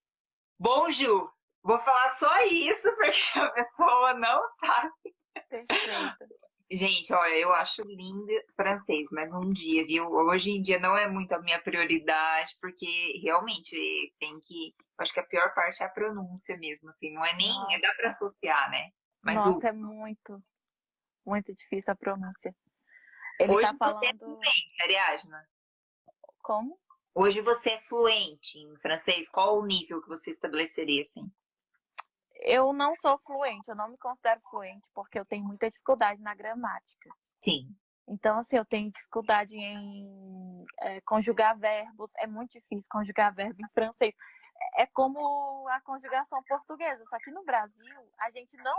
[0.60, 1.36] Bonjour.
[1.64, 4.92] Vou falar só isso, porque a pessoa não sabe.
[5.34, 5.74] Perfeito.
[6.72, 10.10] Gente, olha, eu acho lindo francês, mas um dia, viu?
[10.10, 13.76] Hoje em dia não é muito a minha prioridade, porque realmente
[14.20, 14.74] tem que.
[14.98, 17.54] Acho que a pior parte é a pronúncia mesmo, assim, não é nem.
[17.54, 17.80] Nossa.
[17.80, 18.90] Dá pra associar, né?
[19.22, 19.70] Mas Nossa, o...
[19.70, 20.44] é muito,
[21.26, 22.56] muito difícil a pronúncia.
[23.40, 24.00] Ele Hoje tá falando...
[24.00, 25.50] você é fluente, Ariadna?
[26.42, 26.80] Como?
[27.14, 29.30] Hoje você é fluente em francês?
[29.30, 31.32] Qual o nível que você estabeleceria, assim?
[32.46, 36.36] Eu não sou fluente, eu não me considero fluente, porque eu tenho muita dificuldade na
[36.36, 37.10] gramática.
[37.40, 37.74] Sim.
[38.08, 43.70] Então, assim, eu tenho dificuldade em é, conjugar verbos, é muito difícil conjugar verbo em
[43.74, 44.14] francês.
[44.76, 48.78] É como a conjugação portuguesa, só que no Brasil a gente não,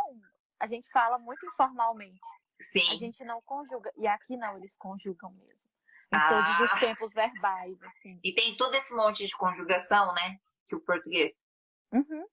[0.60, 2.20] a gente fala muito informalmente.
[2.60, 2.92] Sim.
[2.92, 5.64] A gente não conjuga, e aqui não, eles conjugam mesmo.
[6.12, 6.28] Em ah.
[6.28, 8.18] todos os tempos verbais, assim.
[8.22, 10.38] E tem todo esse monte de conjugação, né?
[10.66, 11.42] Que o português.
[11.90, 12.26] Uhum.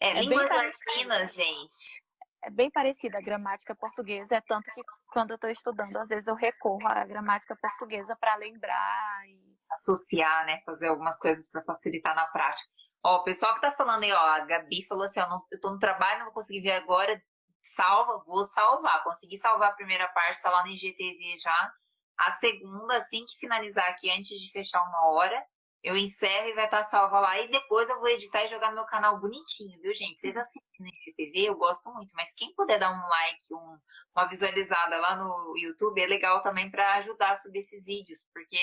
[0.00, 2.02] É, é línguas latinas, gente.
[2.42, 6.26] É bem parecida a gramática portuguesa, é tanto que quando eu estou estudando, às vezes
[6.26, 12.14] eu recorro à gramática portuguesa para lembrar e associar, né, fazer algumas coisas para facilitar
[12.14, 12.68] na prática.
[13.02, 15.60] Ó, o pessoal que tá falando aí, ó, a Gabi falou assim, ó, não, eu
[15.60, 17.22] tô no trabalho, não vou conseguir ver agora,
[17.64, 19.02] salva, vou salvar.
[19.02, 21.72] Consegui salvar a primeira parte, tá lá no IGTV já.
[22.18, 25.42] A segunda, assim que finalizar aqui, antes de fechar uma hora,
[25.84, 27.38] eu encerro e vai estar salva lá.
[27.40, 30.18] E depois eu vou editar e jogar no meu canal bonitinho, viu, gente?
[30.18, 32.14] Vocês assistem no IGTV, eu gosto muito.
[32.16, 33.78] Mas quem puder dar um like, um,
[34.16, 38.26] uma visualizada lá no YouTube, é legal também para ajudar a subir esses vídeos.
[38.32, 38.56] Porque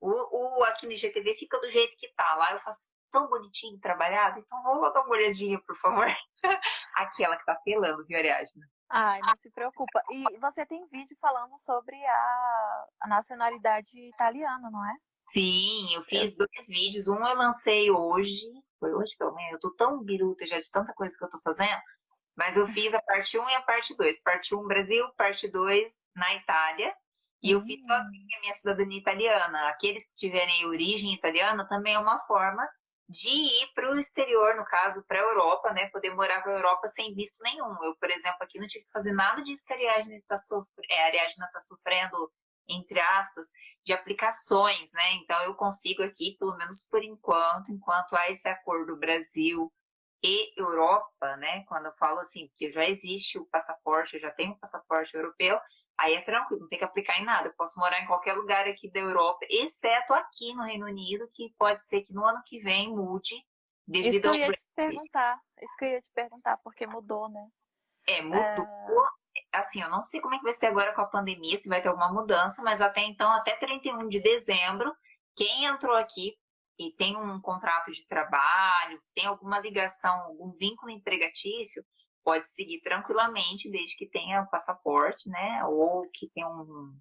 [0.00, 2.36] o, o, aqui no IGTV fica do jeito que tá.
[2.36, 4.38] Lá eu faço tão bonitinho, trabalhado.
[4.38, 6.06] Então vamos dar uma olhadinha, por favor.
[6.94, 8.64] Aquela que tá pelando, viu, Ariadna?
[8.90, 10.00] Ai, não se preocupa.
[10.08, 14.94] E você tem vídeo falando sobre a, a nacionalidade italiana, não é?
[15.28, 17.08] Sim, eu fiz dois vídeos.
[17.08, 18.46] Um eu lancei hoje.
[18.78, 19.52] Foi hoje, pelo menos.
[19.54, 21.80] Eu tô tão biruta já de tanta coisa que eu tô fazendo.
[22.36, 24.22] Mas eu fiz a parte 1 e a parte 2.
[24.22, 26.94] Parte 1 Brasil, parte 2 na Itália.
[27.42, 29.68] E eu fiz sozinha a minha cidadania italiana.
[29.68, 32.66] Aqueles que tiverem origem italiana também é uma forma
[33.08, 35.88] de ir para o exterior, no caso, para a Europa, né?
[35.90, 37.76] Poder morar para a Europa sem visto nenhum.
[37.82, 40.86] Eu, por exemplo, aqui não tive que fazer nada disso que a Ariadna está sofre...
[40.90, 41.12] é,
[41.52, 42.32] tá sofrendo
[42.68, 43.46] entre aspas,
[43.84, 45.12] de aplicações, né?
[45.14, 49.72] Então eu consigo aqui, pelo menos por enquanto, enquanto há esse acordo Brasil
[50.22, 51.64] e Europa, né?
[51.64, 55.58] Quando eu falo assim, porque já existe o passaporte, eu já tenho o passaporte europeu,
[55.98, 57.48] aí é tranquilo, não tem que aplicar em nada.
[57.48, 61.52] Eu posso morar em qualquer lugar aqui da Europa, exceto aqui no Reino Unido, que
[61.58, 63.36] pode ser que no ano que vem mude
[63.86, 64.66] devido isso ao Brexit.
[64.66, 67.46] Te perguntar, isso que eu ia te perguntar, porque mudou, né?
[68.06, 68.42] É, mudou.
[68.42, 71.68] É assim, eu não sei como é que vai ser agora com a pandemia, se
[71.68, 74.94] vai ter alguma mudança, mas até então, até 31 de dezembro,
[75.36, 76.36] quem entrou aqui
[76.78, 81.84] e tem um contrato de trabalho, tem alguma ligação, algum vínculo empregatício,
[82.24, 85.64] pode seguir tranquilamente, desde que tenha o passaporte, né?
[85.66, 86.62] Ou que tenha um.
[86.62, 87.00] um...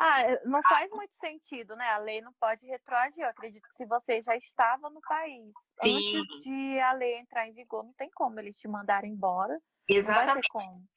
[0.00, 1.88] Ah, não faz muito sentido, né?
[1.90, 3.22] A lei não pode retroagir.
[3.22, 5.52] Eu acredito que se você já estava no país
[5.82, 6.20] Sim.
[6.20, 10.48] antes de a lei entrar em vigor, não tem como eles te mandarem embora Exatamente.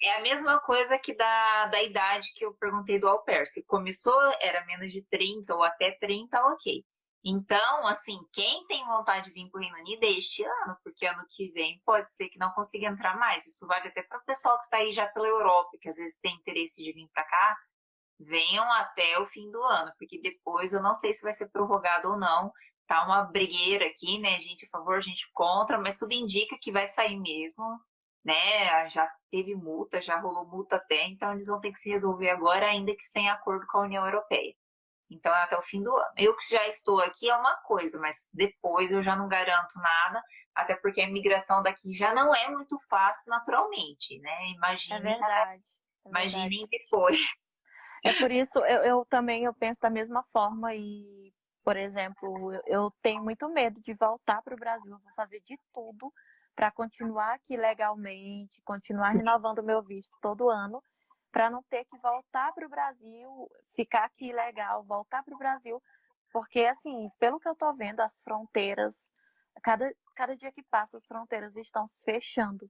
[0.01, 3.45] É a mesma coisa que da, da idade que eu perguntei do au pair.
[3.45, 6.83] Se começou, era menos de 30 ou até 30, ok.
[7.23, 11.05] Então, assim, quem tem vontade de vir para o Reino Unido é este ano, porque
[11.05, 13.45] ano que vem pode ser que não consiga entrar mais.
[13.45, 16.19] Isso vale até para o pessoal que está aí já pela Europa, que às vezes
[16.19, 17.57] tem interesse de vir para cá,
[18.19, 22.09] venham até o fim do ano, porque depois eu não sei se vai ser prorrogado
[22.09, 22.51] ou não.
[22.87, 24.39] Tá uma brigueira aqui, né?
[24.39, 27.79] Gente a favor, gente contra, mas tudo indica que vai sair mesmo
[28.29, 28.87] né?
[28.89, 32.67] Já teve multa, já rolou multa até, então eles vão ter que se resolver agora,
[32.67, 34.53] ainda que sem acordo com a União Europeia.
[35.09, 36.13] Então é até o fim do ano.
[36.15, 40.23] Eu que já estou aqui é uma coisa, mas depois eu já não garanto nada,
[40.53, 44.51] até porque a imigração daqui já não é muito fácil naturalmente, né?
[44.55, 45.63] Imaginem, é verdade,
[46.05, 47.19] é imaginem depois.
[48.05, 51.33] É por isso eu, eu também eu penso da mesma forma e,
[51.65, 54.91] por exemplo, eu, eu tenho muito medo de voltar para o Brasil.
[54.91, 56.13] Eu vou fazer de tudo
[56.59, 60.83] para continuar aqui legalmente, continuar renovando meu visto todo ano,
[61.31, 65.81] para não ter que voltar para o Brasil, ficar aqui legal, voltar para o Brasil,
[66.33, 69.09] porque assim, pelo que eu estou vendo, as fronteiras,
[69.63, 72.69] cada, cada dia que passa, as fronteiras estão se fechando.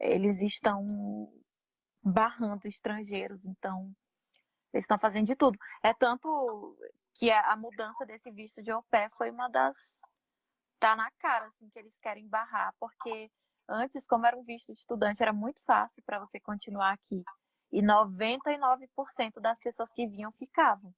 [0.00, 0.84] Eles estão
[2.02, 3.94] barrando estrangeiros, então
[4.72, 5.56] eles estão fazendo de tudo.
[5.80, 6.76] É tanto
[7.14, 9.76] que a mudança desse visto de au pair foi uma das
[10.82, 13.30] tá na cara assim que eles querem barrar, porque
[13.68, 17.22] antes, como era um visto de estudante, era muito fácil para você continuar aqui.
[17.72, 20.92] E 99% das pessoas que vinham ficavam.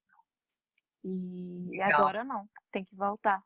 [1.05, 2.01] E Legal.
[2.01, 3.43] agora não, tem que voltar.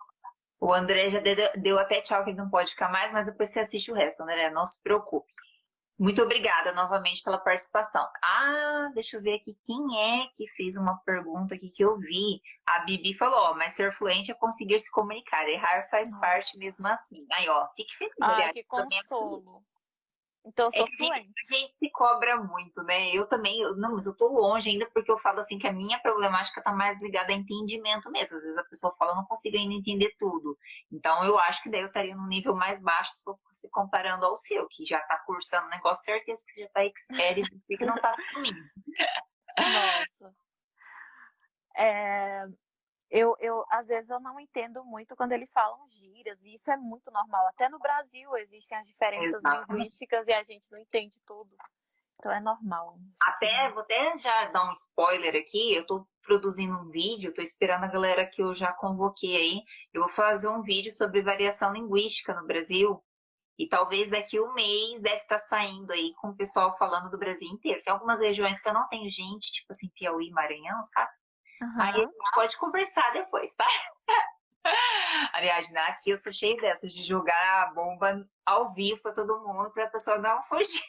[0.60, 3.50] O André já deu, deu, até tchau que ele não pode ficar mais, mas depois
[3.50, 5.32] você assiste o resto, André, não se preocupe.
[5.98, 8.06] Muito obrigada novamente pela participação.
[8.22, 12.40] Ah, deixa eu ver aqui quem é que fez uma pergunta aqui que eu vi.
[12.66, 15.48] A Bibi falou, ó, mas ser fluente é conseguir se comunicar.
[15.48, 16.20] Errar faz Nossa.
[16.20, 17.26] parte mesmo assim.
[17.32, 18.14] Aí, ó, fique feliz.
[18.22, 19.64] Ah, que consolo.
[20.48, 21.32] Então eu sou é fluente.
[21.50, 23.14] A gente se cobra muito, né?
[23.14, 25.72] Eu também, eu, não, mas eu tô longe ainda porque eu falo assim que a
[25.72, 28.36] minha problemática tá mais ligada a entendimento mesmo.
[28.36, 30.58] Às vezes a pessoa fala, eu não consigo ainda entender tudo.
[30.90, 33.12] Então eu acho que daí eu estaria num nível mais baixo
[33.52, 36.84] se comparando ao seu, que já tá cursando o negócio, certeza que você já tá
[36.84, 38.70] expert e que não tá sumindo.
[39.58, 40.34] Nossa.
[41.76, 42.44] É,
[43.10, 46.76] eu, eu, às vezes eu não entendo muito quando eles falam gírias, e isso é
[46.76, 47.46] muito normal.
[47.48, 49.72] Até no Brasil existem as diferenças Exatamente.
[49.72, 51.50] linguísticas e a gente não entende tudo.
[52.18, 52.98] Então é normal.
[53.22, 57.84] Até, vou até já dar um spoiler aqui, eu tô produzindo um vídeo, tô esperando
[57.84, 59.62] a galera que eu já convoquei aí.
[59.94, 63.02] Eu vou fazer um vídeo sobre variação linguística no Brasil.
[63.56, 67.18] E talvez daqui um mês deve estar tá saindo aí com o pessoal falando do
[67.18, 67.80] Brasil inteiro.
[67.82, 71.10] Tem algumas regiões que eu não tenho gente, tipo assim, Piauí, Maranhão, sabe?
[71.60, 71.82] Uhum.
[71.82, 73.66] Aí a gente pode conversar depois, tá?
[75.34, 79.70] Ariadna, aqui eu sou cheia dessas, de jogar a bomba ao vivo para todo mundo,
[79.72, 80.82] para a pessoa não fugir.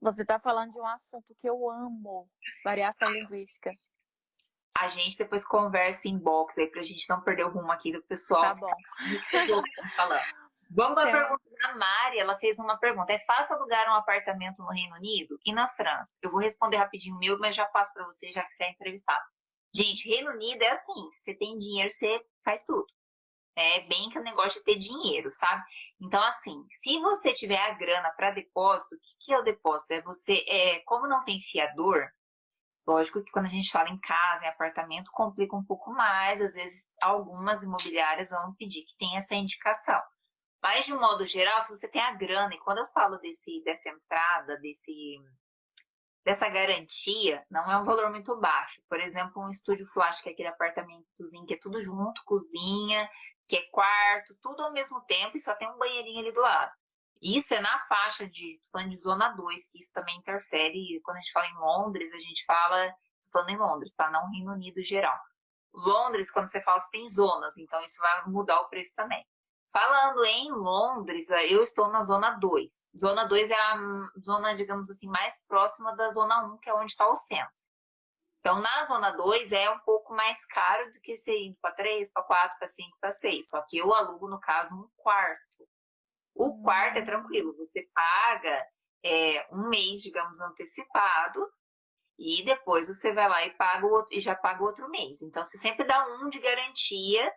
[0.00, 2.28] Você está falando de um assunto que eu amo,
[2.64, 3.70] variação linguística.
[4.78, 7.92] A gente depois conversa em box aí, para a gente não perder o rumo aqui
[7.92, 8.42] do pessoal.
[8.42, 9.62] Tá bom.
[9.94, 10.22] falando.
[10.68, 12.18] Vamos para a pergunta da Mari.
[12.18, 13.12] Ela fez uma pergunta.
[13.12, 16.18] É fácil alugar um apartamento no Reino Unido e na França?
[16.20, 18.70] Eu vou responder rapidinho o meu, mas já passo para você, já que você é
[18.72, 19.24] entrevistado.
[19.76, 22.86] Gente, Reino Unido é assim, se você tem dinheiro, você faz tudo.
[23.54, 25.62] É bem que o negócio de ter dinheiro, sabe?
[26.00, 29.92] Então, assim, se você tiver a grana para depósito, o que, que é o depósito?
[29.92, 32.06] É você, é, como não tem fiador,
[32.86, 36.40] lógico que quando a gente fala em casa, em apartamento, complica um pouco mais.
[36.40, 40.00] Às vezes, algumas imobiliárias vão pedir que tenha essa indicação.
[40.62, 43.62] Mas, de um modo geral, se você tem a grana, e quando eu falo desse,
[43.62, 45.18] dessa entrada, desse
[46.26, 48.82] dessa garantia não é um valor muito baixo.
[48.88, 53.08] Por exemplo, um estúdio flash, que é aquele apartamentozinho que é tudo junto, cozinha,
[53.46, 56.72] que é quarto, tudo ao mesmo tempo e só tem um banheirinho ali do lado.
[57.22, 61.00] Isso é na faixa de, falando de zona 2, que isso também interfere.
[61.04, 64.10] Quando a gente fala em Londres, a gente fala, tô falando em Londres, tá?
[64.10, 65.16] Não Reino Unido geral.
[65.72, 69.24] Londres, quando você fala, você tem zonas, então isso vai mudar o preço também.
[69.76, 72.88] Falando em Londres, eu estou na zona 2.
[72.98, 73.76] Zona 2 é a
[74.18, 77.52] zona, digamos assim, mais próxima da zona 1, que é onde está o centro.
[78.40, 82.10] Então, na zona 2 é um pouco mais caro do que você indo para 3,
[82.10, 83.50] para 4, para 5, para 6.
[83.50, 85.68] Só que eu alugo, no caso, um quarto.
[86.34, 88.66] O quarto é tranquilo, você paga
[89.04, 91.46] é, um mês, digamos, antecipado,
[92.18, 95.20] e depois você vai lá e, paga o outro, e já paga o outro mês.
[95.20, 97.30] Então, você sempre dá um de garantia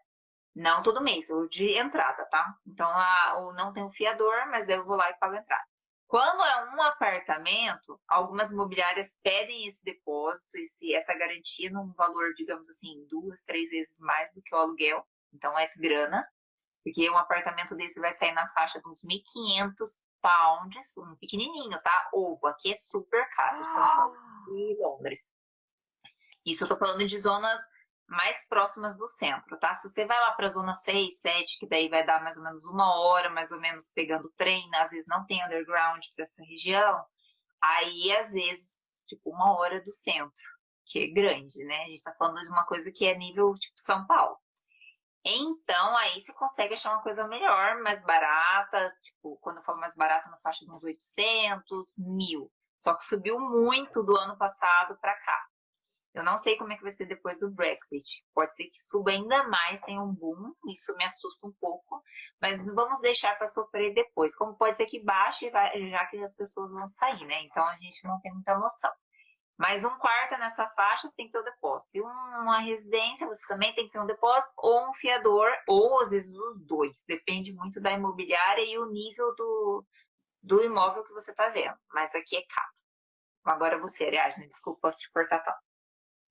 [0.60, 2.54] não todo mês, o de entrada, tá?
[2.68, 5.40] Então, a, ou não tem o fiador, mas daí eu vou lá e pago a
[5.40, 5.66] entrada.
[6.06, 12.70] Quando é um apartamento, algumas imobiliárias pedem esse depósito, esse, essa garantia num valor, digamos
[12.70, 15.08] assim, duas, três vezes mais do que o aluguel.
[15.32, 16.28] Então é grana,
[16.84, 19.72] porque um apartamento desse vai sair na faixa de uns 1.500
[20.22, 22.10] pounds, um pequenininho, tá?
[22.14, 25.30] Ovo, aqui é super caro, estamos falando de Londres.
[26.46, 27.62] Isso eu tô falando de zonas
[28.10, 29.76] mais próximas do centro, tá?
[29.76, 32.44] Se você vai lá para a zona 6, 7, que daí vai dar mais ou
[32.44, 36.44] menos uma hora, mais ou menos pegando trem, às vezes não tem underground para essa
[36.44, 37.06] região,
[37.62, 40.44] aí às vezes, tipo, uma hora do centro,
[40.86, 41.84] que é grande, né?
[41.84, 44.38] A gente tá falando de uma coisa que é nível, tipo, São Paulo.
[45.24, 49.96] Então, aí você consegue achar uma coisa melhor, mais barata, tipo, quando eu falo mais
[49.96, 52.52] barata, na faixa de uns 800, mil.
[52.80, 55.48] Só que subiu muito do ano passado para cá.
[56.14, 58.26] Eu não sei como é que vai ser depois do Brexit.
[58.34, 62.02] Pode ser que suba ainda mais, tenha um boom, isso me assusta um pouco,
[62.42, 64.36] mas vamos deixar para sofrer depois.
[64.36, 67.42] Como pode ser que baixe, já que as pessoas vão sair, né?
[67.44, 68.92] Então a gente não tem muita noção.
[69.60, 71.98] Mas um quarto nessa faixa tem que ter um depósito.
[71.98, 76.12] E uma residência, você também tem que ter um depósito, ou um fiador, ou às
[76.12, 77.04] vezes os dois.
[77.06, 79.86] Depende muito da imobiliária e o nível do,
[80.42, 81.78] do imóvel que você está vendo.
[81.94, 82.72] Mas aqui é caro.
[83.44, 85.69] Agora você, Ariadne, desculpa te cortar tanto.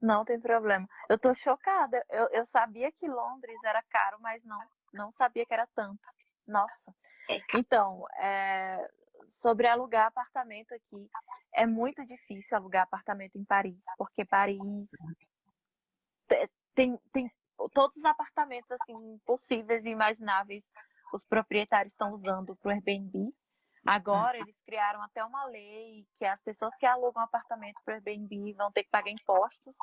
[0.00, 0.88] Não tem problema.
[1.08, 2.04] Eu tô chocada.
[2.08, 4.60] Eu, eu sabia que Londres era caro, mas não,
[4.92, 6.08] não sabia que era tanto.
[6.46, 6.94] Nossa.
[7.28, 8.88] É então, é,
[9.28, 11.10] sobre alugar apartamento aqui,
[11.54, 14.88] é muito difícil alugar apartamento em Paris, porque Paris
[16.74, 17.30] tem, tem
[17.72, 20.64] todos os apartamentos assim possíveis e imagináveis
[21.12, 23.32] os proprietários estão usando para o Airbnb.
[23.86, 28.70] Agora eles criaram até uma lei que as pessoas que alugam apartamento para Airbnb vão
[28.72, 29.76] ter que pagar impostos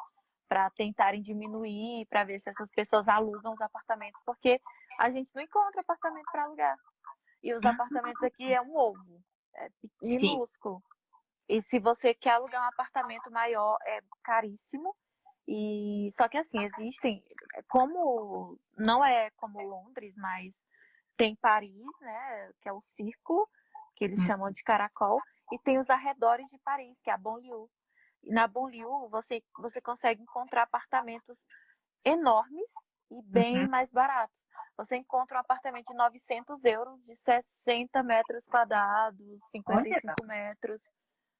[0.47, 4.59] para tentarem diminuir, para ver se essas pessoas alugam os apartamentos, porque
[4.99, 6.77] a gente não encontra apartamento para alugar.
[7.41, 9.21] E os apartamentos aqui é um ovo,
[9.55, 9.69] é
[10.03, 10.81] minúsculo.
[10.91, 11.05] Sim.
[11.47, 14.91] E se você quer alugar um apartamento maior, é caríssimo.
[15.47, 17.23] E só que assim, existem,
[17.67, 20.55] como não é como Londres, mas
[21.15, 23.47] tem Paris, né, que é o círculo,
[23.95, 24.25] que eles hum.
[24.25, 25.19] chamam de caracol,
[25.51, 27.69] e tem os arredores de Paris, que é a Bonlieu.
[28.23, 31.37] E na Bonlieu você, você consegue encontrar apartamentos
[32.03, 32.71] enormes
[33.11, 33.69] e bem uhum.
[33.69, 34.47] mais baratos.
[34.77, 40.27] Você encontra um apartamento de 900 euros, de 60 metros quadrados, 55 Olha.
[40.27, 40.89] metros.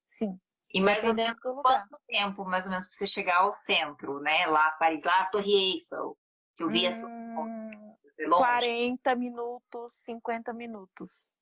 [0.03, 0.39] Sim.
[0.73, 4.45] E mais ou menos quanto tempo, mais ou menos, para você chegar ao centro, né?
[4.47, 6.17] Lá, Paris, lá, a Torre Eiffel,
[6.55, 7.95] que eu vi hum,
[8.25, 11.37] a 40 minutos, 50 minutos.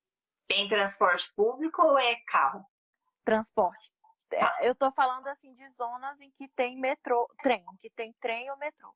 [0.48, 2.66] Tem transporte público ou é carro?
[3.24, 3.94] Transporte.
[4.32, 4.58] É, tá.
[4.62, 8.58] Eu tô falando assim de zonas em que tem metrô, trem, que tem trem ou
[8.58, 8.94] metrô.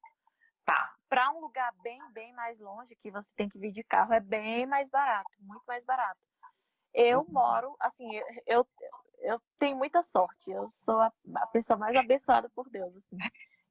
[0.65, 0.93] Tá.
[1.07, 4.19] Para um lugar bem, bem mais longe, que você tem que vir de carro, é
[4.19, 6.19] bem mais barato, muito mais barato.
[6.93, 7.27] Eu uhum.
[7.29, 8.09] moro, assim,
[8.45, 8.67] eu,
[9.19, 10.51] eu tenho muita sorte.
[10.51, 13.17] Eu sou a, a pessoa mais abençoada por Deus, assim.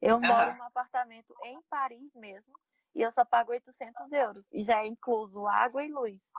[0.01, 0.57] Eu moro uhum.
[0.59, 2.55] num apartamento em Paris mesmo
[2.95, 4.49] e eu só pago 800 euros.
[4.53, 6.33] E já é incluso água e luz.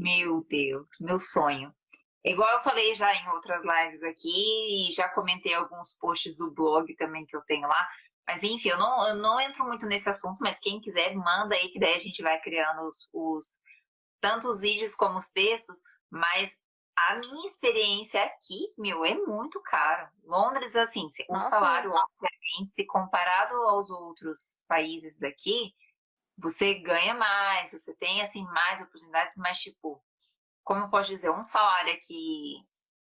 [0.00, 1.74] Meu Deus, meu sonho.
[2.24, 6.94] Igual eu falei já em outras lives aqui e já comentei alguns posts do blog
[6.96, 7.88] também que eu tenho lá.
[8.26, 11.68] Mas enfim, eu não, eu não entro muito nesse assunto, mas quem quiser, manda aí
[11.68, 13.60] que daí a gente vai criando os, os
[14.22, 15.82] tanto os vídeos como os textos.
[16.10, 16.62] Mas
[16.96, 20.08] a minha experiência aqui, meu, é muito caro.
[20.24, 25.74] Londres, assim, um salário, obviamente, se comparado aos outros países daqui,
[26.40, 30.02] você ganha mais, você tem, assim, mais oportunidades, mas, tipo,
[30.64, 32.56] como eu posso dizer, um salário aqui,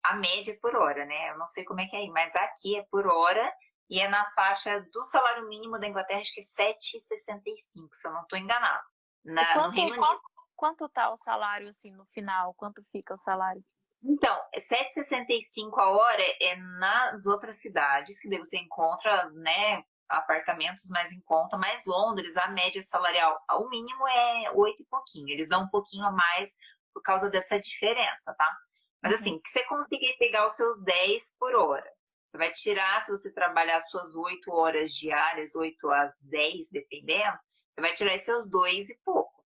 [0.03, 1.31] a média é por hora, né?
[1.31, 3.53] Eu não sei como é que é aí, mas aqui é por hora
[3.89, 8.11] e é na faixa do salário mínimo da Inglaterra, acho que é 7,65, se eu
[8.11, 8.83] não estou enganado.
[9.23, 10.21] Na, quanto, no Reino Unido.
[10.55, 12.53] Quanto tá o salário, assim, no final?
[12.55, 13.63] Quanto fica o salário?
[14.03, 21.11] Então, 7,65 a hora é nas outras cidades, que daí você encontra, né, apartamentos mais
[21.11, 25.29] em conta, mas Londres, a média salarial, o mínimo é 8 e pouquinho.
[25.29, 26.55] Eles dão um pouquinho a mais
[26.93, 28.57] por causa dessa diferença, tá?
[29.01, 29.17] Mas uhum.
[29.19, 31.91] assim, que você conseguir pegar os seus 10 por hora.
[32.27, 37.37] Você vai tirar, se você trabalhar suas 8 horas diárias, 8 às 10, dependendo,
[37.71, 39.45] você vai tirar seus 2 e pouco.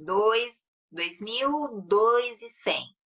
[0.00, 2.96] 2, 2.000, 2 e 100.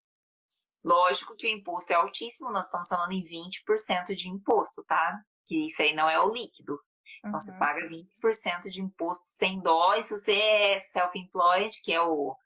[0.85, 5.19] Lógico que o imposto é altíssimo, nós estamos falando em 20% de imposto, tá?
[5.47, 6.79] Que isso aí não é o líquido.
[7.19, 7.41] Então uhum.
[7.41, 12.37] você paga 20% de imposto sem dó, e se você é self-employed, que é o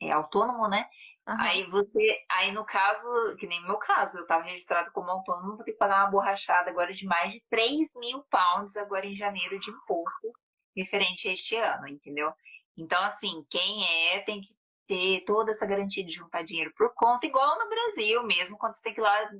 [0.00, 0.86] é autônomo, né?
[1.26, 1.36] Uhum.
[1.40, 5.56] Aí você, aí no caso, que nem no meu caso, eu estava registrado como autônomo,
[5.56, 9.14] vou ter que pagar uma borrachada agora de mais de 3 mil pounds agora em
[9.14, 10.30] janeiro de imposto
[10.76, 12.32] referente a este ano, entendeu?
[12.76, 14.54] Então, assim, quem é tem que
[14.86, 18.82] ter toda essa garantia de juntar dinheiro por conta, igual no Brasil mesmo, quando você
[18.82, 19.30] tem que ir lá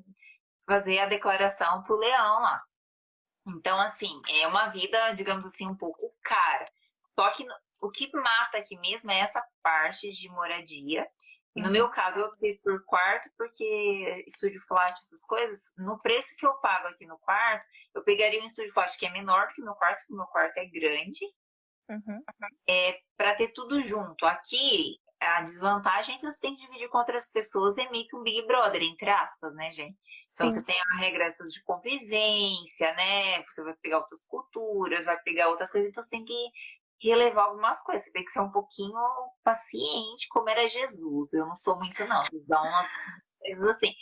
[0.67, 2.63] fazer a declaração pro leão lá.
[3.49, 6.65] Então, assim, é uma vida, digamos assim, um pouco cara.
[7.19, 7.47] Só que
[7.81, 11.09] o que mata aqui mesmo é essa parte de moradia.
[11.55, 11.73] E no uhum.
[11.73, 16.53] meu caso, eu optei por quarto, porque estúdio flat, essas coisas, no preço que eu
[16.55, 19.65] pago aqui no quarto, eu pegaria um estúdio flat que é menor do que o
[19.65, 21.25] meu quarto, porque o meu quarto é grande.
[21.89, 22.23] Uhum.
[22.69, 24.27] É, para ter tudo junto.
[24.27, 28.17] Aqui, a desvantagem é que você tem que dividir com outras pessoas, é meio que
[28.17, 29.97] um Big Brother, entre aspas, né, gente?
[30.35, 30.59] Então Sim.
[30.59, 33.43] você tem a regra de convivência, né?
[33.45, 36.51] Você vai pegar outras culturas, vai pegar outras coisas, então você tem que
[37.03, 38.05] relevar algumas coisas.
[38.05, 38.99] Você tem que ser um pouquinho
[39.43, 41.33] paciente, como era Jesus.
[41.33, 42.23] Eu não sou muito, não.
[42.47, 42.95] Dá umas
[43.41, 43.95] coisas assim.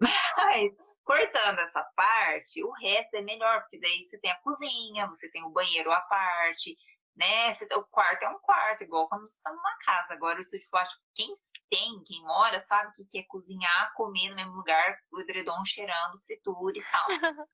[0.36, 5.30] Mas cortando essa parte, o resto é melhor, porque daí você tem a cozinha, você
[5.30, 6.76] tem o banheiro à parte,
[7.20, 7.52] né?
[7.52, 10.14] Você, o quarto é um quarto, igual quando você está numa casa.
[10.14, 11.30] Agora, o estúdio plástico, quem
[11.68, 16.18] tem, quem mora, sabe o que é cozinhar, comer no mesmo lugar, o edredom cheirando,
[16.24, 17.06] fritura e tal.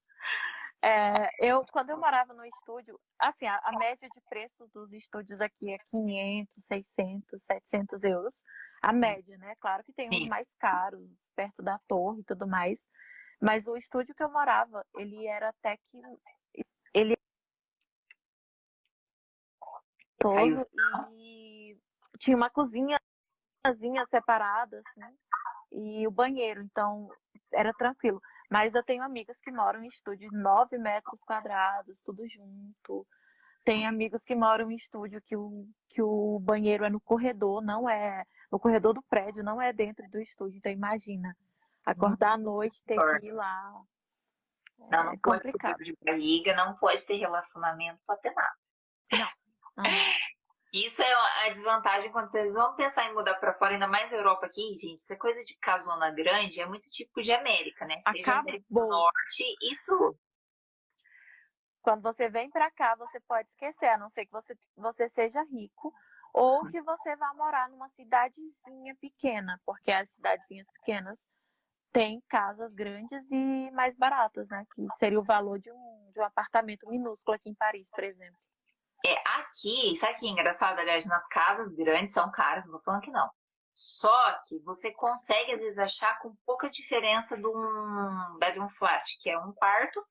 [0.83, 5.41] É, eu, quando eu morava no estúdio, assim, a, a, média de preços dos estúdios
[5.41, 8.45] aqui é 500, 600, 700 euros.
[8.83, 9.55] A média, né?
[9.59, 12.87] Claro que tem uns mais caros, perto da torre e tudo mais.
[13.41, 16.65] Mas o estúdio que eu morava, ele era até que...
[16.95, 17.17] Ele
[21.13, 21.79] e
[22.19, 22.99] tinha uma cozinha
[24.09, 25.17] separada, assim,
[25.73, 27.11] e o banheiro, então
[27.53, 28.21] era tranquilo.
[28.51, 33.07] Mas eu tenho amigas que moram em estúdio de 9 metros quadrados, tudo junto.
[33.65, 37.89] Tem amigos que moram em estúdio que o, que o banheiro é no corredor, não
[37.89, 40.59] é no corredor do prédio, não é dentro do estúdio.
[40.59, 41.37] Então imagina,
[41.85, 43.83] acordar à noite, ter que ir lá.
[44.79, 48.57] Não, não é pode ter de barriga, não pode ter relacionamento, pode ter nada.
[49.13, 49.29] Não.
[50.73, 54.47] Isso é a desvantagem quando vocês vão pensar em mudar para fora, ainda mais Europa
[54.47, 54.99] aqui, gente.
[54.99, 57.95] Isso é coisa de casona grande, é muito típico de América, né?
[58.01, 58.41] Seja Acabou.
[58.41, 60.19] América do Norte e Sul.
[61.81, 65.43] Quando você vem para cá, você pode esquecer, a não ser que você, você seja
[65.45, 65.95] rico
[66.35, 71.27] ou que você vá morar numa cidadezinha pequena, porque as cidadezinhas pequenas
[71.93, 74.67] têm casas grandes e mais baratas, né?
[74.75, 78.37] Que seria o valor de um, de um apartamento minúsculo aqui em Paris, por exemplo.
[79.05, 80.79] É, aqui, sabe que é engraçado?
[80.79, 83.29] Aliás, nas casas grandes são caras, não tô falando que não.
[83.73, 89.29] Só que você consegue, às vezes, achar com pouca diferença de um bedroom flat, que
[89.29, 90.03] é um quarto,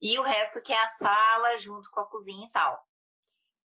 [0.00, 2.84] e o resto que é a sala junto com a cozinha e tal.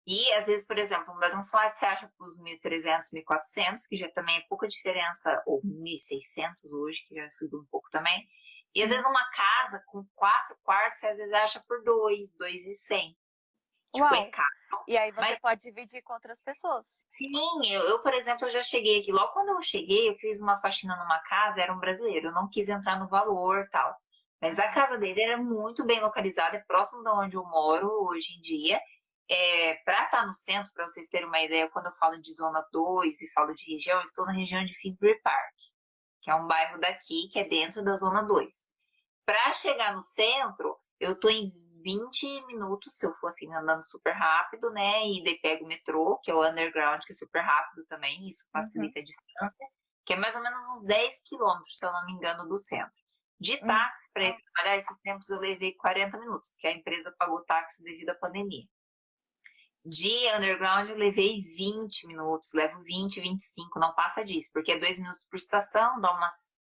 [0.07, 3.95] E, às vezes, por exemplo, um bedroom flat você acha por uns 1.300, 1.400, que
[3.95, 8.27] já também é pouca diferença, ou 1.600 hoje, que já subiu um pouco também.
[8.76, 13.15] E, às vezes, uma casa com quatro quartos, você às vezes acha por 2, 2.100.
[13.95, 14.15] Tipo, Uau.
[14.15, 14.49] é caro.
[14.88, 16.85] E aí você Mas, pode dividir com outras pessoas.
[17.09, 19.11] Sim, eu, eu, por exemplo, eu já cheguei aqui.
[19.11, 22.27] Logo quando eu cheguei, eu fiz uma faxina numa casa, era um brasileiro.
[22.27, 23.95] Eu não quis entrar no valor tal.
[24.41, 28.38] Mas a casa dele era muito bem localizada, é próximo de onde eu moro hoje
[28.38, 28.80] em dia.
[29.27, 32.31] É, para estar tá no centro, para vocês terem uma ideia, quando eu falo de
[32.34, 35.55] zona 2 e falo de região, eu estou na região de Finsbury Park,
[36.22, 38.67] que é um bairro daqui que é dentro da zona 2.
[39.26, 41.51] Para chegar no centro, eu estou em
[41.86, 45.07] 20 minutos, se eu for assim andando super rápido, né?
[45.07, 48.48] E daí pego o metrô, que é o underground, que é super rápido também, isso
[48.52, 49.03] facilita uhum.
[49.03, 49.68] a distância,
[50.03, 52.98] que é mais ou menos uns 10 quilômetros, se eu não me engano, do centro.
[53.40, 53.68] De uhum.
[53.68, 57.84] táxi para ir trabalhar, esses tempos eu levei 40 minutos, que a empresa pagou táxi
[57.84, 58.66] devido à pandemia.
[59.86, 64.98] De underground eu levei 20 minutos, levo 20, 25, não passa disso, porque é 2
[64.98, 66.56] minutos por estação, dá umas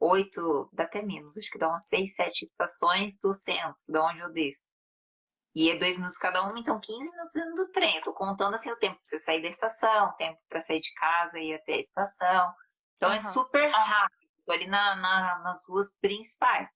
[0.00, 4.20] oito, dá até menos, acho que dá umas seis, sete estações do centro, de onde
[4.20, 4.70] eu desço.
[5.54, 7.96] E é dois minutos cada uma, então 15 minutos dentro do trem.
[7.96, 10.78] Eu tô contando assim o tempo para você sair da estação, o tempo para sair
[10.78, 12.54] de casa e ir até a estação.
[12.96, 13.16] Então uhum.
[13.16, 14.18] é super rápido
[14.50, 16.70] ali na, na, nas ruas principais.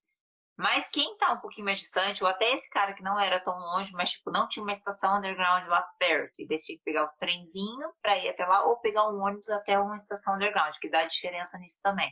[0.56, 3.54] Mas quem tá um pouquinho mais distante, ou até esse cara que não era tão
[3.58, 7.92] longe, mas tipo, não tinha uma estação underground lá perto, e decidiu pegar o trenzinho
[8.02, 11.58] para ir até lá, ou pegar um ônibus até uma estação underground, que dá diferença
[11.58, 12.10] nisso também.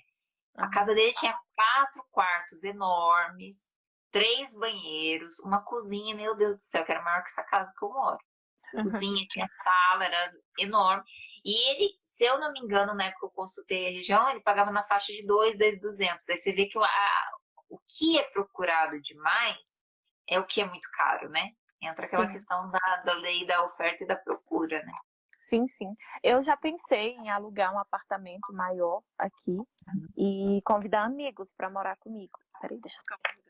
[0.56, 3.74] A casa dele tinha quatro quartos enormes,
[4.10, 7.85] três banheiros, uma cozinha, meu Deus do céu, que era maior que essa casa que
[7.85, 8.18] eu moro.
[8.70, 11.02] Cozinha, tinha sala, era enorme.
[11.44, 14.43] E ele, se eu não me engano, na época que eu consultei a região, ele
[14.43, 16.24] pagava na faixa de 2, 2,200.
[16.27, 17.31] Daí você vê que a,
[17.68, 19.78] o que é procurado demais
[20.28, 21.51] é o que é muito caro, né?
[21.82, 22.35] Entra aquela Sim.
[22.35, 24.93] questão da, da lei da oferta e da procura, né?
[25.41, 25.97] Sim, sim.
[26.23, 29.57] Eu já pensei em alugar um apartamento maior aqui
[30.15, 32.39] e convidar amigos para morar comigo.
[32.61, 33.43] Peraí, deixa eu ficar o aqui.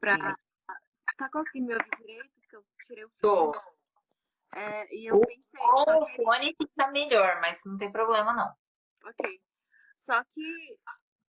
[0.00, 0.36] Pra...
[1.18, 2.30] Tá conseguindo me ouvir direito?
[2.40, 3.52] Porque eu tirei o fone.
[4.54, 5.60] É, e eu o, pensei.
[5.60, 6.16] O que...
[6.16, 8.50] fone fica melhor, mas não tem problema, não.
[9.04, 9.40] Ok.
[9.98, 10.78] Só que,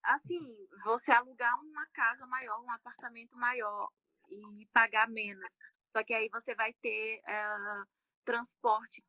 [0.03, 0.55] assim,
[0.85, 3.89] você alugar uma casa maior, um apartamento maior
[4.29, 5.57] e pagar menos.
[5.91, 7.87] Só que aí você vai ter uh,
[8.23, 9.01] transporte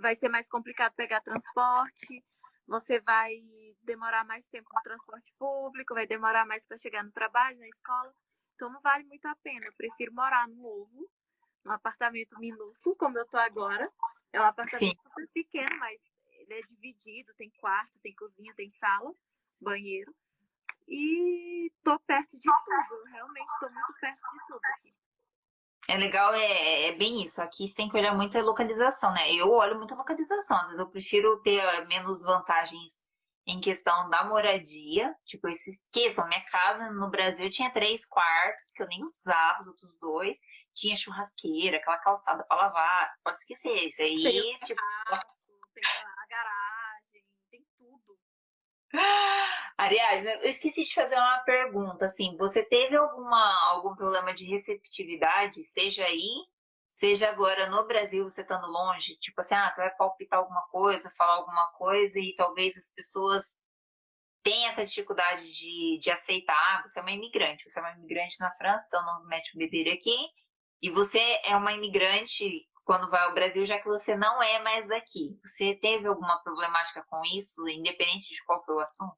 [0.00, 2.24] vai ser mais complicado pegar transporte,
[2.66, 3.32] você vai
[3.82, 8.14] demorar mais tempo no transporte público, vai demorar mais para chegar no trabalho, na escola.
[8.54, 9.66] Então não vale muito a pena.
[9.66, 11.10] Eu prefiro morar no novo,
[11.64, 13.90] num apartamento minúsculo, como eu tô agora.
[14.32, 15.08] É um apartamento Sim.
[15.08, 19.12] super pequeno, mas ele é dividido, tem quarto, tem cozinha, tem sala,
[19.60, 20.14] banheiro.
[20.86, 24.94] E tô perto de tudo, realmente tô muito perto de tudo aqui.
[25.90, 27.42] É legal, é, é, bem isso.
[27.42, 29.34] Aqui você tem que olhar muito a localização, né?
[29.34, 30.56] Eu olho muito a localização.
[30.56, 33.02] Às vezes eu prefiro ter eh, menos vantagens
[33.44, 35.12] em questão da moradia.
[35.24, 39.66] Tipo, esses esqueçam, minha casa no Brasil tinha três quartos, que eu nem usava, os
[39.66, 40.38] outros dois.
[40.72, 43.12] Tinha churrasqueira, aquela calçada para lavar.
[43.24, 44.22] Pode esquecer isso aí.
[44.22, 45.36] Tem tipo, terraço,
[45.74, 48.16] tem a garagem, tem tudo.
[49.80, 55.64] Ariadne, eu esqueci de fazer uma pergunta, assim, você teve alguma, algum problema de receptividade,
[55.64, 56.28] seja aí,
[56.90, 61.10] seja agora no Brasil, você estando longe, tipo assim, ah, você vai palpitar alguma coisa,
[61.16, 63.56] falar alguma coisa e talvez as pessoas
[64.42, 68.38] tenham essa dificuldade de, de aceitar, ah, você é uma imigrante, você é uma imigrante
[68.38, 70.28] na França, então não mete o bedelho aqui,
[70.82, 74.86] e você é uma imigrante quando vai ao Brasil, já que você não é mais
[74.88, 75.38] daqui.
[75.42, 79.16] Você teve alguma problemática com isso, independente de qual foi o assunto?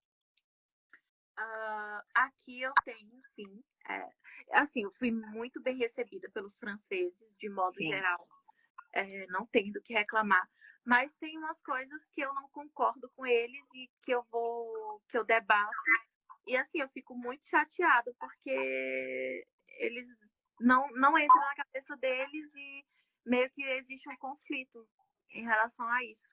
[1.39, 3.65] Uh, aqui eu tenho, sim.
[3.89, 4.09] É,
[4.53, 7.91] assim, eu fui muito bem recebida pelos franceses, de modo sim.
[7.91, 8.29] geral.
[8.93, 10.49] É, não tenho do que reclamar.
[10.85, 15.17] Mas tem umas coisas que eu não concordo com eles e que eu vou, que
[15.17, 15.71] eu debato.
[16.47, 19.47] E assim, eu fico muito chateada porque
[19.79, 20.09] eles
[20.61, 22.85] não, não entram na cabeça deles e
[23.25, 24.87] meio que existe um conflito
[25.31, 26.33] em relação a isso.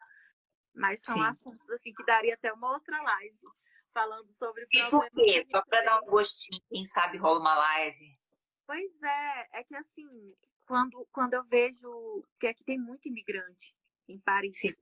[0.74, 1.26] Mas são Sim.
[1.26, 3.40] assuntos assim que daria até uma outra live
[3.94, 5.46] falando sobre E por quê?
[5.52, 8.06] Só para dar um gostinho, quem sabe rola uma live.
[8.66, 10.08] Pois é, é que assim,
[10.66, 13.76] quando, quando eu vejo que aqui tem muito imigrante
[14.08, 14.74] em Paris, Sim.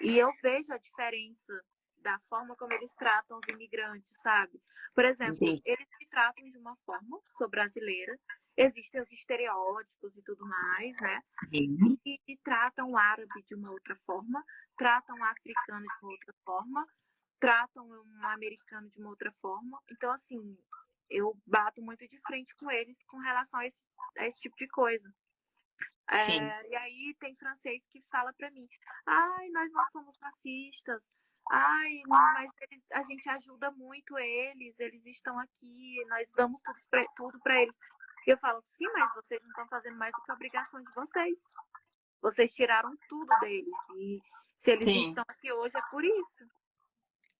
[0.00, 1.52] e eu vejo a diferença
[1.98, 4.60] da forma como eles tratam os imigrantes, sabe?
[4.94, 5.60] Por exemplo, Sim.
[5.64, 8.18] eles se tratam de uma forma, sou brasileira,
[8.56, 11.22] existem os estereótipos e tudo mais, né?
[11.52, 14.44] E, e, tratam o árabe de uma outra forma,
[14.76, 16.86] tratam o africano de uma outra forma,
[17.40, 19.80] tratam um americano de uma outra forma.
[19.90, 20.56] Então, assim,
[21.08, 23.84] eu bato muito de frente com eles com relação a esse,
[24.18, 25.12] a esse tipo de coisa.
[26.12, 28.68] É, e aí tem francês que fala para mim,
[29.06, 31.12] ai, nós não somos racistas,
[31.50, 36.60] ai, mas eles, a gente ajuda muito eles, eles estão aqui, nós damos
[37.16, 37.76] tudo para eles.
[38.26, 40.92] E eu falo, sim, mas vocês não estão fazendo mais do que a obrigação de
[40.94, 41.40] vocês.
[42.20, 43.76] Vocês tiraram tudo deles.
[43.96, 44.20] E
[44.56, 45.08] se eles sim.
[45.08, 46.44] estão aqui hoje é por isso.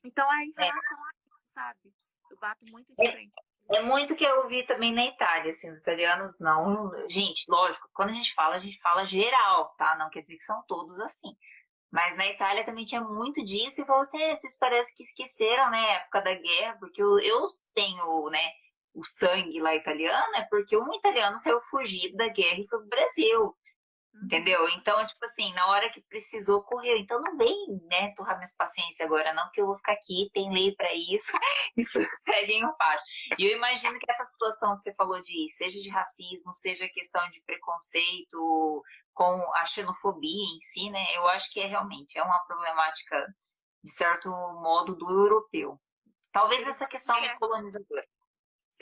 [0.05, 0.65] Então é em é.
[0.65, 1.01] relação é.
[1.01, 1.95] a isso, sabe?
[2.31, 3.33] Eu bato muito de frente.
[3.71, 6.91] É, é muito que eu ouvi também na Itália, assim, os italianos não.
[7.09, 9.97] Gente, lógico, quando a gente fala, a gente fala geral, tá?
[9.97, 11.37] Não quer dizer que são todos assim.
[11.91, 15.93] Mas na Itália também tinha muito disso, e você, vocês parecem que esqueceram, né, a
[15.95, 18.53] época da guerra, porque eu, eu tenho, né,
[18.95, 22.89] o sangue lá italiano é porque um italiano saiu fugido da guerra e foi pro
[22.89, 23.57] Brasil.
[24.15, 24.25] Uhum.
[24.25, 24.69] Entendeu?
[24.71, 26.97] Então, tipo assim, na hora que precisou, correu.
[26.97, 30.53] Então não vem, né, torrar minhas paciências agora, não, que eu vou ficar aqui, tem
[30.53, 31.33] lei para isso,
[31.77, 33.03] isso segue em paz.
[33.39, 37.29] E eu imagino que essa situação que você falou de, seja de racismo, seja questão
[37.31, 38.83] de preconceito
[39.15, 43.27] com a xenofobia em si, né, eu acho que é realmente, é uma problemática,
[43.83, 45.81] de certo modo, do europeu.
[46.33, 47.37] Talvez essa questão é.
[47.39, 48.07] colonizadora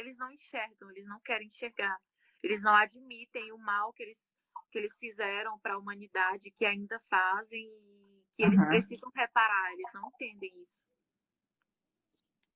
[0.01, 1.99] eles não enxergam, eles não querem enxergar.
[2.43, 4.25] Eles não admitem o mal que eles,
[4.71, 8.67] que eles fizeram para a humanidade, que ainda fazem e que eles uhum.
[8.67, 9.73] precisam reparar.
[9.73, 10.87] Eles não entendem isso.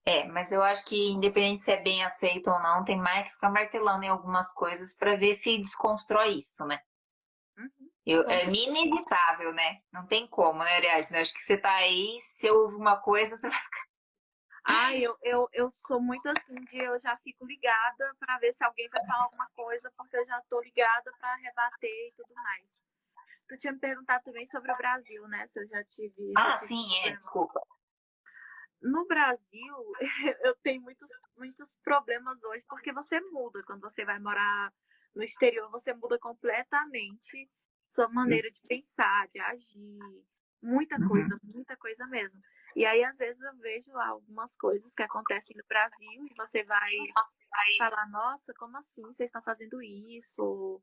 [0.04, 3.34] É, mas eu acho que independente se é bem aceito ou não, tem mais que
[3.34, 6.80] ficar martelando em algumas coisas para ver se desconstrói isso, né?
[7.56, 7.90] Uhum.
[8.04, 9.80] Eu, é inevitável, né?
[9.92, 11.18] Não tem como, né, Ariadne?
[11.18, 13.91] Acho que você tá aí, se ouve uma coisa, você vai ficar
[14.64, 18.62] ah, eu, eu, eu sou muito assim de eu já fico ligada para ver se
[18.62, 22.78] alguém vai falar alguma coisa, porque eu já tô ligada para rebater e tudo mais.
[23.48, 25.46] Tu tinha me perguntado também sobre o Brasil, né?
[25.48, 26.32] Se eu já tive.
[26.36, 27.60] Ah, sim, é, desculpa.
[28.80, 29.92] No Brasil,
[30.44, 33.62] eu tenho muitos, muitos problemas hoje, porque você muda.
[33.64, 34.72] Quando você vai morar
[35.14, 37.50] no exterior, você muda completamente
[37.88, 39.98] sua maneira de pensar, de agir.
[40.62, 41.52] Muita coisa, uhum.
[41.54, 42.40] muita coisa mesmo.
[42.74, 46.90] E aí, às vezes, eu vejo algumas coisas que acontecem no Brasil e você vai,
[47.50, 50.80] vai falar, nossa, como assim vocês estão fazendo isso?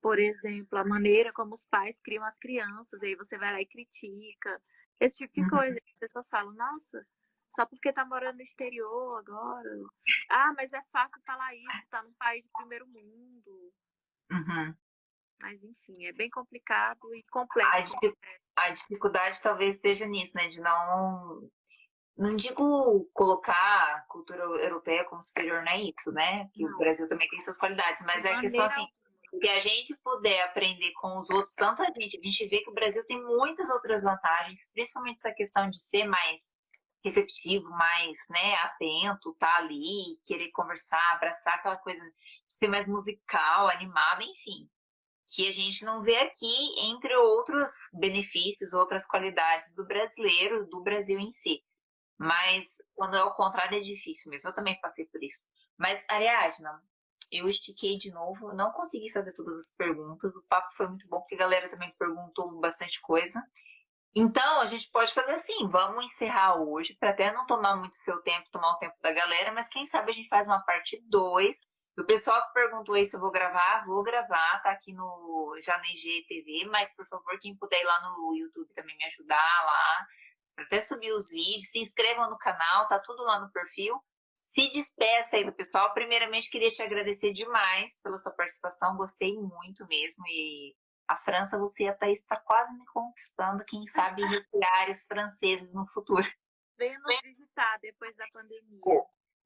[0.00, 3.66] Por exemplo, a maneira como os pais criam as crianças, aí você vai lá e
[3.66, 4.62] critica.
[5.00, 5.48] Esse tipo de uhum.
[5.48, 5.78] coisa.
[5.78, 7.06] As pessoas falam, nossa,
[7.54, 9.70] só porque tá morando no exterior agora.
[10.30, 13.72] Ah, mas é fácil falar isso, tá num país de primeiro mundo.
[14.30, 14.74] Uhum.
[15.40, 17.96] Mas enfim, é bem complicado e complexo.
[18.56, 20.48] A, a dificuldade talvez esteja nisso, né?
[20.48, 21.48] De não.
[22.16, 26.48] Não digo colocar a cultura europeia como superior, não é isso, né?
[26.54, 26.72] Que não.
[26.72, 28.86] o Brasil também tem suas qualidades, mas é a questão assim,
[29.38, 32.70] que a gente puder aprender com os outros, tanto a gente, a gente vê que
[32.70, 36.54] o Brasil tem muitas outras vantagens, principalmente essa questão de ser mais
[37.04, 43.68] receptivo, mais, né, atento, tá ali, querer conversar, abraçar aquela coisa de ser mais musical,
[43.68, 44.66] animado, enfim
[45.26, 51.18] que a gente não vê aqui, entre outros benefícios, outras qualidades do brasileiro, do Brasil
[51.18, 51.62] em si.
[52.18, 54.48] Mas quando é o contrário é difícil mesmo.
[54.48, 55.44] Eu também passei por isso.
[55.76, 56.80] Mas, Ariadna,
[57.30, 60.36] eu estiquei de novo, não consegui fazer todas as perguntas.
[60.36, 63.42] O papo foi muito bom, porque a galera também perguntou bastante coisa.
[64.14, 68.22] Então, a gente pode fazer assim: vamos encerrar hoje, para até não tomar muito seu
[68.22, 71.56] tempo, tomar o tempo da galera, mas quem sabe a gente faz uma parte 2.
[71.98, 75.78] O pessoal que perguntou aí se eu vou gravar, vou gravar, tá aqui no já
[75.78, 80.06] no IGTV, mas por favor, quem puder ir lá no YouTube também me ajudar lá,
[80.58, 83.98] até subir os vídeos, se inscrevam no canal, tá tudo lá no perfil.
[84.36, 85.92] Se despeça aí do pessoal.
[85.94, 88.96] Primeiramente, queria te agradecer demais pela sua participação.
[88.96, 90.24] Gostei muito mesmo.
[90.28, 90.74] E
[91.08, 93.64] a França, você e a Thaís está quase me conquistando.
[93.66, 96.26] Quem sabe respirar franceses no futuro.
[96.78, 98.80] Venha nos visitar depois da pandemia.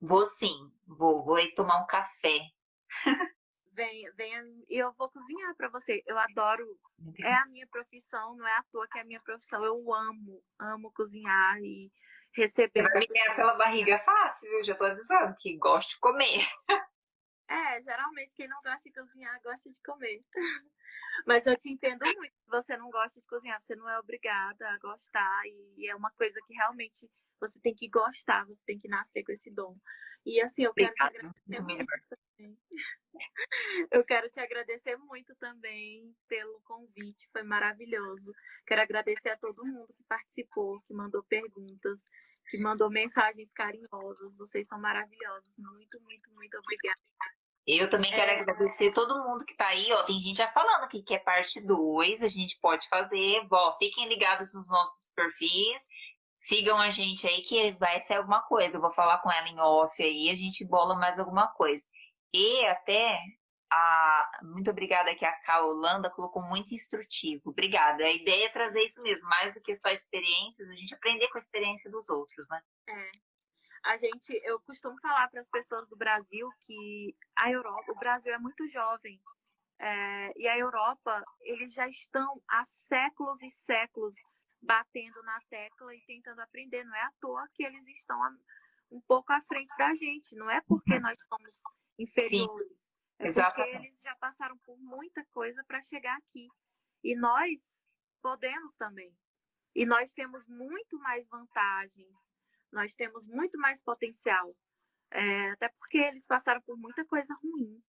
[0.00, 0.72] Vou, sim.
[0.86, 2.38] Vou, vou ir tomar um café.
[3.72, 6.02] Venha, venha e eu vou cozinhar para você.
[6.06, 6.78] Eu adoro.
[7.22, 9.64] É a minha profissão, não é à toa que é a minha profissão.
[9.64, 11.90] Eu amo, amo cozinhar e
[12.34, 12.82] receber.
[12.82, 14.62] Vai me ganhar pela barriga fácil, viu?
[14.62, 16.40] Já tô avisando que gosto de comer.
[17.48, 20.22] É, geralmente quem não gosta de cozinhar gosta de comer.
[21.26, 22.32] Mas eu te entendo muito.
[22.46, 25.42] Você não gosta de cozinhar, você não é obrigada a gostar.
[25.76, 27.10] E é uma coisa que realmente
[27.40, 29.76] você tem que gostar, você tem que nascer com esse dom.
[30.24, 32.58] E assim, eu quero Obrigada, te agradecer muito, muito também.
[33.90, 38.32] Eu quero te agradecer muito também pelo convite, foi maravilhoso.
[38.66, 42.00] Quero agradecer a todo mundo que participou, que mandou perguntas,
[42.48, 44.38] que mandou mensagens carinhosas.
[44.38, 45.52] Vocês são maravilhosos.
[45.58, 47.00] Muito, muito, muito obrigada.
[47.66, 48.40] Eu também quero é...
[48.40, 50.02] agradecer todo mundo que tá aí, ó.
[50.04, 53.46] Tem gente já falando que quer parte 2, a gente pode fazer.
[53.48, 55.88] Bom, fiquem ligados nos nossos perfis.
[56.40, 58.78] Sigam a gente aí que vai ser alguma coisa.
[58.78, 61.86] Eu vou falar com ela em off aí, a gente bola mais alguma coisa.
[62.32, 63.20] E até
[63.70, 67.50] a, muito obrigada que a Ká Holanda colocou muito instrutivo.
[67.50, 68.04] Obrigada.
[68.04, 71.36] A ideia é trazer isso mesmo, mais do que só experiências, a gente aprender com
[71.36, 72.62] a experiência dos outros, né?
[72.88, 73.10] É.
[73.84, 78.32] A gente, eu costumo falar para as pessoas do Brasil que a Europa, o Brasil
[78.32, 79.20] é muito jovem.
[79.78, 84.14] É, e a Europa, eles já estão há séculos e séculos
[84.62, 86.84] batendo na tecla e tentando aprender.
[86.84, 88.18] Não é à toa que eles estão
[88.90, 90.34] um pouco à frente da gente.
[90.34, 91.00] Não é porque uhum.
[91.00, 91.62] nós somos
[91.98, 92.80] inferiores.
[92.80, 93.70] Sim, é exatamente.
[93.72, 96.48] porque eles já passaram por muita coisa para chegar aqui.
[97.02, 97.60] E nós
[98.20, 99.14] podemos também.
[99.74, 102.16] E nós temos muito mais vantagens,
[102.72, 104.54] nós temos muito mais potencial.
[105.12, 107.82] É, até porque eles passaram por muita coisa ruim,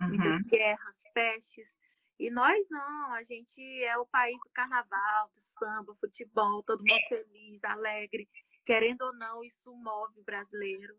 [0.00, 0.08] uhum.
[0.08, 1.76] muitas guerras, pestes.
[2.20, 7.00] E nós não, a gente é o país do carnaval, do samba, futebol, todo mundo
[7.08, 8.28] feliz, alegre.
[8.66, 10.94] Querendo ou não, isso move o brasileiro.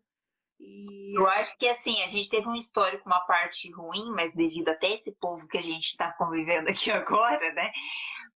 [0.58, 1.16] E...
[1.16, 4.90] Eu acho que assim, a gente teve um histórico, uma parte ruim, mas devido até
[4.90, 7.70] esse povo que a gente está convivendo aqui agora, né?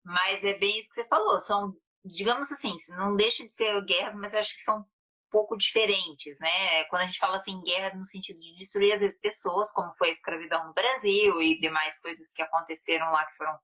[0.04, 1.74] Mas é bem isso que você falou, são,
[2.04, 4.86] digamos assim, não deixa de ser guerras, mas acho que são
[5.34, 6.84] pouco diferentes, né?
[6.86, 10.10] Quando a gente fala assim, guerra no sentido de destruir às vezes pessoas, como foi
[10.10, 13.58] a escravidão no Brasil e demais coisas que aconteceram lá que foram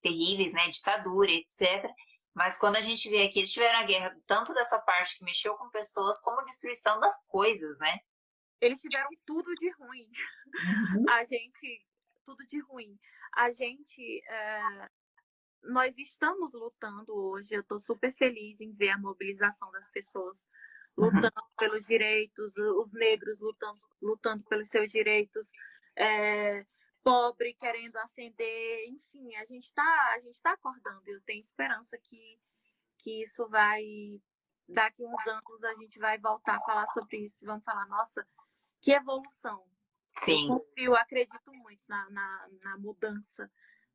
[0.00, 0.68] terríveis, né?
[0.68, 1.84] Ditadura, etc.
[2.32, 5.56] Mas quando a gente vê aqui, eles tiveram a guerra tanto dessa parte que mexeu
[5.56, 7.98] com pessoas, como destruição das coisas, né?
[8.60, 10.08] Eles tiveram tudo de ruim.
[10.94, 11.10] Uhum.
[11.10, 11.84] A gente.
[12.24, 12.96] Tudo de ruim.
[13.34, 14.22] A gente.
[14.28, 14.88] É,
[15.64, 17.48] nós estamos lutando hoje.
[17.52, 20.48] Eu estou super feliz em ver a mobilização das pessoas.
[20.96, 21.56] Lutando uhum.
[21.58, 25.50] pelos direitos, os negros lutando, lutando pelos seus direitos.
[25.96, 26.64] É,
[27.02, 31.02] pobre querendo ascender, enfim, a gente está a gente tá acordando.
[31.06, 32.38] Eu tenho esperança que
[32.98, 33.84] que isso vai
[34.68, 38.26] daqui uns anos a gente vai voltar a falar sobre isso e vamos falar, nossa,
[38.80, 39.64] que evolução.
[40.12, 40.48] Sim.
[40.50, 43.50] Eu confio, acredito muito na, na, na mudança.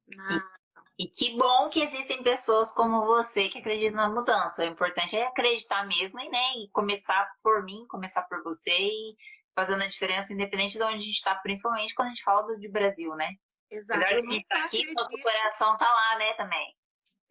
[0.07, 0.53] Na...
[0.99, 4.63] E, que bom que existem pessoas como você que acreditam na mudança.
[4.63, 9.15] O importante é acreditar mesmo e, né, e começar por mim, começar por você e
[9.55, 12.59] fazendo a diferença independente de onde a gente está, principalmente quando a gente fala do,
[12.59, 13.33] de Brasil, né?
[13.69, 13.99] Exato.
[13.99, 14.93] Apesar de estar aqui, acredito...
[14.93, 16.75] nosso coração tá lá, né, também.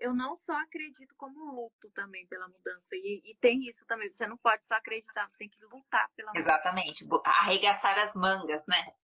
[0.01, 2.89] Eu não só acredito como luto também pela mudança.
[2.93, 4.09] E, e, tem isso também.
[4.09, 6.51] Você não pode só acreditar, você tem que lutar pela mudança.
[6.51, 7.07] Exatamente.
[7.23, 8.95] Arregaçar as mangas, né?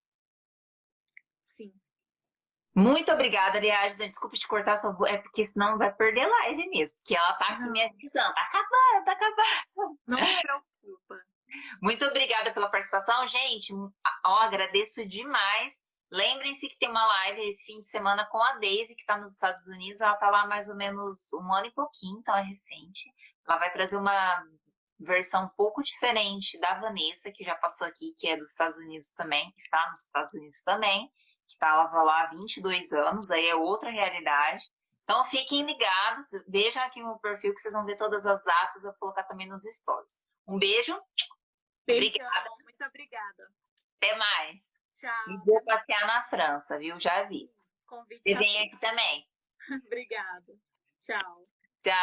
[2.76, 4.06] Muito obrigada, Ariadna.
[4.06, 6.98] Desculpa te cortar, só é porque senão vai perder live mesmo.
[7.02, 8.34] Que ela tá aqui me avisando.
[8.34, 9.98] Tá acabando, tá acabando.
[10.06, 11.24] Não me preocupa.
[11.80, 13.72] Muito obrigada pela participação, gente.
[14.26, 15.86] Ó, agradeço demais.
[16.12, 19.32] Lembrem-se que tem uma live esse fim de semana com a Daisy, que está nos
[19.32, 20.02] Estados Unidos.
[20.02, 23.10] Ela está lá mais ou menos um ano e pouquinho, então é recente.
[23.48, 24.44] Ela vai trazer uma
[25.00, 29.14] versão um pouco diferente da Vanessa, que já passou aqui, que é dos Estados Unidos
[29.14, 31.10] também, está nos Estados Unidos também,
[31.48, 34.64] estava lá há 22 anos, aí é outra realidade.
[35.02, 38.90] Então fiquem ligados, vejam aqui no perfil que vocês vão ver todas as datas, eu
[38.90, 40.24] vou colocar também nos stories.
[40.48, 41.00] Um beijo.
[41.86, 42.50] Beijão, obrigada.
[42.62, 43.48] Muito obrigada.
[43.96, 44.72] Até mais.
[44.96, 45.30] Tchau.
[45.30, 46.98] E vou passear na França, viu?
[46.98, 47.68] Já aviso.
[47.86, 49.26] Convite Você vem aqui também.
[49.86, 50.52] Obrigada.
[51.00, 51.46] Tchau.
[51.80, 51.96] Tchau.